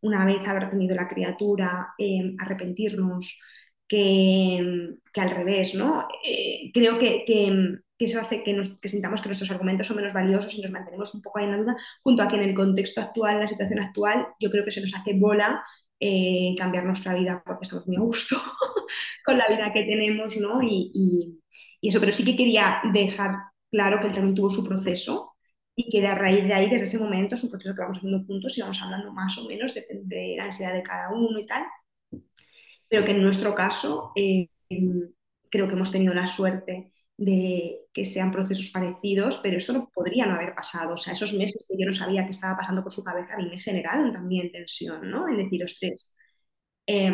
una 0.00 0.24
vez 0.24 0.46
haber 0.48 0.70
tenido 0.70 0.94
la 0.96 1.08
criatura, 1.08 1.94
eh, 1.98 2.34
arrepentirnos, 2.38 3.38
que, 3.88 4.96
que, 5.12 5.20
al 5.20 5.30
revés, 5.30 5.74
¿no? 5.74 6.08
Eh, 6.24 6.70
creo 6.72 6.98
que, 6.98 7.24
eso 8.04 8.20
hace 8.20 8.42
que, 8.42 8.52
nos, 8.52 8.70
que, 8.80 8.88
sintamos 8.88 9.22
que 9.22 9.28
nuestros 9.28 9.50
argumentos 9.50 9.86
son 9.86 9.96
menos 9.96 10.12
valiosos 10.12 10.54
y 10.54 10.62
nos 10.62 10.70
mantenemos 10.70 11.14
un 11.14 11.22
poco 11.22 11.38
ahí 11.38 11.46
en 11.46 11.52
la 11.52 11.58
duda, 11.58 11.76
junto 12.02 12.22
a 12.22 12.28
que 12.28 12.36
en 12.36 12.42
el 12.42 12.54
contexto 12.54 13.00
actual, 13.00 13.34
en 13.34 13.40
la 13.40 13.48
situación 13.48 13.80
actual, 13.80 14.26
yo 14.38 14.50
creo 14.50 14.64
que 14.64 14.70
se 14.70 14.80
nos 14.80 14.94
hace 14.94 15.14
bola 15.14 15.62
eh, 15.98 16.54
cambiar 16.58 16.84
nuestra 16.84 17.14
vida 17.14 17.42
porque 17.44 17.64
estamos 17.64 17.86
muy 17.86 17.96
a 17.96 18.00
gusto 18.00 18.36
con 19.24 19.38
la 19.38 19.46
vida 19.48 19.72
que 19.72 19.84
tenemos, 19.84 20.36
¿no? 20.36 20.62
Y, 20.62 20.90
y, 20.92 21.40
y, 21.80 21.88
eso, 21.88 22.00
pero 22.00 22.12
sí 22.12 22.24
que 22.24 22.36
quería 22.36 22.80
dejar 22.92 23.36
claro 23.70 23.98
que 24.00 24.08
él 24.08 24.12
también 24.12 24.34
tuvo 24.34 24.50
su 24.50 24.62
proceso 24.62 25.36
y 25.74 25.90
que 25.90 26.06
a 26.06 26.14
raíz 26.14 26.44
de 26.44 26.54
ahí, 26.54 26.70
desde 26.70 26.84
ese 26.84 26.98
momento, 26.98 27.34
es 27.34 27.44
un 27.44 27.50
proceso 27.50 27.74
que 27.74 27.80
vamos 27.82 27.98
haciendo 27.98 28.24
juntos 28.24 28.56
y 28.56 28.60
vamos 28.62 28.80
hablando 28.82 29.12
más 29.12 29.36
o 29.38 29.46
menos, 29.46 29.74
depende 29.74 30.16
de 30.16 30.34
la 30.36 30.44
ansiedad 30.44 30.74
de 30.74 30.82
cada 30.82 31.10
uno 31.12 31.38
y 31.38 31.46
tal, 31.46 31.64
pero 32.88 33.04
que 33.04 33.12
en 33.12 33.22
nuestro 33.22 33.54
caso 33.54 34.12
eh, 34.16 34.48
creo 35.50 35.68
que 35.68 35.74
hemos 35.74 35.90
tenido 35.90 36.14
la 36.14 36.26
suerte 36.26 36.92
de 37.18 37.80
que 37.92 38.04
sean 38.04 38.30
procesos 38.32 38.70
parecidos, 38.70 39.38
pero 39.42 39.56
esto 39.58 39.72
no 39.72 39.90
podría 39.92 40.26
no 40.26 40.34
haber 40.36 40.54
pasado. 40.54 40.94
O 40.94 40.96
sea, 40.96 41.12
esos 41.14 41.32
meses 41.34 41.66
que 41.68 41.76
yo 41.78 41.86
no 41.86 41.92
sabía 41.92 42.24
que 42.26 42.32
estaba 42.32 42.56
pasando 42.58 42.82
por 42.82 42.92
su 42.92 43.02
cabeza 43.04 43.34
a 43.34 43.38
mí 43.38 43.48
me 43.50 43.58
generaron 43.60 44.12
también 44.12 44.52
tensión, 44.52 45.10
¿no? 45.10 45.28
En 45.28 45.38
decir, 45.38 45.64
tres 45.80 46.16
eh, 46.86 47.12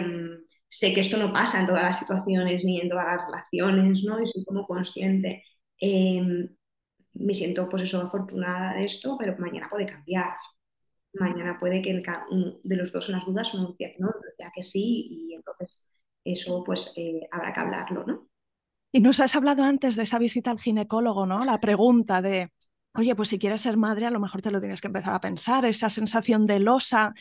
sé 0.69 0.95
que 0.95 1.01
esto 1.01 1.17
no 1.19 1.33
pasa 1.33 1.61
en 1.61 1.67
todas 1.67 1.83
las 1.83 1.99
situaciones 1.99 2.65
ni 2.65 2.81
en 2.81 2.89
todas 2.89 3.07
las 3.07 3.27
relaciones, 3.27 4.05
¿no? 4.05 4.21
Y 4.23 4.29
soy 4.29 4.45
como 4.45 4.67
consciente. 4.67 5.45
Eh, 5.81 6.23
me 7.15 7.35
siento 7.35 7.69
pues 7.69 7.83
eso 7.83 8.01
afortunada 8.01 8.75
de 8.75 8.85
esto, 8.85 9.17
pero 9.19 9.37
mañana 9.39 9.69
puede 9.71 9.87
cambiar. 9.87 10.33
Mañana 11.15 11.59
puede 11.59 11.83
que 11.83 12.03
de 12.65 12.77
los 12.77 12.93
dos 12.93 13.09
en 13.09 13.17
las 13.17 13.27
dudas 13.27 13.55
uno 13.55 13.75
diga 13.79 13.93
que 13.93 13.99
no, 14.01 14.11
ya 14.39 14.51
que 14.55 14.63
sí, 14.63 15.09
y 15.31 15.35
entonces 15.35 15.89
eso 16.25 16.65
pues 16.65 16.93
eh, 16.97 17.29
habrá 17.33 17.53
que 17.53 17.61
hablarlo, 17.61 18.05
¿no? 18.07 18.29
Y 18.93 19.01
nos 19.01 19.21
has 19.21 19.35
hablado 19.35 19.65
antes 19.65 19.97
de 19.97 20.03
esa 20.03 20.19
visita 20.19 20.51
al 20.51 20.61
ginecólogo, 20.61 21.25
¿no? 21.27 21.45
La 21.45 21.59
pregunta 21.59 22.21
de, 22.21 22.53
oye, 22.95 23.15
pues 23.17 23.31
si 23.31 23.39
quieres 23.39 23.63
ser 23.63 23.79
madre, 23.79 24.07
a 24.07 24.11
lo 24.11 24.21
mejor 24.21 24.43
te 24.43 24.51
lo 24.51 24.61
tienes 24.61 24.83
que 24.83 24.89
empezar 24.89 25.15
a 25.15 25.21
pensar, 25.21 25.65
esa 25.65 25.89
sensación 25.89 26.47
de 26.47 26.61
losa. 26.61 27.15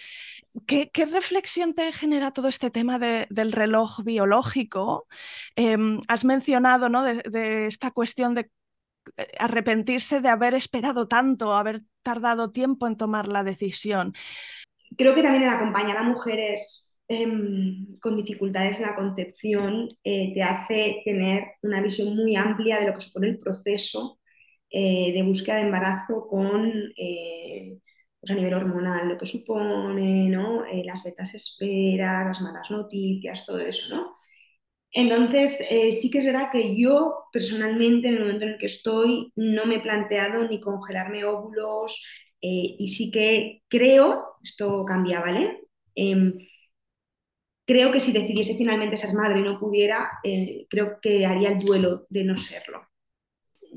¿Qué, 0.67 0.91
reflexión 1.09 1.73
te 1.73 1.91
genera 1.93 2.31
todo 2.31 2.49
este 2.49 2.71
tema 2.71 2.99
de, 2.99 3.25
del 3.29 3.53
reloj 3.53 4.03
biológico? 4.03 5.07
Eh, 5.55 5.77
has 6.09 6.25
mencionado, 6.25 6.89
¿no? 6.89 7.03
De, 7.03 7.67
esta 7.67 7.91
cuestión 7.91 8.35
de 8.35 8.51
eh, 9.15 9.27
arrepentirse 9.39 10.19
de 10.19 10.27
haber 10.27 10.55
esperado 10.55 11.07
tanto, 11.07 11.55
haber 11.55 11.83
tardado 12.03 12.51
tiempo 12.51 12.85
en 12.85 12.97
tomar 12.97 13.29
la 13.29 13.45
decisión. 13.45 14.13
Creo 14.97 15.15
que 15.15 15.23
también 15.23 15.43
el 15.43 15.49
acompañar 15.49 15.97
a 15.97 16.03
mujeres 16.03 16.90
con 17.99 18.15
dificultades 18.15 18.77
en 18.77 18.83
la 18.83 18.95
concepción 18.95 19.89
eh, 20.03 20.33
te 20.33 20.43
hace 20.43 21.01
tener 21.05 21.43
una 21.61 21.81
visión 21.81 22.15
muy 22.15 22.35
amplia 22.35 22.79
de 22.79 22.87
lo 22.87 22.93
que 22.93 23.01
supone 23.01 23.27
el 23.27 23.39
proceso 23.39 24.19
eh, 24.69 25.11
de 25.13 25.23
búsqueda 25.23 25.57
de 25.57 25.63
embarazo 25.63 26.27
con 26.27 26.71
eh, 26.97 27.77
pues 28.19 28.31
a 28.31 28.35
nivel 28.35 28.53
hormonal, 28.53 29.09
lo 29.09 29.17
que 29.17 29.25
supone, 29.25 30.29
¿no? 30.29 30.63
las 30.83 31.03
betas 31.03 31.33
esperas, 31.33 32.27
las 32.27 32.41
malas 32.41 32.69
noticias, 32.69 33.45
todo 33.47 33.59
eso, 33.59 33.95
¿no? 33.95 34.13
Entonces, 34.93 35.65
sí 35.99 36.11
que 36.11 36.19
es 36.19 36.25
verdad 36.25 36.49
que 36.51 36.75
yo 36.79 37.23
personalmente, 37.31 38.09
en 38.09 38.15
el 38.15 38.19
momento 38.21 38.45
en 38.45 38.51
el 38.51 38.57
que 38.59 38.67
estoy, 38.67 39.31
no 39.35 39.65
me 39.65 39.75
he 39.75 39.79
planteado 39.79 40.47
ni 40.47 40.59
congelarme 40.59 41.23
óvulos 41.25 42.03
y 42.41 42.85
sí 42.87 43.09
que 43.09 43.63
creo, 43.69 44.23
esto 44.43 44.85
cambia, 44.85 45.21
¿vale? 45.21 45.61
Eh, 45.95 46.33
creo 47.65 47.91
que 47.91 47.99
si 47.99 48.11
decidiese 48.11 48.55
finalmente 48.55 48.97
ser 48.97 49.13
madre 49.13 49.39
y 49.39 49.43
no 49.43 49.59
pudiera, 49.59 50.19
eh, 50.23 50.65
creo 50.69 50.99
que 51.01 51.25
haría 51.25 51.49
el 51.49 51.59
duelo 51.59 52.05
de 52.09 52.23
no 52.23 52.37
serlo. 52.37 52.87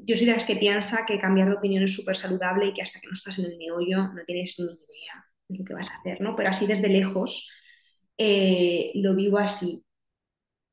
Yo 0.07 0.16
soy 0.16 0.26
de 0.26 0.32
las 0.32 0.45
que 0.45 0.57
piensa 0.57 1.07
que 1.07 1.18
cambiar 1.18 1.49
de 1.49 1.57
opinión 1.57 1.85
es 1.85 1.95
súper 1.95 2.16
saludable 2.16 2.66
y 2.66 2.74
que 2.74 2.82
hasta 2.82 3.01
que 3.01 3.07
no 3.07 3.14
estás 3.14 3.39
en 3.39 3.47
el 3.47 3.59
meollo 3.59 4.09
no 4.12 4.24
tienes 4.26 4.57
ni 4.59 4.64
idea 4.64 5.24
de 5.49 5.59
lo 5.59 5.64
que 5.64 5.74
vas 5.74 5.91
a 5.91 5.97
hacer, 5.97 6.20
¿no? 6.20 6.37
Pero 6.37 6.51
así 6.51 6.66
desde 6.66 6.89
lejos 6.89 7.49
eh, 8.18 8.91
lo 8.95 9.14
vivo 9.14 9.39
así 9.39 9.85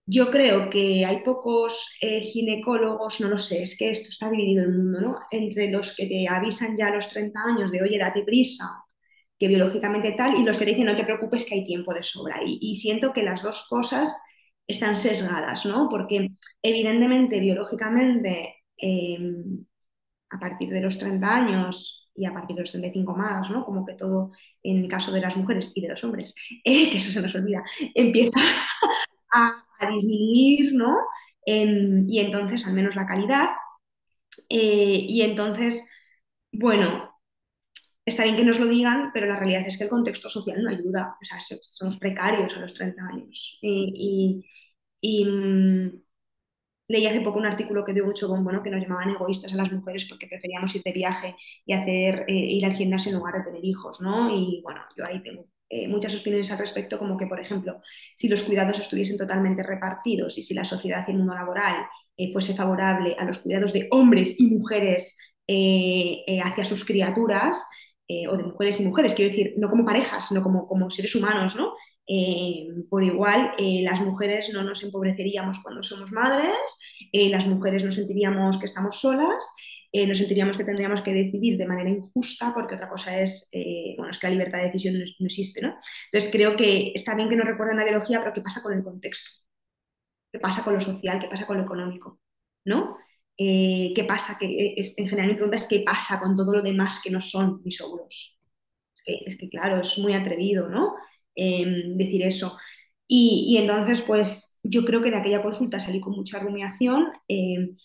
yo 0.05 0.29
creo 0.29 0.69
que 0.69 1.05
hay 1.05 1.23
pocos 1.23 1.95
eh, 2.01 2.21
ginecólogos, 2.21 3.21
no 3.21 3.29
lo 3.29 3.37
sé, 3.37 3.63
es 3.63 3.77
que 3.77 3.89
esto 3.89 4.09
está 4.09 4.29
dividido 4.29 4.63
el 4.63 4.73
mundo, 4.73 4.99
¿no? 4.99 5.19
Entre 5.31 5.71
los 5.71 5.95
que 5.95 6.07
te 6.07 6.27
avisan 6.27 6.75
ya 6.75 6.87
a 6.87 6.95
los 6.95 7.07
30 7.09 7.39
años 7.41 7.71
de, 7.71 7.81
oye, 7.81 7.97
date 7.97 8.23
prisa, 8.23 8.65
que 9.41 9.47
biológicamente 9.47 10.11
tal, 10.11 10.35
y 10.35 10.43
los 10.43 10.55
que 10.55 10.65
te 10.65 10.71
dicen, 10.71 10.85
no 10.85 10.95
te 10.95 11.03
preocupes, 11.03 11.45
que 11.45 11.55
hay 11.55 11.63
tiempo 11.63 11.95
de 11.95 12.03
sobra. 12.03 12.39
Y, 12.45 12.75
siento 12.75 13.11
que 13.11 13.23
las 13.23 13.41
dos 13.41 13.65
cosas 13.67 14.21
están 14.67 14.95
sesgadas, 14.97 15.65
¿no? 15.65 15.89
Porque 15.89 16.27
evidentemente, 16.61 17.39
biológicamente, 17.39 18.57
eh, 18.77 19.17
a 20.29 20.39
partir 20.39 20.69
de 20.69 20.81
los 20.81 20.99
30 20.99 21.35
años 21.35 22.11
y 22.13 22.27
a 22.27 22.33
partir 22.33 22.55
de 22.55 22.61
los 22.61 22.71
35 22.71 23.15
más, 23.15 23.49
¿no? 23.49 23.65
Como 23.65 23.83
que 23.83 23.95
todo, 23.95 24.31
en 24.61 24.83
el 24.83 24.87
caso 24.87 25.11
de 25.11 25.21
las 25.21 25.35
mujeres 25.35 25.71
y 25.73 25.81
de 25.81 25.89
los 25.89 26.03
hombres, 26.03 26.35
eh, 26.63 26.91
que 26.91 26.97
eso 26.97 27.11
se 27.11 27.21
nos 27.21 27.33
olvida, 27.33 27.63
empieza 27.95 28.39
a, 29.33 29.65
disminuir, 29.91 30.75
¿no? 30.75 30.97
Y 31.47 32.19
entonces, 32.19 32.67
al 32.67 32.73
menos 32.73 32.95
la 32.95 33.07
calidad. 33.07 33.49
Eh, 34.49 35.05
y 35.09 35.23
entonces, 35.23 35.89
bueno, 36.51 37.10
está 38.11 38.23
bien 38.23 38.35
que 38.35 38.45
nos 38.45 38.59
lo 38.59 38.67
digan, 38.67 39.11
pero 39.13 39.27
la 39.27 39.37
realidad 39.37 39.63
es 39.67 39.77
que 39.77 39.85
el 39.85 39.89
contexto 39.89 40.29
social 40.29 40.61
no 40.63 40.69
ayuda. 40.69 41.17
O 41.21 41.25
sea, 41.25 41.39
somos 41.61 41.97
precarios 41.97 42.55
a 42.55 42.59
los 42.59 42.73
30 42.73 43.03
años. 43.07 43.57
Y, 43.61 44.45
y, 45.01 45.25
mmm, 45.25 45.89
leí 46.91 47.07
hace 47.07 47.21
poco 47.21 47.39
un 47.39 47.45
artículo 47.45 47.83
que 47.85 47.93
dio 47.93 48.05
mucho 48.05 48.27
bombo, 48.27 48.51
¿no? 48.51 48.61
que 48.61 48.69
nos 48.69 48.81
llamaban 48.81 49.09
egoístas 49.09 49.53
a 49.53 49.55
las 49.55 49.71
mujeres 49.71 50.05
porque 50.09 50.27
preferíamos 50.27 50.75
ir 50.75 50.83
de 50.83 50.91
viaje 50.91 51.35
y 51.65 51.73
hacer, 51.73 52.25
eh, 52.27 52.33
ir 52.33 52.65
al 52.65 52.73
gimnasio 52.73 53.11
en 53.11 53.17
lugar 53.17 53.35
de 53.35 53.43
tener 53.43 53.63
hijos, 53.63 54.01
¿no? 54.01 54.35
Y 54.35 54.61
bueno, 54.63 54.81
yo 54.97 55.05
ahí 55.05 55.21
tengo 55.23 55.47
eh, 55.69 55.87
muchas 55.87 56.15
opiniones 56.19 56.51
al 56.51 56.59
respecto, 56.59 56.97
como 56.99 57.17
que, 57.17 57.27
por 57.27 57.39
ejemplo, 57.39 57.81
si 58.15 58.27
los 58.27 58.43
cuidados 58.43 58.79
estuviesen 58.79 59.17
totalmente 59.17 59.63
repartidos 59.63 60.37
y 60.37 60.43
si 60.43 60.53
la 60.53 60.65
sociedad 60.65 61.05
y 61.07 61.11
el 61.11 61.17
mundo 61.17 61.33
laboral 61.33 61.85
eh, 62.17 62.31
fuese 62.33 62.55
favorable 62.55 63.15
a 63.17 63.25
los 63.25 63.39
cuidados 63.39 63.73
de 63.73 63.87
hombres 63.91 64.35
y 64.39 64.47
mujeres 64.47 65.17
hacia 65.47 66.63
sus 66.63 66.85
criaturas, 66.85 67.67
eh, 68.11 68.27
o 68.27 68.37
de 68.37 68.43
mujeres 68.43 68.79
y 68.79 68.85
mujeres, 68.85 69.13
quiero 69.13 69.29
decir, 69.31 69.53
no 69.57 69.69
como 69.69 69.85
parejas, 69.85 70.27
sino 70.27 70.41
como, 70.41 70.67
como 70.67 70.89
seres 70.89 71.15
humanos, 71.15 71.55
¿no? 71.55 71.73
Eh, 72.07 72.67
por 72.89 73.03
igual, 73.03 73.53
las 73.57 74.01
mujeres 74.01 74.49
no 74.53 74.63
nos 74.63 74.83
empobreceríamos 74.83 75.59
cuando 75.63 75.83
somos 75.83 76.11
madres, 76.11 76.57
las 77.13 77.45
mujeres 77.47 77.83
no 77.83 77.91
sentiríamos 77.91 78.59
que 78.59 78.65
estamos 78.65 78.99
solas 78.99 79.53
eh, 79.93 80.07
nos 80.07 80.17
sentiríamos 80.19 80.57
que 80.57 80.63
tendríamos 80.63 81.01
que 81.01 81.13
decidir 81.13 81.57
de 81.57 81.65
manera 81.65 81.89
injusta 81.89 82.53
porque 82.53 82.75
otra 82.75 82.87
cosa 82.87 83.19
es, 83.19 83.49
eh, 83.51 83.93
bueno, 83.97 84.11
es 84.11 84.19
que 84.19 84.27
la 84.27 84.33
libertad 84.33 84.59
de 84.59 84.65
decisión 84.65 84.93
no, 84.97 85.03
no, 85.19 85.25
existe, 85.25 85.61
¿no? 85.61 85.75
Entonces 86.05 86.31
creo 86.31 86.55
que 86.55 86.93
está 86.95 87.13
bien 87.15 87.27
que 87.29 87.35
nos 87.35 87.45
recuerden 87.45 87.77
la 87.77 87.83
biología, 87.83 88.19
pero 88.19 88.31
¿qué 88.33 88.41
pasa 88.41 88.61
con 88.61 88.73
el 88.73 88.83
contexto? 88.83 89.31
¿Qué 90.31 90.39
pasa 90.39 90.63
con 90.63 90.75
lo 90.75 90.81
social? 90.81 91.19
¿Qué 91.19 91.27
pasa 91.27 91.45
con 91.45 91.57
lo 91.57 91.63
económico? 91.63 92.19
¿No? 92.65 92.97
Eh, 93.37 93.93
¿Qué 93.95 94.03
pasa? 94.03 94.37
Que, 94.39 94.75
es, 94.77 94.93
en 94.97 95.07
general 95.07 95.29
mi 95.29 95.35
pregunta 95.35 95.57
es 95.57 95.67
¿qué 95.67 95.81
pasa 95.85 96.19
con 96.19 96.35
todo 96.35 96.53
lo 96.53 96.61
demás 96.61 97.01
que 97.03 97.11
no 97.11 97.21
son 97.21 97.61
mis 97.63 97.81
óvulos? 97.81 98.37
Es 98.95 99.03
que, 99.05 99.19
es 99.25 99.37
que 99.37 99.49
claro, 99.49 99.81
es 99.81 99.97
muy 99.97 100.13
atrevido, 100.13 100.69
¿no? 100.69 100.95
Em, 101.35 101.97
decir 101.97 102.23
eso. 102.23 102.57
Y, 103.07 103.57
entonces, 103.57 104.01
pues 104.03 104.57
yo 104.63 104.85
creo 104.85 105.01
que 105.01 105.11
de 105.11 105.17
aquella 105.17 105.41
consulta 105.41 105.79
salí 105.79 105.99
con 105.99 106.13
mucha 106.15 106.39
rumiación. 106.39 107.07
Eh, 107.27 107.75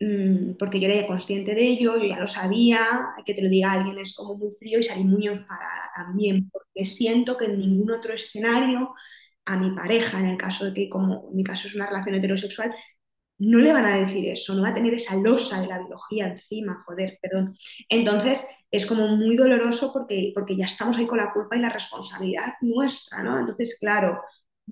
Mm, 0.00 0.54
porque 0.58 0.80
yo 0.80 0.88
era 0.88 1.06
consciente 1.06 1.54
de 1.54 1.62
ello, 1.68 1.98
yo 1.98 2.06
ya 2.06 2.18
lo 2.18 2.26
sabía, 2.26 2.78
que 3.26 3.34
te 3.34 3.42
lo 3.42 3.50
diga 3.50 3.72
alguien 3.72 3.98
es 3.98 4.14
como 4.14 4.34
muy 4.34 4.50
frío 4.52 4.78
y 4.78 4.82
salí 4.82 5.04
muy 5.04 5.26
enfadada 5.26 5.90
también, 5.94 6.48
porque 6.50 6.86
siento 6.86 7.36
que 7.36 7.44
en 7.46 7.58
ningún 7.58 7.90
otro 7.92 8.14
escenario 8.14 8.94
a 9.44 9.56
mi 9.58 9.72
pareja, 9.76 10.18
en 10.20 10.26
el 10.26 10.38
caso 10.38 10.64
de 10.66 10.74
que 10.74 10.88
como 10.88 11.28
en 11.30 11.36
mi 11.36 11.44
caso 11.44 11.68
es 11.68 11.74
una 11.74 11.86
relación 11.86 12.14
heterosexual, 12.14 12.74
no 13.40 13.58
le 13.58 13.72
van 13.72 13.86
a 13.86 13.96
decir 13.96 14.28
eso, 14.28 14.54
no 14.54 14.62
va 14.62 14.68
a 14.68 14.74
tener 14.74 14.92
esa 14.92 15.16
losa 15.16 15.60
de 15.60 15.66
la 15.66 15.78
biología 15.78 16.26
encima, 16.26 16.82
joder, 16.84 17.18
perdón. 17.22 17.54
Entonces 17.88 18.46
es 18.70 18.84
como 18.84 19.08
muy 19.16 19.34
doloroso 19.34 19.92
porque, 19.92 20.30
porque 20.34 20.56
ya 20.56 20.66
estamos 20.66 20.98
ahí 20.98 21.06
con 21.06 21.18
la 21.18 21.32
culpa 21.32 21.56
y 21.56 21.60
la 21.60 21.70
responsabilidad 21.70 22.54
nuestra, 22.60 23.22
¿no? 23.22 23.40
Entonces, 23.40 23.78
claro, 23.80 24.20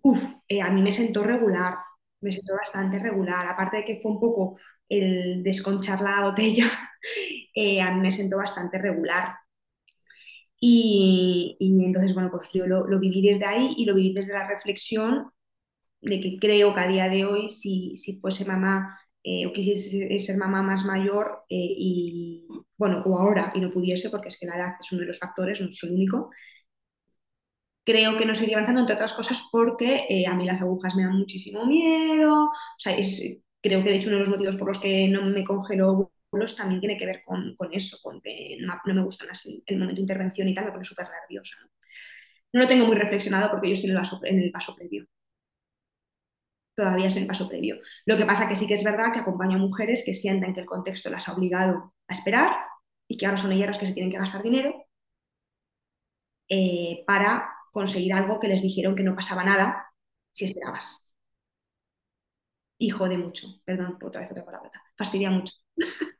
uff, 0.03 0.23
eh, 0.49 0.61
a 0.61 0.71
mí 0.71 0.83
me 0.83 0.93
sentó 0.93 1.23
regular, 1.25 1.77
me 2.21 2.31
sentó 2.31 2.55
bastante 2.55 2.99
regular, 2.99 3.47
aparte 3.47 3.79
de 3.79 3.85
que 3.85 4.01
fue 4.03 4.13
un 4.13 4.21
poco 4.21 4.59
el 4.89 5.43
desconchar 5.43 6.03
la 6.03 6.25
botella, 6.25 6.67
eh, 7.55 7.81
a 7.81 7.91
mí 7.93 8.01
me 8.01 8.13
sentó 8.13 8.37
bastante 8.37 8.79
regular. 8.79 9.35
Y, 10.61 11.57
y 11.59 11.85
entonces, 11.85 12.13
bueno, 12.15 12.31
pues 12.31 12.51
yo 12.53 12.67
lo, 12.67 12.87
lo, 12.87 12.99
viví 12.99 13.23
desde 13.23 13.45
ahí 13.47 13.75
y 13.77 13.85
lo 13.87 13.95
viví 13.95 14.13
desde 14.13 14.33
la 14.33 14.47
reflexión 14.47 15.31
de 16.01 16.21
que 16.21 16.39
creo 16.39 16.75
que 16.75 16.81
a 16.81 16.89
día 16.89 17.09
de 17.09 17.25
hoy, 17.25 17.49
si, 17.49 17.97
si 17.97 18.21
fuese 18.21 18.45
mamá 18.45 18.99
eh, 19.23 19.47
o 19.47 19.53
quisiese 19.53 20.19
ser 20.21 20.37
mamá 20.39 20.63
más 20.63 20.85
mayor 20.85 21.45
eh, 21.49 21.57
y, 21.57 22.47
bueno, 22.77 23.03
o 23.05 23.19
ahora 23.19 23.53
y 23.55 23.61
no 23.61 23.71
pudiese, 23.71 24.11
porque 24.11 24.29
es 24.29 24.39
que 24.39 24.47
la 24.47 24.57
edad 24.57 24.75
es 24.81 24.93
uno 24.93 25.03
de 25.03 25.09
los 25.09 25.19
factores, 25.19 25.61
no 25.61 25.69
el 25.69 25.93
único, 25.93 26.31
creo 27.85 28.17
que 28.19 28.27
no 28.27 28.35
seguiría 28.35 28.59
avanzando, 28.59 28.83
entre 28.83 28.95
otras 28.97 29.15
cosas, 29.15 29.49
porque 29.51 30.05
eh, 30.09 30.27
a 30.27 30.35
mí 30.35 30.45
las 30.45 30.61
agujas 30.61 30.95
me 30.95 31.05
dan 31.05 31.17
muchísimo 31.19 31.65
miedo. 31.67 32.45
O 32.45 32.51
sea, 32.79 32.95
es, 32.97 33.23
creo 33.63 33.83
que 33.83 33.91
de 33.91 33.97
hecho 33.97 34.09
uno 34.09 34.19
de 34.19 34.25
los 34.25 34.29
motivos 34.31 34.57
por 34.57 34.69
los 34.69 34.79
que 34.79 35.09
no 35.09 35.23
me 35.25 35.45
congelo 35.45 36.11
óvulos 36.31 36.57
también 36.57 36.81
tiene 36.81 36.97
que 36.99 37.07
ver 37.07 37.23
con, 37.25 37.55
con 37.57 37.73
eso, 37.73 37.99
con 38.03 38.21
que 38.21 38.59
no, 38.61 38.75
no 38.85 38.95
me 38.95 39.03
gustan 39.03 39.31
así 39.31 39.63
el 39.67 39.79
momento 39.79 39.97
de 39.97 40.03
intervención 40.03 40.49
y 40.49 40.55
tal, 40.55 40.67
me 40.67 40.73
pone 40.73 40.85
súper 40.85 41.07
nerviosa. 41.09 41.57
¿no? 41.63 41.69
¿no? 42.53 42.61
lo 42.61 42.69
tengo 42.69 42.87
muy 42.87 42.97
reflexionado 42.97 43.51
porque 43.51 43.69
yo 43.69 43.75
estoy 43.75 43.91
en 43.91 43.97
el, 43.97 44.03
paso, 44.03 44.21
en 44.25 44.39
el 44.41 44.51
paso 44.53 44.75
previo. 44.77 45.07
Todavía 46.79 47.09
es 47.09 47.17
el 47.17 47.27
paso 47.27 47.49
previo. 47.49 47.77
Lo 48.07 48.17
que 48.17 48.25
pasa 48.25 48.49
que 48.49 48.57
sí 48.57 48.67
que 48.69 48.75
es 48.75 48.85
verdad 48.85 49.13
que 49.13 49.19
acompaño 49.21 49.57
a 49.57 49.61
mujeres 49.61 50.03
que 50.07 50.15
sientan 50.15 50.55
que 50.55 50.61
el 50.61 50.67
contexto 50.67 51.11
las 51.11 51.29
ha 51.29 51.33
obligado 51.35 51.93
a 52.09 52.13
esperar 52.15 52.53
y 53.09 53.17
que 53.17 53.27
ahora 53.27 53.39
son 53.39 53.53
ellas 53.53 53.69
las 53.69 53.79
que 53.79 53.87
se 53.89 53.95
tienen 53.95 54.13
que 54.13 54.19
gastar 54.19 54.43
dinero 54.45 54.87
eh, 56.49 57.05
para 57.07 57.51
conseguir 57.73 58.13
algo 58.13 58.41
que 58.41 58.49
les 58.49 58.63
dijeron 58.63 58.95
que 58.97 59.03
no 59.03 59.15
pasaba 59.17 59.45
nada 59.45 59.87
si 60.33 60.47
esperabas. 60.47 61.05
Y 62.79 62.91
jode 62.91 63.17
mucho, 63.19 63.47
perdón, 63.65 63.99
otra 64.03 64.21
vez 64.21 64.31
otra 64.31 64.45
palabra, 64.45 64.71
fastidia 64.97 65.31
mucho. 65.31 65.55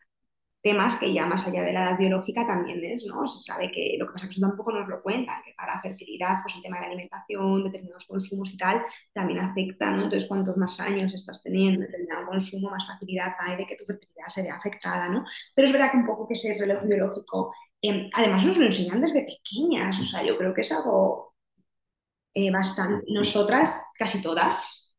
Temas 0.61 0.97
que 0.97 1.13
ya 1.13 1.25
más 1.25 1.47
allá 1.47 1.63
de 1.63 1.73
la 1.73 1.85
edad 1.85 1.99
biológica 1.99 2.47
también 2.47 2.85
es, 2.85 3.05
¿no? 3.07 3.27
Se 3.27 3.41
sabe 3.43 3.71
que 3.71 3.97
lo 3.99 4.07
que 4.07 4.13
pasa 4.13 4.27
es 4.27 4.31
que 4.31 4.39
eso 4.39 4.47
tampoco 4.49 4.73
nos 4.73 4.89
lo 4.89 5.01
cuentan, 5.03 5.43
que 5.45 5.55
para 5.55 5.81
fertilidad, 5.81 6.43
pues 6.43 6.57
el 6.57 6.63
tema 6.63 6.77
de 6.77 6.83
la 6.83 6.87
alimentación, 6.89 7.65
determinados 7.65 8.07
consumos 8.07 8.51
y 8.53 8.57
tal, 8.57 8.83
también 9.13 9.39
afecta, 9.39 9.91
¿no? 9.91 10.05
Entonces, 10.05 10.29
cuantos 10.29 10.57
más 10.57 10.81
años 10.81 11.15
estás 11.15 11.43
teniendo 11.43 11.83
determinado 11.83 12.27
consumo, 12.27 12.71
más 12.71 12.87
facilidad 12.87 13.35
hay 13.39 13.57
de 13.57 13.67
que 13.67 13.77
tu 13.77 13.85
fertilidad 13.85 14.27
se 14.29 14.43
vea 14.43 14.57
afectada, 14.57 15.09
¿no? 15.09 15.25
Pero 15.55 15.67
es 15.67 15.73
verdad 15.73 15.93
que 15.93 15.99
un 15.99 16.07
poco 16.07 16.27
que 16.27 16.35
ese 16.35 16.57
reloj 16.59 16.83
biológico, 16.85 17.55
eh, 17.81 18.11
además 18.13 18.45
nos 18.45 18.59
lo 18.59 18.65
enseñan 18.67 19.01
desde 19.01 19.25
pequeñas, 19.27 20.01
o 20.01 20.05
sea, 20.05 20.25
yo 20.25 20.37
creo 20.37 20.53
que 20.53 20.63
es 20.63 20.73
algo 20.73 21.35
eh, 22.35 22.51
bastante, 22.51 23.05
nosotras, 23.13 23.83
casi 23.99 24.23
todas, 24.23 24.93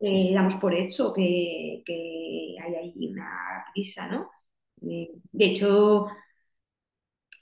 eh, 0.00 0.32
damos 0.34 0.56
por 0.56 0.74
hecho 0.74 1.12
que, 1.12 1.82
que, 1.84 2.56
hay 2.62 2.74
ahí 2.74 3.08
una 3.08 3.64
prisa, 3.72 4.06
¿no? 4.08 4.30
Eh, 4.82 5.10
de 5.32 5.44
hecho, 5.44 6.06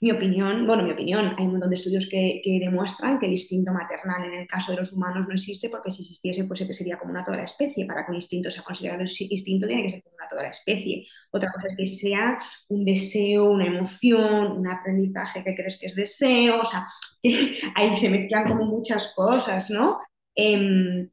mi 0.01 0.11
opinión, 0.11 0.67
bueno, 0.67 0.83
mi 0.83 0.91
opinión, 0.91 1.33
hay 1.37 1.45
un 1.45 1.53
montón 1.53 1.69
de 1.69 1.75
estudios 1.75 2.07
que, 2.09 2.41
que, 2.43 2.59
demuestran 2.59 3.17
que 3.17 3.25
el 3.27 3.31
instinto 3.31 3.71
maternal 3.71 4.25
en 4.25 4.41
el 4.41 4.47
caso 4.47 4.71
de 4.71 4.79
los 4.79 4.93
humanos 4.93 5.25
no 5.27 5.33
existe 5.33 5.69
porque 5.69 5.91
si 5.91 6.01
existiese 6.01 6.43
pues 6.45 6.59
sería 6.59 6.99
como 6.99 7.11
una 7.11 7.23
toda 7.23 7.37
la 7.37 7.43
especie. 7.45 7.85
Para 7.85 8.05
que 8.05 8.11
un 8.11 8.17
instinto 8.17 8.51
sea 8.51 8.63
considerado 8.63 9.01
instinto 9.01 9.67
tiene 9.67 9.83
que 9.83 9.89
ser 9.89 10.03
como 10.03 10.15
una 10.15 10.27
toda 10.27 10.43
la 10.43 10.49
especie. 10.49 11.05
Otra 11.31 11.51
cosa 11.51 11.67
es 11.67 11.75
que 11.77 11.85
sea 11.87 12.37
un 12.69 12.85
deseo, 12.85 13.45
una 13.45 13.67
emoción, 13.67 14.51
un 14.51 14.67
aprendizaje 14.67 15.43
que 15.43 15.55
crees 15.55 15.77
que 15.79 15.87
es 15.87 15.95
deseo, 15.95 16.61
o 16.61 16.65
sea, 16.65 16.85
ahí 17.75 17.95
se 17.95 18.09
mezclan 18.09 18.47
como 18.47 18.65
muchas 18.65 19.13
cosas, 19.15 19.69
¿no? 19.69 19.99
Eh, 20.35 21.09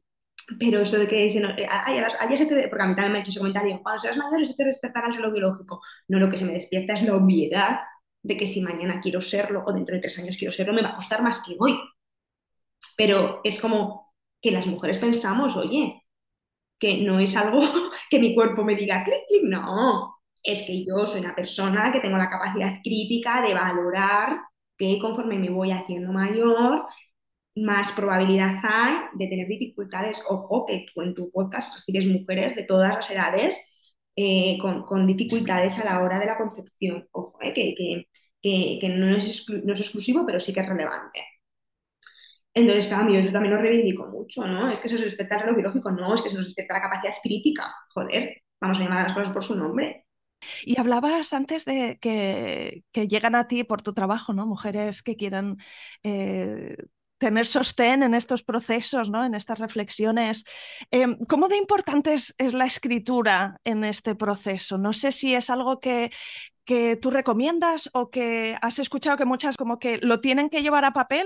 pero 0.59 0.81
eso 0.81 0.97
de 0.97 1.07
que 1.07 1.39
no, 1.39 1.49
eh, 1.51 1.67
ay, 1.69 1.99
ayer 2.19 2.37
se 2.37 2.45
te, 2.45 2.67
porque 2.67 2.83
a 2.83 2.87
mí 2.87 2.95
también 2.95 3.13
me 3.13 3.17
ha 3.19 3.21
hecho 3.21 3.31
ese 3.31 3.39
comentario, 3.39 3.79
cuando 3.81 3.99
seas 4.01 4.17
mayor 4.17 4.45
se 4.45 4.55
te 4.55 4.65
despertará 4.65 5.07
el 5.07 5.15
reloj 5.15 5.31
biológico. 5.33 5.81
No, 6.07 6.19
lo 6.19 6.29
que 6.29 6.37
se 6.37 6.45
me 6.45 6.53
despierta 6.53 6.93
es 6.93 7.03
la 7.03 7.15
obviedad 7.15 7.79
de 8.21 8.37
que 8.37 8.47
si 8.47 8.61
mañana 8.61 9.01
quiero 9.01 9.21
serlo 9.21 9.63
o 9.65 9.73
dentro 9.73 9.95
de 9.95 10.01
tres 10.01 10.17
años 10.19 10.37
quiero 10.37 10.53
serlo, 10.53 10.73
me 10.73 10.81
va 10.83 10.89
a 10.89 10.95
costar 10.95 11.21
más 11.21 11.43
que 11.45 11.55
hoy. 11.59 11.77
Pero 12.97 13.41
es 13.43 13.59
como 13.59 14.13
que 14.41 14.51
las 14.51 14.67
mujeres 14.67 14.99
pensamos, 14.99 15.55
oye, 15.55 16.03
que 16.79 16.97
no 16.99 17.19
es 17.19 17.35
algo 17.37 17.61
que 18.09 18.19
mi 18.19 18.35
cuerpo 18.35 18.63
me 18.63 18.75
diga 18.75 19.03
clic, 19.03 19.21
clic, 19.27 19.43
no. 19.45 20.17
Es 20.43 20.63
que 20.63 20.85
yo 20.85 21.07
soy 21.07 21.21
una 21.21 21.35
persona 21.35 21.91
que 21.91 22.01
tengo 22.01 22.17
la 22.17 22.29
capacidad 22.29 22.79
crítica 22.83 23.41
de 23.41 23.53
valorar 23.53 24.41
que 24.77 24.99
conforme 24.99 25.37
me 25.39 25.49
voy 25.49 25.71
haciendo 25.71 26.11
mayor, 26.13 26.85
más 27.55 27.91
probabilidad 27.91 28.55
hay 28.63 28.95
de 29.13 29.27
tener 29.27 29.47
dificultades. 29.47 30.21
Ojo, 30.27 30.65
que 30.65 30.85
tú 30.93 31.01
en 31.01 31.13
tu 31.13 31.31
podcast 31.31 31.73
recibes 31.75 32.05
mujeres 32.07 32.55
de 32.55 32.63
todas 32.63 32.93
las 32.93 33.09
edades 33.09 33.59
eh, 34.15 34.57
con, 34.59 34.83
con, 34.83 35.07
dificultades 35.07 35.79
a 35.79 35.85
la 35.85 36.03
hora 36.03 36.19
de 36.19 36.25
la 36.25 36.37
concepción. 36.37 37.07
Ojo, 37.11 37.37
eh, 37.41 37.53
que, 37.53 37.73
que, 37.75 38.07
que, 38.79 38.89
no, 38.89 39.15
es 39.15 39.45
no, 39.49 39.73
es 39.73 39.79
exclusivo, 39.79 40.25
pero 40.25 40.39
sí 40.39 40.53
que 40.53 40.61
es 40.61 40.69
relevante. 40.69 41.21
Entonces, 42.55 42.87
claro, 42.87 43.11
yo 43.11 43.19
eso 43.19 43.31
también 43.31 43.55
lo 43.55 43.61
reivindico 43.61 44.07
mucho, 44.07 44.45
¿no? 44.45 44.71
Es 44.71 44.79
que 44.79 44.89
se 44.89 44.97
respeta 44.97 45.43
lo 45.45 45.55
biológico, 45.55 45.89
no, 45.91 46.13
es 46.13 46.21
que 46.21 46.29
se 46.29 46.35
nos 46.35 46.45
respeta 46.45 46.75
la 46.75 46.81
capacidad 46.81 47.13
crítica. 47.21 47.73
Joder, 47.89 48.43
vamos 48.61 48.77
a 48.79 48.83
llamar 48.83 48.99
a 48.99 49.03
las 49.03 49.13
cosas 49.13 49.33
por 49.33 49.43
su 49.43 49.55
nombre. 49.55 50.05
Y 50.63 50.79
hablabas 50.79 51.33
antes 51.33 51.65
de 51.65 51.97
que, 51.99 52.83
que, 52.91 53.07
llegan 53.07 53.33
a 53.35 53.47
ti 53.47 53.63
por 53.63 53.81
tu 53.81 53.93
trabajo, 53.93 54.33
¿no? 54.33 54.45
Mujeres 54.45 55.01
que 55.01 55.15
quieran 55.15 55.57
eh, 56.03 56.75
tener 57.23 57.45
sostén 57.45 58.03
en 58.03 58.13
estos 58.15 58.43
procesos, 58.43 59.09
¿no? 59.09 59.23
en 59.23 59.33
estas 59.33 59.59
reflexiones. 59.59 60.43
Eh, 60.91 61.07
¿Cómo 61.29 61.47
de 61.47 61.55
importante 61.55 62.13
es, 62.13 62.35
la 62.53 62.65
escritura 62.65 63.61
en 63.63 63.85
este 63.85 64.13
proceso? 64.13 64.77
No 64.77 64.91
sé 64.91 65.13
si 65.13 65.33
es 65.33 65.49
algo 65.49 65.79
que, 65.79 66.11
que 66.65 66.97
tú 66.97 67.11
recomiendas 67.11 67.89
o 67.93 68.09
que 68.09 68.57
has 68.61 68.77
escuchado 68.77 69.15
que 69.15 69.23
muchas 69.23 69.55
como 69.55 69.79
que 69.79 69.99
lo 69.99 70.19
tienen 70.19 70.49
que 70.49 70.61
llevar 70.63 70.83
a 70.83 70.91
papel. 70.91 71.25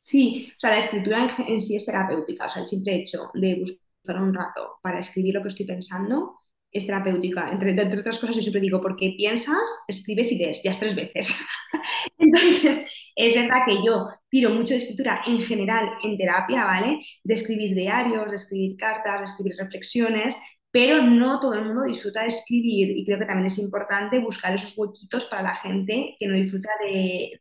Sí, 0.00 0.50
o 0.50 0.58
sea, 0.58 0.70
la 0.70 0.78
escritura 0.78 1.32
en, 1.38 1.46
en 1.46 1.60
sí 1.60 1.76
es 1.76 1.86
terapéutica, 1.86 2.46
o 2.46 2.50
sea, 2.50 2.62
el 2.62 2.68
simple 2.68 2.96
hecho 2.96 3.30
de 3.34 3.60
buscar 3.60 4.20
un 4.20 4.34
rato 4.34 4.80
para 4.82 4.98
escribir 4.98 5.34
lo 5.34 5.42
que 5.42 5.48
estoy 5.50 5.64
pensando 5.66 6.40
es 6.72 6.86
terapéutica. 6.86 7.52
Entre, 7.52 7.70
entre, 7.70 8.00
otras 8.00 8.18
cosas, 8.18 8.34
yo 8.34 8.42
siempre 8.42 8.60
digo, 8.60 8.82
porque 8.82 9.14
piensas, 9.16 9.84
escribes 9.86 10.32
y 10.32 10.38
lees, 10.38 10.60
ya 10.60 10.72
es 10.72 10.80
tres 10.80 10.96
veces. 10.96 11.36
Entonces, 12.18 12.84
es 13.16 13.34
verdad 13.34 13.64
que 13.66 13.76
yo 13.84 14.08
tiro 14.28 14.50
mucho 14.50 14.74
de 14.74 14.78
escritura 14.78 15.22
en 15.26 15.40
general 15.40 15.88
en 16.02 16.16
terapia, 16.16 16.64
¿vale? 16.64 17.00
De 17.22 17.34
escribir 17.34 17.74
diarios, 17.74 18.30
de 18.30 18.36
escribir 18.36 18.76
cartas, 18.76 19.20
de 19.20 19.24
escribir 19.24 19.56
reflexiones, 19.58 20.36
pero 20.74 21.02
no 21.02 21.38
todo 21.38 21.54
el 21.54 21.64
mundo 21.66 21.84
disfruta 21.84 22.22
de 22.22 22.28
escribir 22.28 22.96
y 22.96 23.04
creo 23.04 23.18
que 23.20 23.26
también 23.26 23.46
es 23.46 23.58
importante 23.58 24.18
buscar 24.18 24.54
esos 24.54 24.76
huequitos 24.76 25.24
para 25.26 25.42
la 25.42 25.54
gente 25.54 26.16
que 26.18 26.26
no 26.26 26.34
disfruta 26.34 26.68
de, 26.84 27.38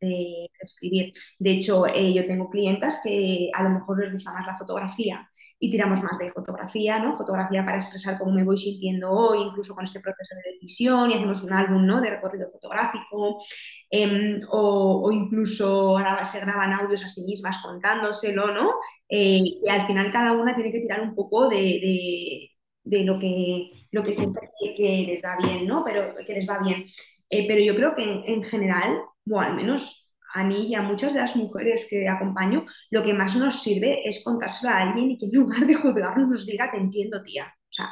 escribir. 0.62 1.12
De 1.40 1.52
hecho, 1.54 1.88
eh, 1.88 2.14
yo 2.14 2.28
tengo 2.28 2.50
clientas 2.52 3.02
que 3.04 3.50
a 3.54 3.64
lo 3.64 3.72
mejor 3.72 4.04
les 4.04 4.14
gusta 4.14 4.32
más 4.34 4.46
la 4.46 4.56
fotografía 4.58 5.28
y 5.64 5.70
tiramos 5.70 6.04
más 6.04 6.18
de 6.18 6.30
fotografía, 6.34 7.00
¿no? 7.00 7.16
Fotografía 7.16 7.64
para 7.64 7.78
expresar 7.78 8.18
cómo 8.20 8.34
me 8.34 8.44
voy 8.44 8.58
sintiendo 8.58 9.10
hoy, 9.10 9.44
incluso 9.48 9.74
con 9.74 9.86
este 9.86 10.02
proceso 10.02 10.36
de 10.36 10.52
decisión, 10.52 11.10
y 11.10 11.14
hacemos 11.14 11.42
un 11.42 11.54
álbum, 11.54 11.86
¿no? 11.86 12.02
De 12.02 12.10
recorrido 12.10 12.52
fotográfico, 12.52 13.42
eh, 13.90 14.42
o, 14.50 15.10
incluso 15.14 15.98
se 16.30 16.42
graban 16.42 16.74
audios 16.74 17.06
a 17.06 17.08
sí 17.08 17.24
mismas 17.24 17.60
contándoselo, 17.64 18.54
¿no? 18.54 18.72
Eh, 19.08 19.40
y 19.64 19.70
al 19.70 19.88
final 19.88 20.12
cada 20.12 20.34
una 20.34 20.54
tiene 20.54 20.70
que 20.70 20.82
tirar 20.82 21.00
un 21.00 21.16
poco 21.16 21.48
de, 21.48 22.50
de 22.84 23.04
lo 23.06 23.18
que, 23.18 23.88
lo 23.92 24.04
que 24.04 24.16
que 24.76 25.06
les 25.08 25.22
da 25.22 25.38
bien, 25.38 25.66
¿no? 25.66 25.82
Pero 25.86 26.14
que 26.26 26.34
les 26.34 26.50
va 26.50 26.60
bien. 26.62 26.84
Eh, 27.30 27.48
pero 27.48 27.62
yo 27.62 27.74
creo 27.74 27.94
que 27.94 28.04
en, 28.04 28.24
en, 28.26 28.44
general, 28.44 29.00
o 29.32 29.40
al 29.40 29.56
menos 29.56 30.13
a 30.34 30.44
mí 30.44 30.68
y 30.68 30.76
a 30.76 30.82
muchas 30.82 31.14
de 31.14 31.20
las 31.20 31.36
mujeres 31.36 31.88
que 31.90 32.08
acompaño, 32.08 32.66
lo 32.90 33.04
que 33.04 33.14
más 33.14 33.36
nos 33.36 33.62
sirve 33.62 34.08
es 34.08 34.24
contárselo 34.24 34.72
a 34.74 34.80
alguien 34.80 35.12
y 35.12 35.18
que 35.18 35.26
en 35.26 35.36
lugar 35.36 35.66
de 35.66 35.76
juzgarnos 35.76 36.28
nos 36.28 36.46
diga, 36.46 36.72
te 36.72 36.78
entiendo, 36.78 37.22
tía. 37.22 37.46
O 37.46 37.74
sea, 37.74 37.90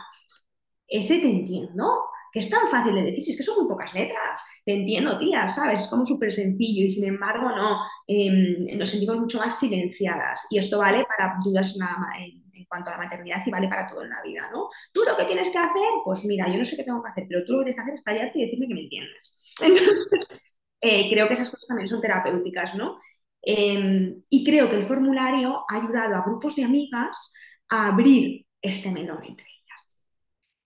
ese 0.88 1.20
te 1.20 1.30
entiendo, 1.30 2.04
que 2.32 2.40
es 2.40 2.50
tan 2.50 2.70
fácil 2.70 2.96
de 2.96 3.04
decir, 3.04 3.24
si 3.24 3.32
es 3.32 3.38
que 3.38 3.44
son 3.44 3.60
muy 3.60 3.68
pocas 3.68 3.94
letras, 3.94 4.42
te 4.66 4.74
entiendo, 4.74 5.18
tía, 5.18 5.48
¿sabes? 5.50 5.82
Es 5.82 5.88
como 5.88 6.06
súper 6.06 6.32
sencillo 6.32 6.86
y 6.86 6.90
sin 6.92 7.06
embargo 7.06 7.50
no, 7.50 7.80
eh, 8.08 8.76
nos 8.78 8.90
sentimos 8.90 9.20
mucho 9.20 9.40
más 9.40 9.60
silenciadas 9.60 10.48
y 10.50 10.58
esto 10.58 10.80
vale 10.80 11.06
para 11.06 11.38
dudas 11.44 11.76
nada 11.78 11.98
más. 11.98 12.18
En, 12.20 12.42
cuanto 12.68 12.90
a 12.90 12.94
la 12.94 13.00
maternidad 13.00 13.44
y 13.46 13.52
vale 13.52 13.68
para 13.68 13.86
todo 13.86 14.02
en 14.04 14.12
la 14.12 14.22
vida, 14.22 14.50
¿no? 14.50 14.70
Tú 14.94 15.02
lo 15.04 15.18
que 15.18 15.26
tienes 15.26 15.50
que 15.50 15.58
hacer, 15.58 15.90
pues 16.06 16.24
mira, 16.24 16.48
yo 16.48 16.58
no 16.58 16.64
sé 16.64 16.78
qué 16.78 16.86
tengo 16.86 17.04
que 17.04 17.10
hacer, 17.10 17.26
pero 17.28 17.44
tú 17.44 17.52
lo 17.52 17.60
que 17.60 17.66
tienes 17.66 17.76
que 17.76 17.82
hacer 17.82 17.96
es 17.96 18.02
callarte 18.02 18.40
y 18.40 18.46
decirme 18.46 18.68
que 18.70 18.74
me 18.76 18.82
entiendes. 18.84 19.42
Entonces, 19.62 20.40
eh, 20.82 21.10
creo 21.10 21.28
que 21.28 21.34
esas 21.36 21.50
cosas 21.50 21.68
también 21.68 21.88
son 21.88 22.02
terapéuticas, 22.02 22.76
¿no? 22.76 23.00
Eh, 23.44 24.16
y 24.30 24.44
creo 24.44 24.70
que 24.70 24.76
el 24.76 24.86
formulario 24.86 25.66
ha 25.70 25.76
ayudado 25.78 26.16
a 26.16 26.24
grupos 26.24 26.56
de 26.56 26.64
amigas 26.64 27.34
a 27.70 27.88
abrir 27.88 28.46
este 28.62 28.92
melón 28.92 29.24
entre 29.24 29.46
ellas. 29.46 30.06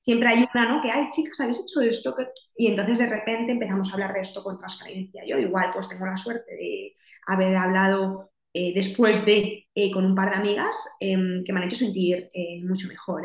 Siempre 0.01 0.30
hay 0.30 0.47
una, 0.53 0.70
¿no? 0.70 0.82
Que, 0.82 0.91
ay, 0.91 1.09
chicas, 1.11 1.39
¿habéis 1.41 1.59
hecho 1.59 1.82
esto? 1.82 2.16
Y 2.57 2.68
entonces 2.68 2.99
de 2.99 3.07
repente 3.07 3.51
empezamos 3.51 3.89
a 3.89 3.93
hablar 3.93 4.13
de 4.13 4.22
esto 4.22 4.43
con 4.43 4.57
transparencia. 4.57 5.24
Yo 5.26 5.38
igual 5.39 5.72
pues 5.74 5.89
tengo 5.89 6.05
la 6.05 6.18
suerte 6.18 6.51
de 6.55 6.95
haber 7.28 7.55
hablado 7.55 8.32
eh, 8.53 8.74
después 8.74 9.26
de 9.26 9.68
eh, 9.76 9.91
con 9.91 10.05
un 10.05 10.16
par 10.16 10.30
de 10.30 10.38
amigas 10.38 10.76
eh, 11.01 11.18
que 11.45 11.51
me 11.53 11.59
han 11.59 11.68
hecho 11.68 11.76
sentir 11.76 12.30
mucho 12.63 12.88
mejor. 12.88 13.24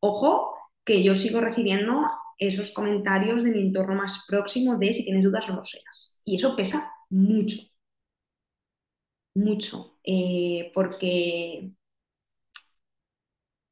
Ojo, 0.00 0.54
que 0.84 1.02
yo 1.02 1.14
sigo 1.14 1.40
recibiendo 1.40 2.08
esos 2.38 2.72
comentarios 2.72 3.42
de 3.44 3.50
mi 3.50 3.60
entorno 3.60 3.94
más 3.96 4.24
próximo 4.28 4.76
de 4.78 4.92
si 4.92 5.04
tienes 5.04 5.24
dudas 5.24 5.48
no 5.48 5.56
lo 5.56 5.64
seas. 5.64 6.22
Y 6.24 6.36
eso 6.36 6.56
pesa 6.56 6.92
mucho, 7.10 7.56
mucho, 9.34 9.98
porque 10.74 11.72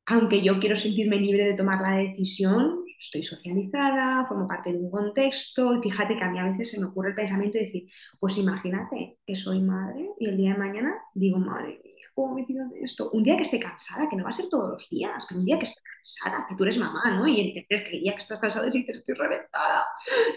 aunque 0.07 0.43
yo 0.43 0.59
quiero 0.61 0.77
sentirme 0.77 1.17
libre 1.17 1.45
de 1.47 1.55
tomar 1.55 1.81
la 1.81 1.97
decisión, 1.97 2.85
estoy 2.99 3.23
socializada, 3.23 4.25
formo 4.27 4.47
parte 4.49 4.73
de 4.73 4.79
un 4.79 4.91
contexto 4.91 5.75
y 5.77 5.83
fíjate 5.83 6.17
que 6.17 6.25
a 6.25 6.31
mí 6.31 6.39
a 6.39 6.45
veces 6.45 6.71
se 6.71 6.81
me 6.81 6.87
ocurre 6.87 7.11
el 7.11 7.15
pensamiento 7.17 7.59
de 7.59 7.65
decir, 7.67 7.89
pues 8.21 8.39
imagínate 8.39 9.19
que 9.27 9.35
soy 9.37 9.61
madre 9.61 10.11
y 10.19 10.27
el 10.29 10.37
día 10.37 10.53
de 10.53 10.59
mañana 10.59 10.95
digo, 11.15 11.39
madre 11.39 11.81
mía, 12.17 12.23
¿cómo 12.25 12.35
me 12.35 12.41
metido 12.43 12.65
en 12.65 12.85
esto? 12.85 13.11
Un 13.11 13.23
día 13.23 13.37
que 13.37 13.43
esté 13.43 13.61
cansada, 13.61 14.09
que 14.09 14.17
no 14.17 14.25
va 14.25 14.31
a 14.31 14.33
ser 14.33 14.49
todos 14.49 14.71
los 14.71 14.89
días, 14.91 15.25
pero 15.29 15.41
un 15.41 15.47
día 15.47 15.59
que 15.59 15.67
esté 15.67 15.81
cansada, 15.83 16.47
que 16.49 16.55
tú 16.57 16.65
eres 16.65 16.79
mamá, 16.79 17.11
¿no? 17.11 17.27
Y 17.27 17.41
entonces 17.41 17.89
que 17.89 17.97
el 17.99 18.03
que 18.05 18.19
estás 18.19 18.41
cansada 18.41 18.67
dices, 18.67 18.97
estoy 18.97 19.15
reventada, 19.15 19.87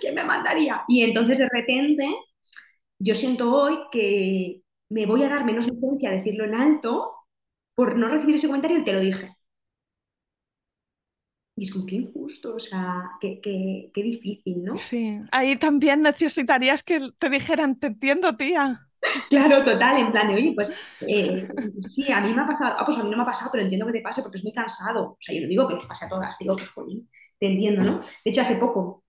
¿quién 0.02 0.16
me 0.16 0.24
mandaría? 0.24 0.84
Y 0.88 1.04
entonces 1.04 1.40
de 1.40 1.50
repente 1.50 2.08
yo 3.00 3.16
siento 3.16 3.52
hoy 3.52 3.78
que 3.92 4.62
me 4.90 5.06
voy 5.06 5.24
a 5.24 5.30
dar 5.30 5.46
menos 5.46 5.68
licencia 5.68 6.10
a 6.10 6.14
decirlo 6.14 6.46
en 6.46 6.56
alto 6.56 7.14
por 7.76 7.96
no 7.96 8.10
recibir 8.10 8.36
ese 8.36 8.48
comentario 8.48 8.80
y 8.80 8.84
te 8.84 8.94
lo 8.94 9.00
dije. 9.00 9.36
Y 11.56 11.64
es 11.64 11.74
como 11.74 11.86
que 11.86 11.96
injusto, 11.96 12.56
o 12.56 12.60
sea, 12.60 13.12
qué, 13.20 13.42
qué, 13.42 14.04
difícil, 14.04 14.64
¿no? 14.64 14.78
Sí, 14.78 15.20
ahí 15.32 15.58
también 15.58 16.02
necesitarías 16.02 16.84
que 16.84 17.10
te 17.18 17.30
dijeran, 17.30 17.78
te 17.78 17.88
entiendo, 17.88 18.38
tía. 18.38 18.89
Claro, 19.30 19.64
total, 19.64 19.98
en 20.00 20.12
plan 20.12 20.28
de, 20.28 20.36
oye, 20.36 20.52
pues 20.56 20.74
eh, 21.02 21.48
sí, 21.88 22.12
a 22.12 22.22
mí 22.22 22.34
me 22.34 22.42
ha 22.42 22.48
pasado, 22.48 22.76
ah, 22.78 22.86
pues 22.86 22.98
a 22.98 23.04
mí 23.04 23.10
no 23.10 23.18
me 23.18 23.24
ha 23.24 23.26
pasado, 23.26 23.50
pero 23.52 23.64
entiendo 23.64 23.86
que 23.86 23.94
te 23.94 24.02
pase 24.02 24.22
porque 24.22 24.38
es 24.38 24.44
muy 24.44 24.54
cansado. 24.54 25.12
O 25.12 25.18
sea, 25.20 25.36
yo 25.36 25.42
no 25.42 25.48
digo 25.48 25.68
que 25.68 25.76
nos 25.76 25.86
pase 25.86 26.06
a 26.06 26.10
todas, 26.10 26.38
digo 26.40 26.56
que, 26.56 26.66
jolín, 26.66 27.10
te 27.40 27.48
entiendo, 27.48 27.84
¿no? 27.84 28.00
De 28.00 28.32
hecho, 28.32 28.42
hace 28.42 28.56
poco 28.56 29.04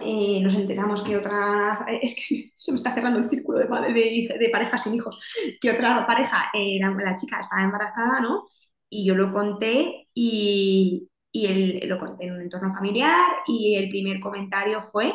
eh, 0.00 0.40
nos 0.42 0.54
enteramos 0.54 1.02
que 1.02 1.16
otra, 1.16 1.86
es 2.02 2.14
que 2.14 2.52
se 2.56 2.72
me 2.72 2.76
está 2.76 2.92
cerrando 2.92 3.18
el 3.18 3.26
círculo 3.26 3.58
de, 3.58 3.66
de, 3.66 4.48
parejas 4.52 4.82
sin 4.82 4.94
hijos, 4.94 5.18
que 5.60 5.70
otra 5.70 6.06
pareja, 6.06 6.50
eh, 6.52 6.78
la, 6.80 7.14
chica 7.16 7.40
estaba 7.40 7.62
embarazada, 7.62 8.20
¿no? 8.20 8.44
Y 8.90 9.06
yo 9.06 9.14
lo 9.14 9.32
conté 9.32 10.08
y, 10.14 11.08
y 11.32 11.86
lo 11.86 11.98
conté 11.98 12.26
en 12.26 12.34
un 12.34 12.42
entorno 12.42 12.74
familiar 12.74 13.28
y 13.46 13.76
el 13.76 13.88
primer 13.88 14.20
comentario 14.20 14.82
fue, 14.82 15.12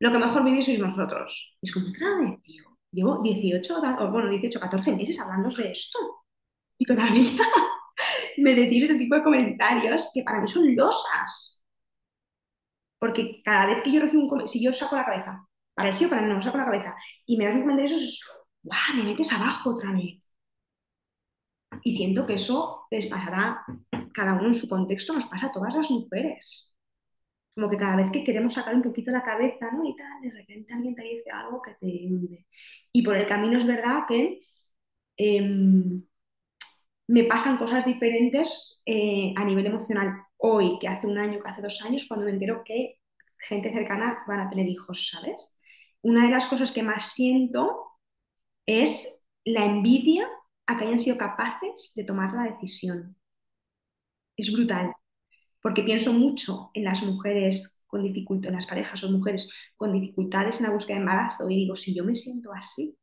lo 0.00 0.10
que 0.10 0.18
mejor 0.18 0.44
vivís 0.44 0.66
sois 0.66 0.80
vosotros. 0.80 1.56
Y 1.62 1.68
es 1.68 1.72
como, 1.74 1.92
grave, 1.92 2.38
tío, 2.42 2.64
llevo 2.92 3.22
18, 3.22 3.80
bueno, 4.10 4.30
18, 4.30 4.60
14 4.60 4.96
meses 4.96 5.20
hablando 5.20 5.48
de 5.50 5.70
esto 5.70 5.98
y 6.78 6.84
todavía 6.84 7.30
me 8.38 8.54
decís 8.54 8.84
ese 8.84 8.96
tipo 8.98 9.14
de 9.14 9.22
comentarios 9.22 10.10
que 10.14 10.22
para 10.22 10.40
mí 10.40 10.48
son 10.48 10.74
losas 10.74 11.60
porque 13.00 13.40
cada 13.42 13.66
vez 13.66 13.82
que 13.82 13.90
yo 13.92 14.00
recibo 14.00 14.22
un 14.22 14.28
comentario, 14.28 14.52
si 14.52 14.62
yo 14.62 14.72
saco 14.72 14.94
la 14.94 15.04
cabeza, 15.04 15.46
para 15.74 15.88
el 15.88 15.96
sí 15.96 16.04
o 16.04 16.10
para 16.10 16.22
el 16.22 16.28
no, 16.28 16.42
saco 16.42 16.58
la 16.58 16.66
cabeza, 16.66 16.94
y 17.26 17.36
me 17.36 17.46
das 17.46 17.54
un 17.54 17.62
comentario, 17.62 17.96
eso 17.96 18.04
es, 18.04 18.20
¡guau! 18.62 18.96
Me 18.96 19.04
metes 19.04 19.32
abajo 19.32 19.70
otra 19.70 19.90
vez. 19.92 20.20
Y 21.82 21.96
siento 21.96 22.26
que 22.26 22.34
eso 22.34 22.86
les 22.90 23.06
pasará, 23.06 23.64
cada 24.12 24.34
uno 24.34 24.48
en 24.48 24.54
su 24.54 24.68
contexto, 24.68 25.14
nos 25.14 25.26
pasa 25.26 25.46
a 25.46 25.52
todas 25.52 25.74
las 25.74 25.90
mujeres. 25.90 26.74
Como 27.60 27.70
que 27.70 27.76
cada 27.76 27.96
vez 27.96 28.10
que 28.12 28.24
queremos 28.24 28.54
sacar 28.54 28.74
un 28.74 28.82
poquito 28.82 29.10
la 29.10 29.22
cabeza, 29.22 29.70
¿no? 29.72 29.84
Y 29.88 29.94
tal, 29.96 30.20
de 30.22 30.30
repente 30.30 30.72
alguien 30.72 30.94
te 30.94 31.02
dice 31.02 31.30
algo 31.30 31.60
que 31.62 31.72
te 31.74 31.86
hunde. 32.06 32.46
Y 32.92 33.02
por 33.02 33.16
el 33.16 33.26
camino 33.26 33.58
es 33.58 33.66
verdad 33.66 34.04
que 34.08 34.40
em, 35.18 36.02
me 37.08 37.24
pasan 37.24 37.58
cosas 37.58 37.84
diferentes 37.84 38.80
eh, 38.86 39.34
a 39.36 39.44
nivel 39.44 39.66
emocional 39.66 40.22
hoy 40.36 40.78
que 40.80 40.88
hace 40.88 41.06
un 41.06 41.18
año, 41.18 41.40
que 41.40 41.48
hace 41.50 41.62
dos 41.62 41.82
años, 41.84 42.06
cuando 42.08 42.26
me 42.26 42.32
entero 42.32 42.62
que 42.64 42.96
gente 43.38 43.72
cercana 43.74 44.24
van 44.26 44.40
a 44.40 44.50
tener 44.50 44.68
hijos, 44.68 45.08
¿sabes? 45.10 45.60
Una 46.02 46.24
de 46.24 46.30
las 46.30 46.46
cosas 46.46 46.72
que 46.72 46.82
más 46.82 47.12
siento 47.12 47.90
es 48.66 49.26
la 49.44 49.64
envidia 49.66 50.28
a 50.66 50.76
que 50.78 50.84
hayan 50.84 51.00
sido 51.00 51.18
capaces 51.18 51.92
de 51.96 52.04
tomar 52.04 52.32
la 52.34 52.44
decisión. 52.44 53.16
Es 54.36 54.52
brutal, 54.52 54.92
porque 55.60 55.82
pienso 55.82 56.12
mucho 56.12 56.70
en 56.74 56.84
las 56.84 57.02
mujeres 57.02 57.84
con 57.86 58.02
dificultades, 58.02 58.50
en 58.50 58.56
las 58.56 58.66
parejas 58.66 59.02
o 59.04 59.10
mujeres 59.10 59.50
con 59.76 59.92
dificultades 59.92 60.60
en 60.60 60.66
la 60.66 60.72
búsqueda 60.72 60.96
de 60.96 61.00
embarazo 61.00 61.50
y 61.50 61.56
digo, 61.56 61.76
si 61.76 61.94
yo 61.94 62.04
me 62.04 62.14
siento 62.14 62.52
así, 62.52 62.96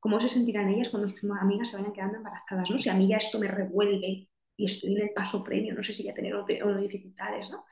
¿cómo 0.00 0.20
se 0.20 0.28
sentirán 0.28 0.68
ellas 0.68 0.88
cuando 0.90 1.08
sus 1.08 1.30
amigas 1.30 1.70
se 1.70 1.76
vayan 1.76 1.92
quedando 1.92 2.16
embarazadas? 2.16 2.70
¿no? 2.70 2.78
Si 2.78 2.88
a 2.88 2.94
mí 2.94 3.08
ya 3.08 3.18
esto 3.18 3.38
me 3.38 3.48
revuelve 3.48 4.28
y 4.56 4.64
estoy 4.64 4.94
en 4.94 5.02
el 5.02 5.10
paso 5.10 5.42
premio, 5.44 5.74
no 5.74 5.82
sé 5.82 5.92
si 5.92 6.02
ya 6.04 6.14
tener 6.14 6.34
o, 6.34 6.44
dificultades, 6.44 7.48
¿no? 7.50 7.64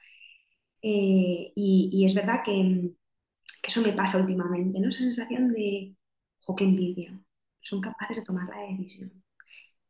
Eh, 0.83 1.53
y, 1.57 2.05
es 2.07 2.15
verdad 2.15 2.43
que, 2.45 2.93
eso 3.63 3.83
me 3.83 3.93
pasa 3.93 4.19
últimamente, 4.19 4.79
¿no? 4.79 4.89
Esa 4.89 5.01
sensación 5.01 5.53
de, 5.53 5.97
jo, 6.41 6.55
qué 6.55 6.65
envidia, 6.65 7.21
son 7.61 7.81
capaces 7.81 8.19
de 8.19 8.25
tomar 8.25 8.49
la 8.49 8.63
decisión. 8.71 9.13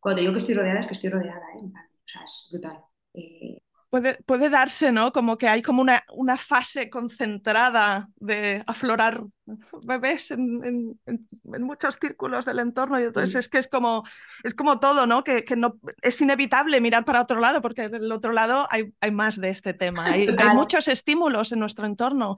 Cuando 0.00 0.22
digo 0.22 0.32
que 0.32 0.38
estoy 0.38 0.54
rodeada, 0.54 0.80
es 0.80 0.86
que 0.86 0.94
estoy 0.94 1.10
rodeada, 1.10 1.46
¿eh? 1.54 1.60
O 1.62 2.08
sea, 2.08 2.22
es 2.24 2.48
brutal. 2.50 2.78
Eh, 3.12 3.58
puede, 4.24 4.50
darse, 4.50 4.92
¿no? 4.92 5.12
Como 5.12 5.38
que 5.38 5.48
hay 5.48 5.62
como 5.62 5.82
una, 5.82 6.02
una 6.12 6.36
fase 6.36 6.90
concentrada 6.90 8.08
de 8.16 8.62
aflorar 8.66 9.22
bebés 9.84 10.32
en, 10.32 10.98
muchos 11.60 11.98
círculos 12.00 12.44
del 12.44 12.58
entorno 12.58 12.98
y 12.98 13.04
entonces 13.04 13.34
es 13.36 13.48
que 13.48 13.58
es 13.58 13.68
como, 13.68 14.04
es 14.42 14.54
como 14.54 14.80
todo, 14.80 15.06
¿no? 15.06 15.22
Que, 15.22 15.44
que, 15.44 15.56
no 15.56 15.78
es 16.02 16.20
inevitable 16.20 16.80
mirar 16.80 17.04
para 17.04 17.22
otro 17.22 17.40
lado 17.40 17.62
porque 17.62 17.82
en 17.84 17.94
el 17.94 18.12
otro 18.12 18.32
lado 18.32 18.66
hay, 18.70 18.92
hay 19.00 19.10
más 19.10 19.40
de 19.40 19.50
este 19.50 19.72
tema, 19.72 20.06
hay, 20.06 20.28
hay, 20.36 20.54
muchos 20.54 20.88
estímulos 20.88 21.52
en 21.52 21.60
nuestro 21.60 21.86
entorno. 21.86 22.36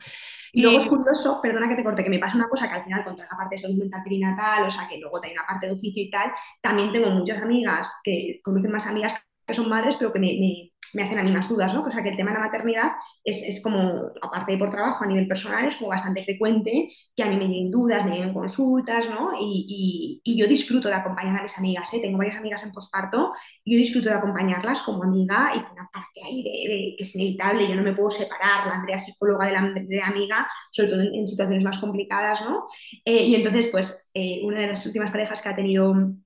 Y, 0.52 0.62
luego 0.62 0.78
es 0.78 0.86
curioso, 0.86 1.40
perdona 1.42 1.68
que 1.68 1.76
te 1.76 1.84
corte, 1.84 2.04
que 2.04 2.10
me 2.10 2.18
pasa 2.18 2.36
una 2.36 2.48
cosa 2.48 2.68
que 2.68 2.74
al 2.74 2.84
final 2.84 3.04
con 3.04 3.16
toda 3.16 3.28
la 3.30 3.36
parte 3.36 3.54
de 3.54 3.58
salud 3.58 3.78
mental 3.78 4.02
perinatal, 4.02 4.66
o 4.66 4.70
sea 4.70 4.86
que 4.86 4.98
luego 4.98 5.20
hay 5.22 5.32
una 5.32 5.46
parte 5.46 5.66
de 5.66 5.72
oficio 5.72 6.02
y 6.02 6.10
tal, 6.10 6.32
también 6.60 6.92
tengo 6.92 7.10
muchas 7.10 7.42
amigas 7.42 8.00
que 8.04 8.40
conocen 8.42 8.72
más 8.72 8.86
amigas 8.86 9.14
que 9.46 9.54
son 9.54 9.68
madres, 9.68 9.96
pero 9.96 10.12
que 10.12 10.18
me 10.18 10.28
me 10.38 10.72
hacen 11.02 11.18
a 11.18 11.22
mí 11.22 11.32
más 11.32 11.48
dudas, 11.48 11.74
¿no? 11.74 11.82
O 11.82 11.90
sea, 11.90 12.02
que 12.02 12.10
el 12.10 12.16
tema 12.16 12.30
de 12.30 12.38
la 12.38 12.44
maternidad 12.44 12.92
es, 13.24 13.42
es, 13.42 13.62
como, 13.62 14.10
aparte 14.22 14.52
de 14.52 14.58
por 14.58 14.70
trabajo, 14.70 15.04
a 15.04 15.06
nivel 15.06 15.28
personal, 15.28 15.66
es 15.66 15.76
como 15.76 15.90
bastante 15.90 16.24
frecuente 16.24 16.88
que 17.14 17.22
a 17.22 17.28
mí 17.28 17.36
me 17.36 17.46
lleguen 17.46 17.70
dudas, 17.70 18.04
me 18.04 18.12
lleguen 18.12 18.32
consultas, 18.32 19.08
¿no? 19.10 19.32
Y, 19.40 20.20
y, 20.24 20.38
yo 20.38 20.46
disfruto 20.46 20.88
de 20.88 20.94
acompañar 20.94 21.38
a 21.38 21.42
mis 21.42 21.58
amigas, 21.58 21.92
¿eh? 21.92 22.00
Tengo 22.00 22.18
varias 22.18 22.36
amigas 22.36 22.62
en 22.64 22.72
posparto 22.72 23.32
yo 23.64 23.76
disfruto 23.76 24.08
de 24.08 24.14
acompañarlas 24.14 24.80
como 24.82 25.04
amiga 25.04 25.52
y 25.54 25.58
una 25.58 25.88
parte 25.92 26.20
ahí 26.24 26.42
de, 26.42 26.94
que 26.96 27.04
es 27.04 27.14
inevitable, 27.14 27.68
yo 27.68 27.74
no 27.74 27.82
me 27.82 27.94
puedo 27.94 28.10
separar, 28.10 28.66
la 28.66 28.74
Andrea 28.74 28.98
psicóloga 28.98 29.46
de 29.46 29.52
la 29.52 29.62
de 29.62 30.02
amiga, 30.02 30.48
sobre 30.70 30.88
todo 30.88 31.00
en, 31.02 31.28
situaciones 31.28 31.64
más 31.64 31.78
complicadas, 31.78 32.40
¿no? 32.42 32.64
Eh, 33.04 33.24
y 33.24 33.34
entonces, 33.34 33.68
pues, 33.68 34.10
eh, 34.14 34.40
una 34.42 34.60
de 34.60 34.68
las 34.68 34.84
últimas 34.86 35.10
parejas 35.10 35.42
que 35.42 35.48
ha 35.48 35.56
tenido 35.56 35.90
un 35.90 36.24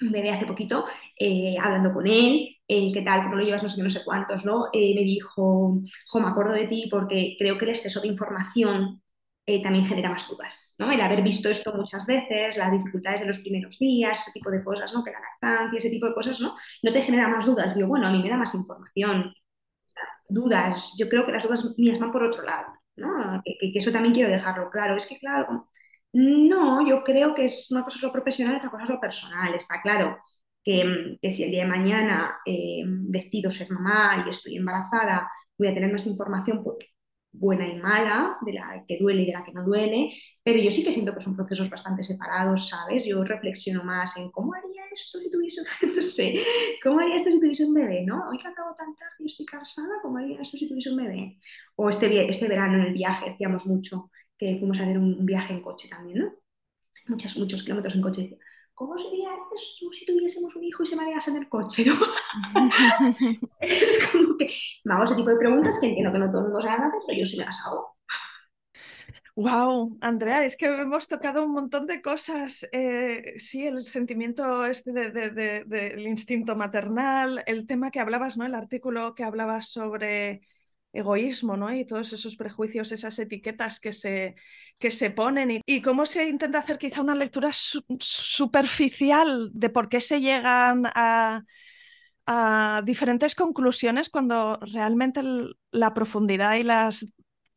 bebé 0.00 0.30
hace 0.30 0.46
poquito, 0.46 0.84
eh, 1.18 1.56
hablando 1.60 1.92
con 1.92 2.06
él, 2.06 2.57
eh, 2.68 2.92
qué 2.92 3.02
tal, 3.02 3.22
cómo 3.22 3.36
lo 3.36 3.44
llevas, 3.44 3.62
no 3.62 3.68
sé 3.70 3.82
no 3.82 3.90
sé 3.90 4.04
cuántos, 4.04 4.44
¿no? 4.44 4.66
Eh, 4.72 4.94
me 4.94 5.02
dijo, 5.02 5.80
jo, 6.06 6.20
me 6.20 6.28
acuerdo 6.28 6.52
de 6.52 6.66
ti 6.66 6.88
porque 6.90 7.34
creo 7.38 7.56
que 7.58 7.64
el 7.64 7.70
exceso 7.70 8.00
de 8.00 8.08
información 8.08 9.02
eh, 9.46 9.62
también 9.62 9.86
genera 9.86 10.10
más 10.10 10.28
dudas, 10.28 10.74
¿no? 10.78 10.90
El 10.92 11.00
haber 11.00 11.22
visto 11.22 11.48
esto 11.48 11.72
muchas 11.74 12.06
veces, 12.06 12.56
las 12.58 12.70
dificultades 12.72 13.22
de 13.22 13.26
los 13.28 13.38
primeros 13.38 13.78
días, 13.78 14.20
ese 14.20 14.32
tipo 14.32 14.50
de 14.50 14.62
cosas, 14.62 14.92
¿no? 14.92 15.02
Que 15.02 15.10
la 15.12 15.20
lactancia, 15.20 15.78
ese 15.78 15.90
tipo 15.90 16.06
de 16.06 16.14
cosas, 16.14 16.40
¿no? 16.40 16.56
No 16.82 16.92
te 16.92 17.00
genera 17.02 17.28
más 17.28 17.46
dudas. 17.46 17.74
Digo, 17.74 17.88
bueno, 17.88 18.06
a 18.08 18.10
mí 18.12 18.22
me 18.22 18.28
da 18.30 18.36
más 18.36 18.54
información. 18.54 19.34
dudas, 20.28 20.94
yo 20.98 21.08
creo 21.08 21.24
que 21.26 21.32
las 21.32 21.42
dudas 21.44 21.64
mías 21.78 21.98
van 21.98 22.12
por 22.12 22.22
otro 22.22 22.42
lado, 22.42 22.68
¿no? 22.96 23.42
Que, 23.44 23.72
que, 23.72 23.78
eso 23.78 23.92
también 23.92 24.14
quiero 24.14 24.30
dejarlo 24.30 24.70
claro. 24.70 24.96
Es 24.96 25.06
que, 25.06 25.18
claro, 25.18 25.68
no, 26.12 26.86
yo 26.86 27.02
creo 27.04 27.34
que 27.34 27.46
es 27.46 27.70
una 27.70 27.84
cosa 27.84 27.98
lo 28.06 28.12
profesional, 28.12 28.56
otra 28.56 28.70
cosa 28.70 28.86
lo 28.86 29.00
personal, 29.00 29.54
está 29.54 29.80
claro 29.82 30.18
que, 30.64 31.18
si 31.30 31.44
el 31.44 31.50
día 31.50 31.64
de 31.64 31.68
mañana 31.70 32.38
eh, 32.46 32.82
decido 32.86 33.50
ser 33.50 33.70
mamá 33.70 34.24
y 34.26 34.30
estoy 34.30 34.56
embarazada, 34.56 35.30
voy 35.56 35.68
a 35.68 35.74
tener 35.74 35.90
más 35.92 36.06
información 36.06 36.62
pues, 36.62 36.76
buena 37.32 37.66
y 37.66 37.76
mala, 37.76 38.38
de 38.44 38.52
la 38.54 38.84
que 38.86 38.98
duele 38.98 39.22
y 39.22 39.26
de 39.26 39.32
la 39.32 39.44
que 39.44 39.52
no 39.52 39.64
duele, 39.64 40.10
pero 40.42 40.58
yo 40.58 40.70
sí 40.70 40.82
que 40.82 40.92
siento 40.92 41.14
que 41.14 41.20
son 41.20 41.36
procesos 41.36 41.70
bastante 41.70 42.02
separados, 42.02 42.68
¿sabes? 42.68 43.04
Yo 43.04 43.22
reflexiono 43.22 43.84
más 43.84 44.16
en 44.16 44.30
cómo 44.30 44.54
haría 44.54 44.82
esto 44.92 45.18
si 45.18 45.30
tuviese, 45.30 45.62
no 45.94 46.02
sé, 46.02 46.40
cómo 46.82 47.00
haría 47.00 47.16
esto 47.16 47.30
si 47.30 47.40
tuviese 47.40 47.66
un 47.66 47.74
bebé, 47.74 48.04
¿no? 48.04 48.28
Hoy 48.28 48.38
que 48.38 48.48
acabo 48.48 48.74
tan 48.76 48.94
tarde 48.96 49.14
y 49.20 49.26
estoy 49.26 49.46
cansada, 49.46 49.88
¿cómo 50.02 50.18
haría 50.18 50.40
esto 50.40 50.56
si 50.56 50.68
tuviese 50.68 50.90
un 50.90 50.96
bebé? 50.96 51.38
O 51.76 51.88
este, 51.88 52.30
este 52.30 52.48
verano 52.48 52.78
en 52.78 52.86
el 52.86 52.92
viaje, 52.94 53.30
hacíamos 53.30 53.66
mucho, 53.66 54.10
que 54.36 54.56
fuimos 54.58 54.78
a 54.80 54.82
hacer 54.84 54.98
un, 54.98 55.24
viaje 55.26 55.52
en 55.52 55.60
coche 55.60 55.88
también, 55.88 56.18
¿no? 56.20 56.32
Muchos, 57.08 57.36
muchos 57.38 57.62
kilómetros 57.62 57.94
en 57.94 58.00
coche. 58.02 58.38
¿Cómo 58.78 58.96
sería 58.96 59.30
esto 59.34 59.90
si 59.90 60.06
tuviésemos 60.06 60.54
un 60.54 60.62
hijo 60.62 60.84
y 60.84 60.86
se 60.86 60.94
marease 60.94 61.32
en 61.32 61.38
el 61.38 61.48
coche? 61.48 61.84
¿no? 61.84 61.94
es 63.60 64.08
como 64.12 64.36
que 64.36 64.48
me 64.84 64.94
hago 64.94 65.04
ese 65.04 65.16
tipo 65.16 65.30
de 65.30 65.36
preguntas 65.36 65.80
que 65.80 65.88
entiendo 65.88 66.12
que 66.12 66.18
no 66.20 66.30
todo 66.30 66.42
el 66.42 66.44
mundo 66.44 66.60
se 66.60 66.68
haga, 66.68 66.92
pero 67.06 67.18
yo 67.18 67.26
sí 67.26 67.36
me 67.36 67.44
las 67.44 67.58
hago. 67.66 67.96
Wow, 69.34 69.98
Andrea, 70.00 70.44
es 70.44 70.56
que 70.56 70.66
hemos 70.66 71.06
tocado 71.08 71.44
un 71.44 71.52
montón 71.52 71.86
de 71.86 72.00
cosas. 72.02 72.68
Eh, 72.72 73.34
sí, 73.38 73.66
el 73.66 73.84
sentimiento 73.86 74.64
este 74.64 74.92
del 74.92 76.06
instinto 76.06 76.56
maternal, 76.56 77.42
el 77.46 77.66
tema 77.66 77.90
que 77.90 78.00
hablabas, 78.00 78.36
¿no? 78.36 78.44
El 78.44 78.54
artículo 78.54 79.14
que 79.14 79.24
hablabas 79.24 79.68
sobre 79.68 80.40
egoísmo, 80.92 81.56
¿no? 81.56 81.72
Y 81.74 81.84
todos 81.84 82.12
esos 82.12 82.36
prejuicios, 82.36 82.92
esas 82.92 83.18
etiquetas 83.18 83.80
que 83.80 83.92
se, 83.92 84.34
que 84.78 84.90
se 84.90 85.10
ponen 85.10 85.62
y, 85.64 85.82
cómo 85.82 86.06
se 86.06 86.28
intenta 86.28 86.58
hacer 86.58 86.78
quizá 86.78 87.02
una 87.02 87.14
lectura 87.14 87.50
superficial 87.52 89.50
de 89.52 89.68
por 89.68 89.88
qué 89.88 90.00
se 90.00 90.20
llegan 90.20 90.84
a, 90.94 91.44
a 92.26 92.82
diferentes 92.84 93.34
conclusiones 93.34 94.08
cuando 94.10 94.58
realmente 94.60 95.22
la 95.70 95.94
profundidad 95.94 96.54
y 96.56 96.62
las, 96.62 97.06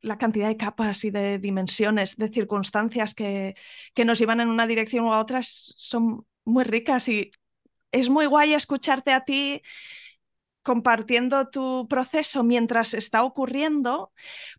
la 0.01 0.17
cantidad 0.17 0.47
de 0.47 0.57
capas 0.57 1.03
y 1.05 1.11
de 1.11 1.39
dimensiones, 1.39 2.17
de 2.17 2.29
circunstancias 2.29 3.13
que, 3.13 3.55
que 3.93 4.05
nos 4.05 4.19
llevan 4.19 4.41
en 4.41 4.49
una 4.49 4.67
dirección 4.67 5.05
u 5.05 5.13
otra 5.13 5.41
son 5.43 6.25
muy 6.43 6.63
ricas 6.63 7.07
y 7.07 7.31
es 7.91 8.09
muy 8.09 8.25
guay 8.25 8.53
escucharte 8.53 9.11
a 9.11 9.21
ti 9.25 9.61
compartiendo 10.63 11.49
tu 11.49 11.87
proceso 11.87 12.43
mientras 12.43 12.93
está 12.93 13.23
ocurriendo, 13.23 14.11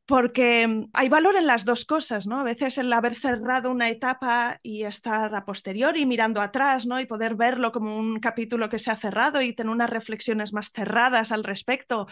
porque 0.07 0.67
mm, 0.67 0.85
hay 0.93 1.09
valor 1.09 1.37
en 1.37 1.47
las 1.47 1.65
dos 1.65 1.85
cosas, 1.85 2.27
¿no? 2.27 2.41
A 2.41 2.45
veces 2.45 2.79
el 2.79 2.93
haber 2.93 3.15
cerrado 3.15 3.71
una 3.71 3.89
etapa 3.91 4.59
y 4.63 4.85
estar 4.85 5.35
a 5.35 5.45
posteriori 5.45 6.07
mirando 6.07 6.41
atrás, 6.41 6.87
¿no? 6.87 7.01
Y 7.01 7.07
poder 7.07 7.35
verlo 7.35 7.73
como 7.73 7.97
un 7.97 8.19
capítulo 8.21 8.69
que 8.69 8.79
se 8.79 8.91
ha 8.91 8.97
cerrado 8.97 9.41
y 9.43 9.53
tener 9.53 9.73
unas 9.73 9.91
reflexiones 9.91 10.53
más 10.53 10.71
cerradas 10.73 11.33
al 11.33 11.45
respecto. 11.45 12.07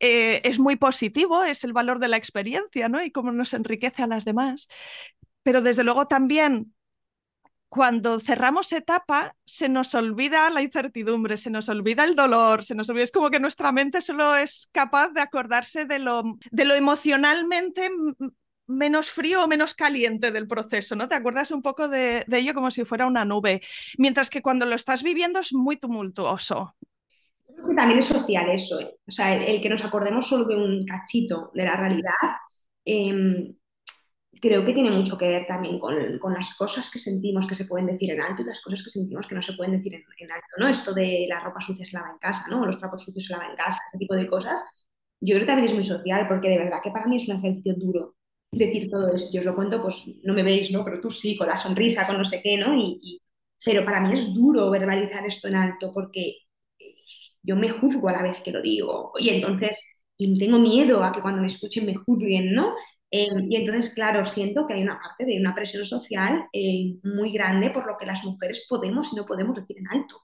Eh, 0.00 0.40
es 0.44 0.58
muy 0.58 0.76
positivo, 0.76 1.44
es 1.44 1.64
el 1.64 1.72
valor 1.72 1.98
de 2.00 2.08
la 2.08 2.16
experiencia, 2.16 2.88
¿no? 2.88 3.02
Y 3.02 3.10
cómo 3.12 3.32
nos 3.32 3.54
enriquece 3.54 4.02
a 4.02 4.06
las 4.08 4.24
demás. 4.24 4.68
Pero 5.42 5.62
desde 5.62 5.84
luego 5.84 6.06
también 6.06 6.74
cuando 7.72 8.20
cerramos 8.20 8.70
etapa, 8.74 9.34
se 9.46 9.70
nos 9.70 9.94
olvida 9.94 10.50
la 10.50 10.60
incertidumbre, 10.60 11.38
se 11.38 11.48
nos 11.48 11.70
olvida 11.70 12.04
el 12.04 12.14
dolor, 12.14 12.62
se 12.62 12.74
nos 12.74 12.90
olvida, 12.90 13.04
es 13.04 13.10
como 13.10 13.30
que 13.30 13.40
nuestra 13.40 13.72
mente 13.72 14.02
solo 14.02 14.36
es 14.36 14.68
capaz 14.72 15.08
de 15.08 15.22
acordarse 15.22 15.86
de 15.86 15.98
lo, 15.98 16.22
emocionalmente 16.52 17.88
menos 18.66 19.08
frío 19.10 19.44
o 19.44 19.48
menos 19.48 19.74
caliente 19.74 20.30
del 20.32 20.46
proceso, 20.46 20.96
¿no? 20.96 21.08
Te 21.08 21.14
acuerdas 21.14 21.50
un 21.50 21.62
poco 21.62 21.88
de, 21.88 22.26
ello 22.30 22.52
como 22.52 22.70
si 22.70 22.84
fuera 22.84 23.06
una 23.06 23.24
nube, 23.24 23.62
mientras 23.96 24.28
que 24.28 24.42
cuando 24.42 24.66
lo 24.66 24.74
estás 24.74 25.02
viviendo 25.02 25.40
es 25.40 25.54
muy 25.54 25.78
tumultuoso. 25.78 26.74
Creo 27.46 27.68
que 27.68 27.74
también 27.74 28.00
es 28.00 28.04
social 28.04 28.50
eso, 28.50 28.80
¿eh? 28.80 28.96
o 29.08 29.10
sea, 29.10 29.34
el, 29.34 29.62
que 29.62 29.70
nos 29.70 29.82
acordemos 29.82 30.28
solo 30.28 30.44
de 30.44 30.56
un 30.56 30.84
cachito 30.84 31.50
de 31.54 31.64
la 31.64 31.74
realidad. 31.78 32.12
Em, 32.84 33.54
creo 34.42 34.64
que 34.64 34.72
tiene 34.72 34.90
mucho 34.90 35.16
que 35.16 35.28
ver 35.28 35.46
también 35.46 35.78
con, 35.78 36.18
con, 36.18 36.34
las 36.34 36.54
cosas 36.56 36.90
que 36.90 36.98
sentimos 36.98 37.46
que 37.46 37.54
se 37.54 37.64
pueden 37.64 37.86
decir 37.86 38.10
en 38.10 38.20
alto 38.20 38.42
y 38.42 38.44
las 38.44 38.60
cosas 38.60 38.82
que 38.82 38.90
sentimos 38.90 39.26
que 39.28 39.36
no 39.36 39.42
se 39.42 39.52
pueden 39.52 39.76
decir 39.76 39.94
en, 39.94 40.02
en, 40.18 40.32
alto, 40.32 40.46
¿no? 40.58 40.68
Esto 40.68 40.92
de 40.92 41.26
la 41.28 41.40
ropa 41.40 41.60
sucia 41.60 41.84
se 41.84 41.96
lava 41.96 42.10
en 42.10 42.18
casa, 42.18 42.44
¿no? 42.50 42.66
Los 42.66 42.76
trapos 42.78 43.04
sucios 43.04 43.24
se 43.24 43.32
lavan 43.32 43.52
en 43.52 43.56
casa, 43.56 43.80
ese 43.88 43.98
tipo 43.98 44.16
de 44.16 44.26
cosas. 44.26 44.60
Yo 45.20 45.34
creo 45.34 45.46
que 45.46 45.46
también 45.46 45.68
es 45.68 45.74
muy 45.74 45.84
social 45.84 46.26
porque 46.28 46.48
de 46.48 46.58
verdad 46.58 46.80
que 46.82 46.90
para 46.90 47.06
mí 47.06 47.16
es 47.16 47.28
un 47.28 47.36
ejercicio 47.36 47.74
duro 47.76 48.16
decir 48.50 48.90
todo 48.90 49.14
esto. 49.14 49.30
Yo 49.32 49.40
os 49.40 49.46
lo 49.46 49.54
cuento, 49.54 49.80
pues 49.80 50.04
no 50.24 50.34
me 50.34 50.42
veis, 50.42 50.72
¿no? 50.72 50.84
Pero 50.84 51.00
tú 51.00 51.12
sí, 51.12 51.36
con 51.36 51.46
la 51.46 51.56
sonrisa, 51.56 52.06
con 52.06 52.18
no 52.18 52.24
sé 52.24 52.42
qué, 52.42 52.56
¿no? 52.58 52.76
Y, 52.76 52.98
y... 53.00 53.22
Pero 53.64 53.84
para 53.84 54.00
mí 54.00 54.12
es 54.14 54.34
duro 54.34 54.70
verbalizar 54.70 55.24
esto 55.24 55.46
en 55.48 55.54
alto 55.54 55.92
porque 55.94 56.34
yo 57.42 57.56
me 57.56 57.70
juzgo 57.70 58.08
a 58.08 58.12
la 58.12 58.22
vez 58.22 58.42
que 58.42 58.50
lo 58.50 58.60
digo. 58.60 59.12
Y 59.18 59.28
entonces 59.30 60.02
y 60.16 60.38
tengo 60.38 60.58
miedo 60.58 61.02
a 61.02 61.12
que 61.12 61.20
cuando 61.20 61.40
me 61.42 61.48
escuchen 61.48 61.86
me 61.86 61.94
juzguen, 61.94 62.52
¿no? 62.54 62.74
Em, 63.14 63.52
y 63.52 63.56
entonces, 63.56 63.94
claro, 63.94 64.24
siento 64.24 64.66
que 64.66 64.72
hay 64.72 64.82
una 64.82 64.98
parte 64.98 65.26
de 65.26 65.38
una 65.38 65.54
presión 65.54 65.84
social 65.84 66.48
eh, 66.50 66.96
muy 67.04 67.30
grande 67.30 67.68
por 67.70 67.86
lo 67.86 67.98
que 67.98 68.06
las 68.06 68.24
mujeres 68.24 68.64
podemos 68.66 69.12
y 69.12 69.16
no 69.16 69.26
podemos 69.26 69.54
decir 69.54 69.76
en 69.78 69.86
alto. 69.88 70.16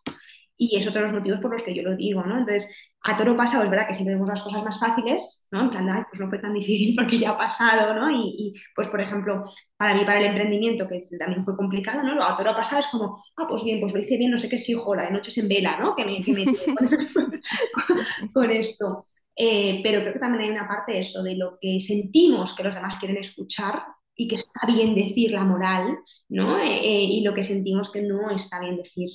Y 0.56 0.76
es 0.76 0.86
otro 0.86 1.02
de 1.02 1.08
los 1.08 1.16
motivos 1.18 1.38
por 1.40 1.52
los 1.52 1.62
que 1.62 1.74
yo 1.74 1.82
lo 1.82 1.94
digo, 1.94 2.24
¿no? 2.24 2.38
Entonces, 2.38 2.74
a 3.02 3.16
toro 3.16 3.36
pasado 3.36 3.62
es 3.62 3.70
verdad 3.70 3.86
que 3.86 3.94
siempre 3.94 4.14
vemos 4.14 4.28
las 4.28 4.40
cosas 4.40 4.64
más 4.64 4.80
fáciles, 4.80 5.46
¿no? 5.52 5.64
En 5.64 5.70
plan, 5.70 6.06
pues 6.08 6.18
no 6.18 6.28
fue 6.30 6.38
tan 6.38 6.54
difícil 6.54 6.94
porque 6.96 7.18
ya 7.18 7.30
ha 7.30 7.36
pasado, 7.36 7.92
¿no? 7.94 8.10
Y, 8.10 8.34
y, 8.38 8.52
pues, 8.74 8.88
por 8.88 9.02
ejemplo, 9.02 9.42
para 9.76 9.94
mí, 9.94 10.06
para 10.06 10.20
el 10.20 10.26
emprendimiento, 10.26 10.86
que 10.88 10.98
también 11.18 11.44
fue 11.44 11.56
complicado, 11.56 12.02
¿no? 12.02 12.14
Lo 12.14 12.24
a 12.24 12.36
toro 12.38 12.56
pasado 12.56 12.80
es 12.80 12.86
como, 12.86 13.22
ah, 13.36 13.46
pues 13.46 13.64
bien, 13.64 13.80
pues 13.80 13.92
lo 13.92 14.00
hice 14.00 14.16
bien, 14.16 14.30
no 14.30 14.38
sé 14.38 14.48
qué, 14.48 14.56
sí, 14.56 14.72
jola, 14.72 15.04
de 15.04 15.12
noches 15.12 15.36
en 15.36 15.48
vela, 15.48 15.78
¿no? 15.78 15.94
Que 15.94 16.06
me, 16.06 16.24
que 16.24 16.32
me 16.32 16.44
con, 16.74 18.30
con, 18.32 18.50
esto. 18.50 19.02
Eh, 19.40 19.80
pero 19.84 20.00
creo 20.00 20.12
que 20.12 20.18
también 20.18 20.42
hay 20.44 20.50
una 20.50 20.66
parte 20.66 20.94
de 20.94 20.98
eso, 20.98 21.22
de 21.22 21.36
lo 21.36 21.58
que 21.60 21.78
sentimos 21.78 22.54
que 22.54 22.64
los 22.64 22.74
demás 22.74 22.98
quieren 22.98 23.18
escuchar 23.18 23.84
y 24.16 24.26
que 24.26 24.34
está 24.34 24.66
bien 24.66 24.96
decir 24.96 25.30
la 25.30 25.44
moral, 25.44 25.96
¿no? 26.28 26.58
Eh, 26.58 26.80
eh, 26.82 27.04
y 27.04 27.20
lo 27.20 27.32
que 27.34 27.44
sentimos 27.44 27.92
que 27.92 28.02
no 28.02 28.32
está 28.32 28.58
bien 28.58 28.76
decir. 28.76 29.08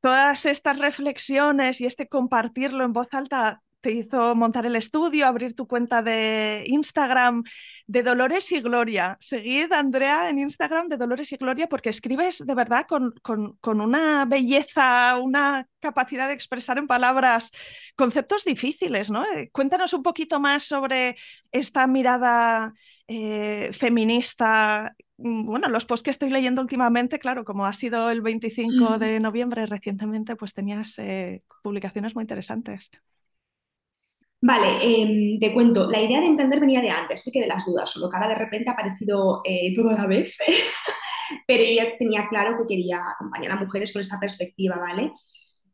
Todas 0.00 0.46
estas 0.46 0.78
reflexiones 0.78 1.82
y 1.82 1.86
este 1.86 2.08
compartirlo 2.08 2.82
en 2.84 2.94
voz 2.94 3.08
alta 3.12 3.62
te 3.84 3.92
hizo 3.92 4.34
montar 4.34 4.64
el 4.64 4.76
estudio, 4.76 5.26
abrir 5.26 5.54
tu 5.54 5.66
cuenta 5.68 6.00
de 6.00 6.64
Instagram 6.68 7.44
de 7.86 8.02
Dolores 8.02 8.50
y 8.50 8.62
Gloria. 8.62 9.18
Seguid, 9.20 9.70
Andrea, 9.72 10.30
en 10.30 10.38
Instagram 10.38 10.88
de 10.88 10.96
Dolores 10.96 11.30
y 11.32 11.36
Gloria 11.36 11.68
porque 11.68 11.90
escribes 11.90 12.46
de 12.46 12.54
verdad 12.54 12.86
con, 12.88 13.12
con, 13.20 13.80
una 13.82 14.24
belleza, 14.24 15.18
una 15.18 15.68
capacidad 15.80 16.28
de 16.28 16.32
expresar 16.32 16.78
en 16.78 16.86
palabras 16.86 17.50
conceptos 17.94 18.46
difíciles, 18.46 19.10
¿no? 19.10 19.22
Eh, 19.22 19.50
cuéntanos 19.52 19.92
un 19.92 20.02
poquito 20.02 20.40
más 20.40 20.64
sobre 20.64 21.16
esta 21.52 21.86
mirada 21.86 22.72
eh, 23.06 23.68
feminista. 23.74 24.96
Mm, 25.18 25.44
bueno, 25.44 25.68
los 25.68 25.84
posts 25.84 26.04
que 26.04 26.10
estoy 26.10 26.30
leyendo 26.30 26.62
últimamente, 26.62 27.18
claro, 27.18 27.44
como 27.44 27.66
ha 27.66 27.74
sido 27.74 28.08
el 28.08 28.22
25 28.22 28.96
de 28.98 29.20
noviembre 29.20 29.66
recientemente, 29.66 30.36
pues 30.36 30.54
tenías 30.54 30.98
eh, 30.98 31.42
publicaciones 31.62 32.14
muy 32.14 32.22
interesantes. 32.22 32.90
Vale, 34.46 34.70
em, 34.82 35.38
te 35.40 35.52
cuento, 35.54 35.90
la 35.90 36.02
idea 36.02 36.20
de 36.20 36.26
emprender 36.26 36.60
venía 36.60 36.82
de 36.82 36.90
antes, 36.90 37.22
sé 37.22 37.30
que 37.32 37.40
de 37.40 37.46
las 37.46 37.64
dudas, 37.64 37.90
solo 37.90 38.10
que 38.10 38.16
ahora 38.16 38.28
de 38.28 38.34
repente 38.34 38.68
ha 38.68 38.74
aparecido 38.74 39.40
eh, 39.44 39.72
todo 39.74 39.88
a 39.90 39.94
la 39.94 40.06
vez, 40.06 40.36
pero 41.46 41.64
yo 41.64 41.70
ya 41.76 41.96
tenía 41.98 42.28
claro 42.28 42.56
que 42.58 42.66
quería 42.74 42.98
acompañar 43.14 43.52
a 43.52 43.56
mujeres 43.56 43.92
con 43.92 44.02
esta 44.02 44.20
perspectiva, 44.20 44.76
¿vale? 44.76 45.12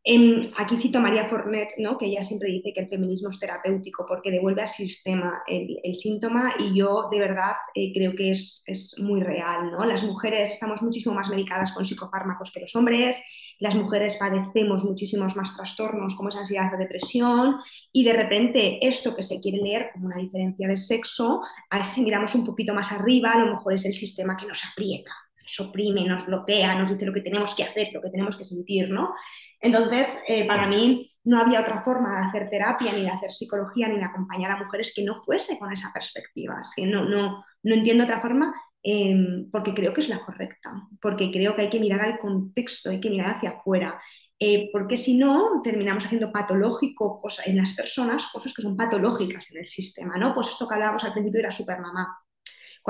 Aquí 0.03 0.77
cito 0.79 0.97
a 0.97 1.03
María 1.03 1.29
Fornet, 1.29 1.75
¿no? 1.77 1.99
que 1.99 2.07
ella 2.07 2.25
siempre 2.25 2.51
dice 2.51 2.73
que 2.73 2.81
el 2.81 2.89
feminismo 2.89 3.29
es 3.29 3.39
terapéutico 3.39 4.07
porque 4.09 4.31
devuelve 4.31 4.63
al 4.63 4.69
sistema 4.69 5.43
el, 5.47 5.99
síntoma 5.99 6.55
y 6.59 6.75
yo 6.75 7.09
de 7.11 7.19
verdad 7.19 7.53
eh, 7.75 7.93
creo 7.93 8.15
que 8.15 8.31
es, 8.31 8.63
es, 8.67 8.99
muy 8.99 9.21
real. 9.21 9.71
¿no? 9.71 9.85
Las 9.85 10.03
mujeres 10.03 10.53
estamos 10.53 10.81
muchísimo 10.81 11.15
más 11.15 11.29
medicadas 11.29 11.73
con 11.73 11.85
psicofármacos 11.85 12.51
que 12.51 12.61
los 12.61 12.75
hombres, 12.75 13.23
las 13.59 13.75
mujeres 13.75 14.17
padecemos 14.17 14.85
muchísimos 14.85 15.37
más 15.37 15.55
trastornos 15.55 16.15
como 16.15 16.31
es 16.31 16.37
ansiedad 16.37 16.73
o 16.75 16.79
depresión 16.79 17.57
y 17.93 18.03
de 18.03 18.15
repente 18.15 18.79
esto 18.81 19.15
que 19.15 19.23
se 19.23 19.39
quiere 19.39 19.59
leer 19.59 19.91
como 19.93 20.07
una 20.07 20.17
diferencia 20.17 20.67
de 20.67 20.79
sexo, 20.79 21.43
si 21.85 22.01
miramos 22.01 22.35
un 22.35 22.47
poquito 22.47 22.73
más 22.73 22.91
arriba, 22.91 23.33
a 23.33 23.45
lo 23.45 23.55
mejor 23.55 23.75
es 23.75 23.85
el 23.85 23.95
sistema 23.95 24.35
que 24.35 24.47
nos 24.47 24.63
aprieta, 24.65 25.13
oprime, 25.59 26.05
nos 26.05 26.27
bloquea, 26.27 26.79
nos 26.79 26.91
dice 26.91 27.07
lo 27.07 27.13
que 27.13 27.23
tenemos 27.23 27.55
que 27.55 27.65
hacer, 27.65 27.89
lo 27.93 28.01
que 28.01 28.11
tenemos 28.11 28.37
que 28.37 28.45
sentir, 28.45 28.91
¿no? 28.91 29.15
Entonces, 29.61 30.23
eh, 30.27 30.47
para 30.47 30.67
mí 30.67 31.11
no 31.25 31.39
había 31.39 31.61
otra 31.61 31.83
forma 31.83 32.21
de 32.21 32.29
hacer 32.29 32.49
terapia, 32.49 32.93
ni 32.93 33.03
de 33.03 33.11
hacer 33.11 33.33
psicología, 33.33 33.89
ni 33.89 33.97
de 33.97 34.05
acompañar 34.05 34.51
a 34.53 34.63
mujeres 34.63 34.93
que 34.95 35.05
no 35.05 35.21
fuese 35.21 35.59
con 35.59 35.73
esa 35.73 35.93
perspectiva. 35.93 36.61
Es 36.63 36.73
que 36.75 36.87
no, 36.87 37.05
no, 37.05 37.45
no 37.63 37.75
entiendo 37.75 38.05
otra 38.05 38.21
forma 38.21 38.55
em, 38.83 39.51
porque 39.51 39.75
creo 39.75 39.93
que 39.93 40.01
es 40.01 40.09
la 40.09 40.25
correcta, 40.25 40.73
porque 41.03 41.31
creo 41.31 41.55
que 41.55 41.63
hay 41.63 41.71
que 41.71 41.81
mirar 41.81 42.01
al 42.01 42.19
contexto, 42.19 42.91
hay 42.91 43.01
que 43.01 43.11
mirar 43.11 43.37
hacia 43.37 43.51
afuera. 43.51 44.01
Eh, 44.39 44.71
porque 44.73 44.97
si 44.97 45.19
no, 45.19 45.61
terminamos 45.63 46.07
haciendo 46.07 46.33
patológico 46.33 47.19
cosas 47.19 47.47
en 47.47 47.59
las 47.59 47.75
personas, 47.75 48.27
cosas 48.33 48.55
que 48.55 48.63
son 48.63 48.77
patológicas 48.77 49.51
en 49.51 49.59
el 49.59 49.67
sistema, 49.67 50.17
¿no? 50.17 50.35
Pues 50.35 50.49
esto 50.49 50.67
que 50.67 50.75
hablábamos 50.75 51.05
al 51.05 51.13
principio 51.13 51.41
era 51.41 51.53
supermamá 51.53 52.17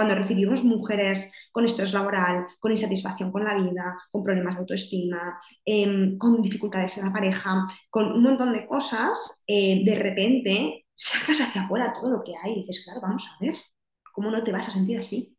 cuando 0.00 0.14
recibimos 0.14 0.64
mujeres 0.64 1.30
con 1.52 1.66
estrés 1.66 1.92
laboral, 1.92 2.46
con 2.58 2.72
insatisfacción 2.72 3.30
con 3.30 3.44
la 3.44 3.52
vida, 3.52 3.98
con 4.10 4.22
problemas 4.22 4.54
de 4.54 4.60
autoestima, 4.60 5.38
em, 5.62 6.16
con 6.16 6.40
dificultades 6.40 6.96
en 6.96 7.04
la 7.04 7.12
pareja, 7.12 7.66
con 7.90 8.10
un 8.12 8.22
montón 8.22 8.54
de 8.54 8.66
cosas, 8.66 9.44
eh, 9.46 9.82
de 9.84 9.94
repente 9.94 10.86
sacas 10.94 11.42
hacia 11.42 11.64
afuera 11.64 11.92
todo 11.92 12.08
lo 12.08 12.22
que 12.24 12.32
hay 12.42 12.52
y 12.52 12.60
dices, 12.60 12.82
claro, 12.82 13.02
vamos 13.02 13.26
a 13.28 13.44
ver, 13.44 13.54
¿cómo 14.10 14.30
no 14.30 14.42
te 14.42 14.52
vas 14.52 14.68
a 14.68 14.70
sentir 14.70 14.98
así? 14.98 15.36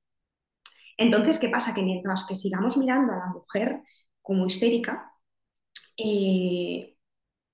Entonces, 0.96 1.40
¿qué 1.40 1.50
pasa? 1.50 1.74
Que 1.74 1.82
mientras 1.82 2.26
que 2.28 2.36
sigamos 2.36 2.78
mirando 2.78 3.14
a 3.14 3.18
la 3.18 3.28
mujer 3.34 3.82
como 4.22 4.46
histérica, 4.46 5.12
eh, 5.98 6.98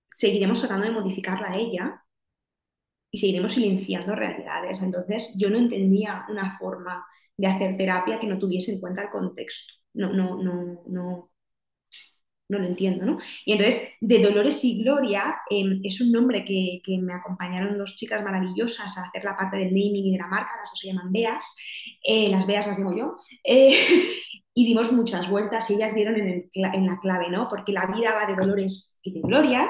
seguiremos 0.09 0.59
tratando 0.59 0.87
de 0.87 0.91
modificarla 0.91 1.51
a 1.51 1.57
ella 1.57 2.03
y 3.11 3.17
seguiremos 3.17 3.53
silenciando 3.53 4.15
realidades. 4.15 4.81
Entonces, 4.81 5.35
yo 5.37 5.49
no 5.49 5.57
entendía 5.57 6.25
una 6.29 6.57
forma 6.57 7.05
de 7.37 7.47
hacer 7.47 7.77
terapia 7.77 8.19
que 8.19 8.27
no 8.27 8.39
tuviese 8.39 8.73
en 8.73 8.81
cuenta 8.81 9.03
el 9.03 9.09
contexto. 9.09 9.73
No, 9.93 10.11
no, 10.13 10.41
no, 10.41 10.83
no, 10.87 11.31
no 12.49 12.59
lo 12.59 12.65
entiendo, 12.65 13.05
¿no? 13.05 13.17
Y 13.45 13.53
entonces, 13.53 13.81
de 13.99 14.19
Dolores 14.19 14.63
y 14.63 14.81
Gloria 14.81 15.35
em, 15.49 15.81
es 15.83 15.99
un 16.01 16.11
nombre 16.11 16.45
que, 16.45 16.81
que, 16.83 16.97
me 16.97 17.13
acompañaron 17.13 17.77
dos 17.77 17.95
chicas 17.95 18.23
maravillosas 18.23 18.97
a 18.97 19.03
hacer 19.05 19.23
la 19.23 19.35
parte 19.35 19.57
del 19.57 19.67
naming 19.67 20.05
y 20.05 20.11
de 20.13 20.19
la 20.19 20.27
marca, 20.27 20.51
las 20.61 20.71
dos 20.71 20.79
se 20.79 20.87
llaman 20.87 21.11
Beas, 21.11 21.55
eh, 22.03 22.29
las 22.29 22.47
Beas 22.47 22.67
las 22.67 22.77
digo 22.77 22.95
yo, 22.95 23.15
eh, 23.43 23.87
y 24.53 24.65
dimos 24.65 24.91
muchas 24.93 25.29
vueltas 25.29 25.69
y 25.69 25.75
ellas 25.75 25.93
dieron 25.93 26.15
en, 26.15 26.49
en, 26.53 26.85
la 26.85 26.99
clave, 26.99 27.29
¿no? 27.29 27.47
Porque 27.49 27.73
la 27.73 27.85
vida 27.85 28.15
va 28.15 28.25
de 28.25 28.35
Dolores 28.35 28.99
y 29.03 29.13
de 29.13 29.21
Gloria, 29.21 29.69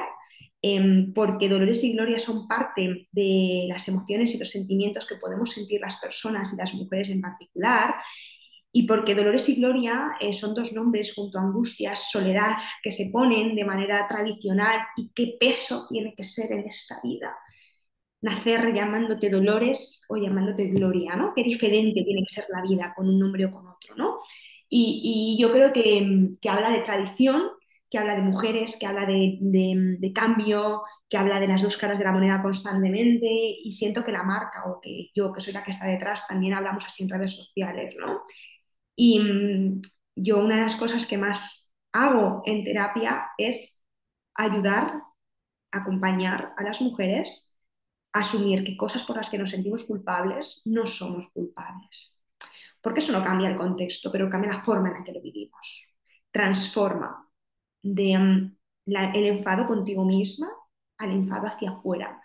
Em, 0.60 1.12
porque 1.14 1.48
dolores 1.48 1.84
y 1.84 1.92
gloria 1.92 2.18
son 2.18 2.48
parte 2.48 3.06
de 3.12 3.66
las 3.68 3.86
emociones 3.88 4.34
y 4.34 4.38
los 4.38 4.50
sentimientos 4.50 5.06
que 5.06 5.14
podemos 5.16 5.52
sentir 5.52 5.80
las 5.80 5.98
personas 5.98 6.52
y 6.52 6.56
las 6.56 6.74
mujeres 6.74 7.10
en 7.10 7.20
particular. 7.20 7.94
y 8.72 8.86
porque 8.86 9.14
Dolores 9.14 9.48
y 9.48 9.56
Gloria 9.56 10.12
eh, 10.20 10.32
son 10.32 10.54
dos 10.54 10.72
nombres 10.72 11.14
junto 11.14 11.38
a 11.38 11.42
Angustias, 11.42 12.10
Soledad, 12.10 12.56
que 12.82 12.92
se 12.92 13.10
ponen 13.10 13.56
de 13.56 13.64
manera 13.64 14.06
tradicional 14.06 14.80
y 14.96 15.10
qué 15.14 15.36
peso 15.40 15.86
tiene 15.88 16.14
que 16.14 16.22
ser 16.24 16.52
en 16.52 16.68
esta 16.68 17.00
vida. 17.02 17.34
Nacer 18.20 18.74
llamándote 18.74 19.30
Dolores 19.30 20.02
o 20.08 20.16
llamándote 20.16 20.66
Gloria, 20.66 21.16
¿no? 21.16 21.32
Qué 21.34 21.42
diferente 21.42 22.02
tiene 22.04 22.22
que 22.26 22.34
ser 22.34 22.44
la 22.50 22.62
vida 22.62 22.92
con 22.96 23.08
un 23.08 23.18
nombre 23.18 23.46
o 23.46 23.50
con 23.50 23.66
otro, 23.68 23.94
¿no? 23.96 24.18
Y, 24.68 25.36
yo 25.40 25.50
creo 25.52 25.72
que, 25.72 26.36
que 26.40 26.48
habla 26.50 26.70
de 26.70 26.80
tradición, 26.80 27.42
que 27.90 27.98
habla 27.98 28.14
de 28.14 28.22
mujeres, 28.22 28.76
que 28.78 28.86
habla 28.86 29.06
de, 29.06 29.38
de, 29.40 30.12
cambio, 30.12 30.82
que 31.08 31.16
habla 31.16 31.40
de 31.40 31.48
las 31.48 31.62
dos 31.62 31.76
caras 31.76 31.98
de 31.98 32.04
la 32.04 32.12
moneda 32.12 32.40
constantemente 32.40 33.26
y 33.26 33.72
siento 33.72 34.04
que 34.04 34.12
la 34.12 34.22
marca 34.22 34.64
o 34.66 34.80
que 34.80 35.10
yo, 35.14 35.32
que 35.32 35.40
soy 35.40 35.54
la 35.54 35.62
que 35.62 35.70
está 35.70 35.86
detrás, 35.86 36.26
también 36.26 36.54
hablamos 36.54 36.84
así 36.84 37.02
en 37.02 37.08
redes 37.08 37.34
sociales, 37.34 37.94
¿no? 37.98 38.22
Y 38.94 39.20
mm, 39.20 39.82
yo 40.16 40.38
una 40.38 40.56
de 40.56 40.62
las 40.62 40.76
cosas 40.76 41.06
que 41.06 41.18
más 41.18 41.72
hago 41.92 42.42
en 42.44 42.64
terapia 42.64 43.30
es 43.38 43.78
ayudar, 44.34 45.02
acompañar 45.72 46.54
a 46.56 46.62
las 46.62 46.80
mujeres 46.80 47.56
a 48.12 48.20
asumir 48.20 48.64
que 48.64 48.76
cosas 48.76 49.04
por 49.04 49.16
las 49.16 49.30
que 49.30 49.38
nos 49.38 49.50
sentimos 49.50 49.84
culpables 49.84 50.62
no 50.66 50.86
somos 50.86 51.28
culpables. 51.32 52.20
Porque 52.82 53.00
eso 53.00 53.12
no 53.12 53.24
cambia 53.24 53.48
el 53.48 53.56
contexto, 53.56 54.10
pero 54.12 54.28
cambia 54.30 54.52
la 54.52 54.62
forma 54.62 54.88
en 54.88 54.94
la 54.94 55.04
que 55.04 55.12
lo 55.12 55.20
vivimos. 55.20 55.92
Transforma 56.30 57.27
de 57.94 58.18
mm, 58.18 58.56
el 59.14 59.26
enfado 59.26 59.66
contigo 59.66 60.04
misma 60.04 60.48
al 60.98 61.12
enfado 61.12 61.46
hacia 61.46 61.70
afuera. 61.70 62.20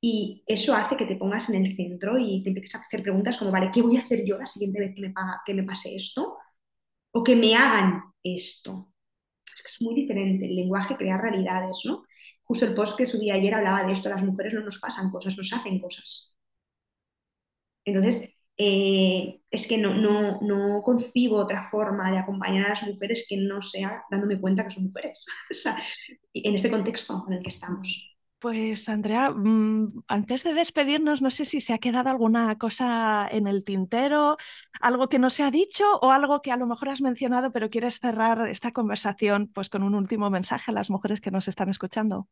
Y 0.00 0.42
eso 0.46 0.74
hace 0.74 0.96
que 0.96 1.06
te 1.06 1.16
pongas 1.16 1.48
en 1.50 1.64
el 1.64 1.76
centro 1.76 2.18
y 2.18 2.42
te 2.42 2.50
empieces 2.50 2.74
a 2.74 2.80
hacer 2.80 3.02
preguntas 3.02 3.36
como, 3.38 3.50
vale, 3.50 3.70
¿qué 3.72 3.82
voy 3.82 3.96
a 3.96 4.00
hacer 4.02 4.24
yo 4.24 4.38
la 4.38 4.46
siguiente 4.46 4.80
vez 4.80 4.94
que 4.94 5.00
me, 5.02 5.10
paga, 5.10 5.40
que 5.46 5.54
me 5.54 5.64
pase 5.64 5.94
esto? 5.96 6.38
O 7.12 7.24
que 7.24 7.36
me 7.36 7.54
hagan 7.56 8.02
esto. 8.22 8.92
Es 9.54 9.62
que 9.62 9.68
es 9.68 9.82
muy 9.82 9.94
diferente. 9.94 10.46
El 10.46 10.56
lenguaje 10.56 10.96
crea 10.96 11.18
realidades, 11.18 11.82
¿no? 11.84 12.04
Justo 12.44 12.66
el 12.66 12.74
post 12.74 12.96
que 12.98 13.06
subí 13.06 13.30
ayer 13.30 13.54
hablaba 13.54 13.84
de 13.84 13.92
esto. 13.92 14.08
Las 14.10 14.22
mujeres 14.24 14.54
no 14.54 14.62
nos 14.62 14.78
pasan 14.78 15.10
cosas, 15.10 15.36
nos 15.38 15.52
hacen 15.52 15.78
cosas. 15.80 16.36
Entonces, 17.84 18.33
eh, 18.56 19.40
es 19.50 19.66
que 19.66 19.78
no, 19.78 19.94
no, 19.94 20.40
no, 20.40 20.82
concibo 20.82 21.38
otra 21.38 21.68
forma 21.68 22.10
de 22.10 22.18
acompañar 22.18 22.66
a 22.66 22.68
las 22.70 22.82
mujeres 22.84 23.26
que 23.28 23.36
no 23.36 23.62
sea 23.62 24.04
dándome 24.10 24.40
cuenta 24.40 24.64
que 24.64 24.74
son 24.74 24.84
mujeres. 24.84 25.26
en 26.34 26.54
este 26.54 26.70
contexto 26.70 27.24
en 27.28 27.34
el 27.34 27.42
que 27.42 27.50
estamos. 27.50 28.14
Pues 28.44 28.90
Andrea, 28.90 29.30
mm, 29.30 30.02
antes 30.06 30.44
de 30.44 30.52
despedirnos, 30.52 31.22
no 31.22 31.30
sé 31.30 31.46
si 31.46 31.62
se 31.62 31.72
ha 31.72 31.78
quedado 31.78 32.10
alguna 32.10 32.58
cosa 32.58 33.26
en 33.30 33.46
el 33.46 33.64
tintero, 33.64 34.36
algo 34.82 35.08
que 35.08 35.18
no 35.18 35.30
se 35.30 35.44
ha 35.44 35.50
dicho 35.50 35.84
o 36.02 36.10
algo 36.10 36.42
que 36.42 36.52
a 36.52 36.58
lo 36.58 36.66
mejor 36.66 36.90
has 36.90 37.00
mencionado, 37.00 37.52
pero 37.52 37.70
quieres 37.70 38.00
cerrar 38.00 38.46
esta 38.50 38.72
conversación 38.72 39.48
pues 39.48 39.70
con 39.70 39.82
un 39.82 39.94
último 39.94 40.28
mensaje 40.28 40.70
a 40.70 40.74
las 40.74 40.90
mujeres 40.90 41.22
que 41.22 41.30
nos 41.30 41.48
están 41.48 41.70
escuchando. 41.70 42.28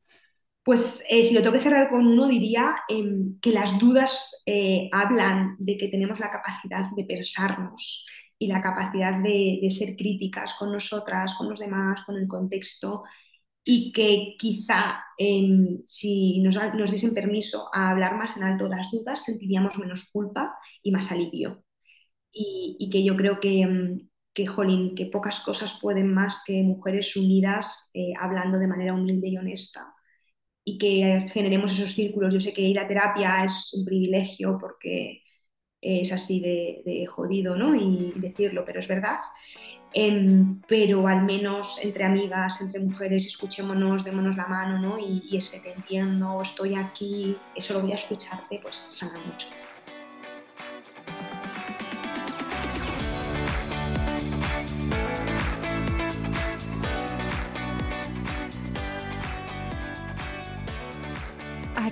Pues 0.65 1.05
eh, 1.09 1.25
si 1.25 1.35
lo 1.35 1.43
tengo 1.43 1.55
que 1.55 1.63
cerrar 1.63 1.89
con 1.89 2.07
uno, 2.07 2.29
diría 2.29 2.77
em, 2.89 3.39
que 3.41 3.51
las 3.51 3.79
dudas 3.81 4.43
eh, 4.47 4.89
hablan 4.93 5.57
de 5.59 5.77
que 5.77 5.89
tenemos 5.89 6.21
la 6.21 6.31
capacidad 6.31 6.91
de 6.95 7.05
pensarnos 7.05 8.07
y 8.39 8.47
la 8.47 8.61
capacidad 8.61 9.21
de, 9.23 9.69
ser 9.71 9.97
críticas 9.97 10.55
con 10.55 10.73
nosotras, 10.73 11.35
con 11.35 11.49
los 11.49 11.59
demás, 11.61 12.03
con 12.05 12.17
el 12.17 12.29
contexto 12.29 13.03
y 13.65 13.93
que 13.93 14.37
quizá 14.39 15.05
em, 15.19 15.83
si 15.87 16.41
nos, 16.41 16.57
nos, 16.75 16.91
diesen 16.91 17.15
permiso 17.15 17.69
a 17.73 17.91
hablar 17.91 18.17
más 18.17 18.37
en 18.37 18.45
alto 18.45 18.69
las 18.69 18.91
dudas, 18.91 19.25
sentiríamos 19.25 19.79
menos 19.79 20.11
culpa 20.13 20.57
y 20.83 20.93
más 20.93 21.11
alivio. 21.13 21.65
Y, 22.33 22.89
que 22.91 23.05
yo 23.05 23.17
creo 23.17 23.41
que, 23.41 23.63
em, 23.63 24.09
que, 24.35 24.47
jolín, 24.47 24.95
que 24.95 25.07
pocas 25.07 25.41
cosas 25.41 25.79
pueden 25.81 26.13
más 26.15 26.43
que 26.47 26.63
mujeres 26.63 27.17
unidas 27.17 27.91
eh, 27.95 28.15
hablando 28.19 28.59
de 28.59 28.67
manera 28.69 28.95
humilde 28.95 29.29
y 29.29 29.37
honesta 29.39 29.95
y 30.65 30.79
que 30.79 31.29
generemos 31.33 31.73
esos 31.73 31.93
círculos. 31.93 32.33
Yo 32.35 32.41
sé 32.41 32.53
que 32.53 32.63
ir 32.63 32.79
a 32.79 32.87
terapia 32.87 33.45
es 33.45 33.73
un 33.75 33.85
privilegio 33.85 34.59
porque 34.61 35.23
es 35.81 36.13
así 36.13 36.41
de, 36.41 37.07
jodido, 37.07 37.57
¿no? 37.57 37.75
Y 37.75 38.13
decirlo, 38.17 38.65
pero 38.65 38.81
es 38.81 38.89
verdad. 38.89 39.19
Em, 39.95 40.61
pero 40.69 41.07
al 41.07 41.23
menos 41.25 41.79
entre 41.83 42.05
amigas, 42.05 42.61
entre 42.63 42.81
mujeres, 42.81 43.27
escuchémonos, 43.27 44.05
démonos 44.05 44.37
la 44.37 44.47
mano, 44.47 44.79
¿no? 44.79 44.99
Y, 44.99 45.37
ese 45.37 45.61
te 45.61 45.73
entiendo, 45.73 46.41
estoy 46.41 46.77
aquí, 46.77 47.37
eso 47.55 47.75
lo 47.75 47.83
voy 47.83 47.93
a 47.93 47.97
escucharte, 47.97 48.59
pues 48.63 48.77
sana 48.77 49.21
mucho. 49.27 49.49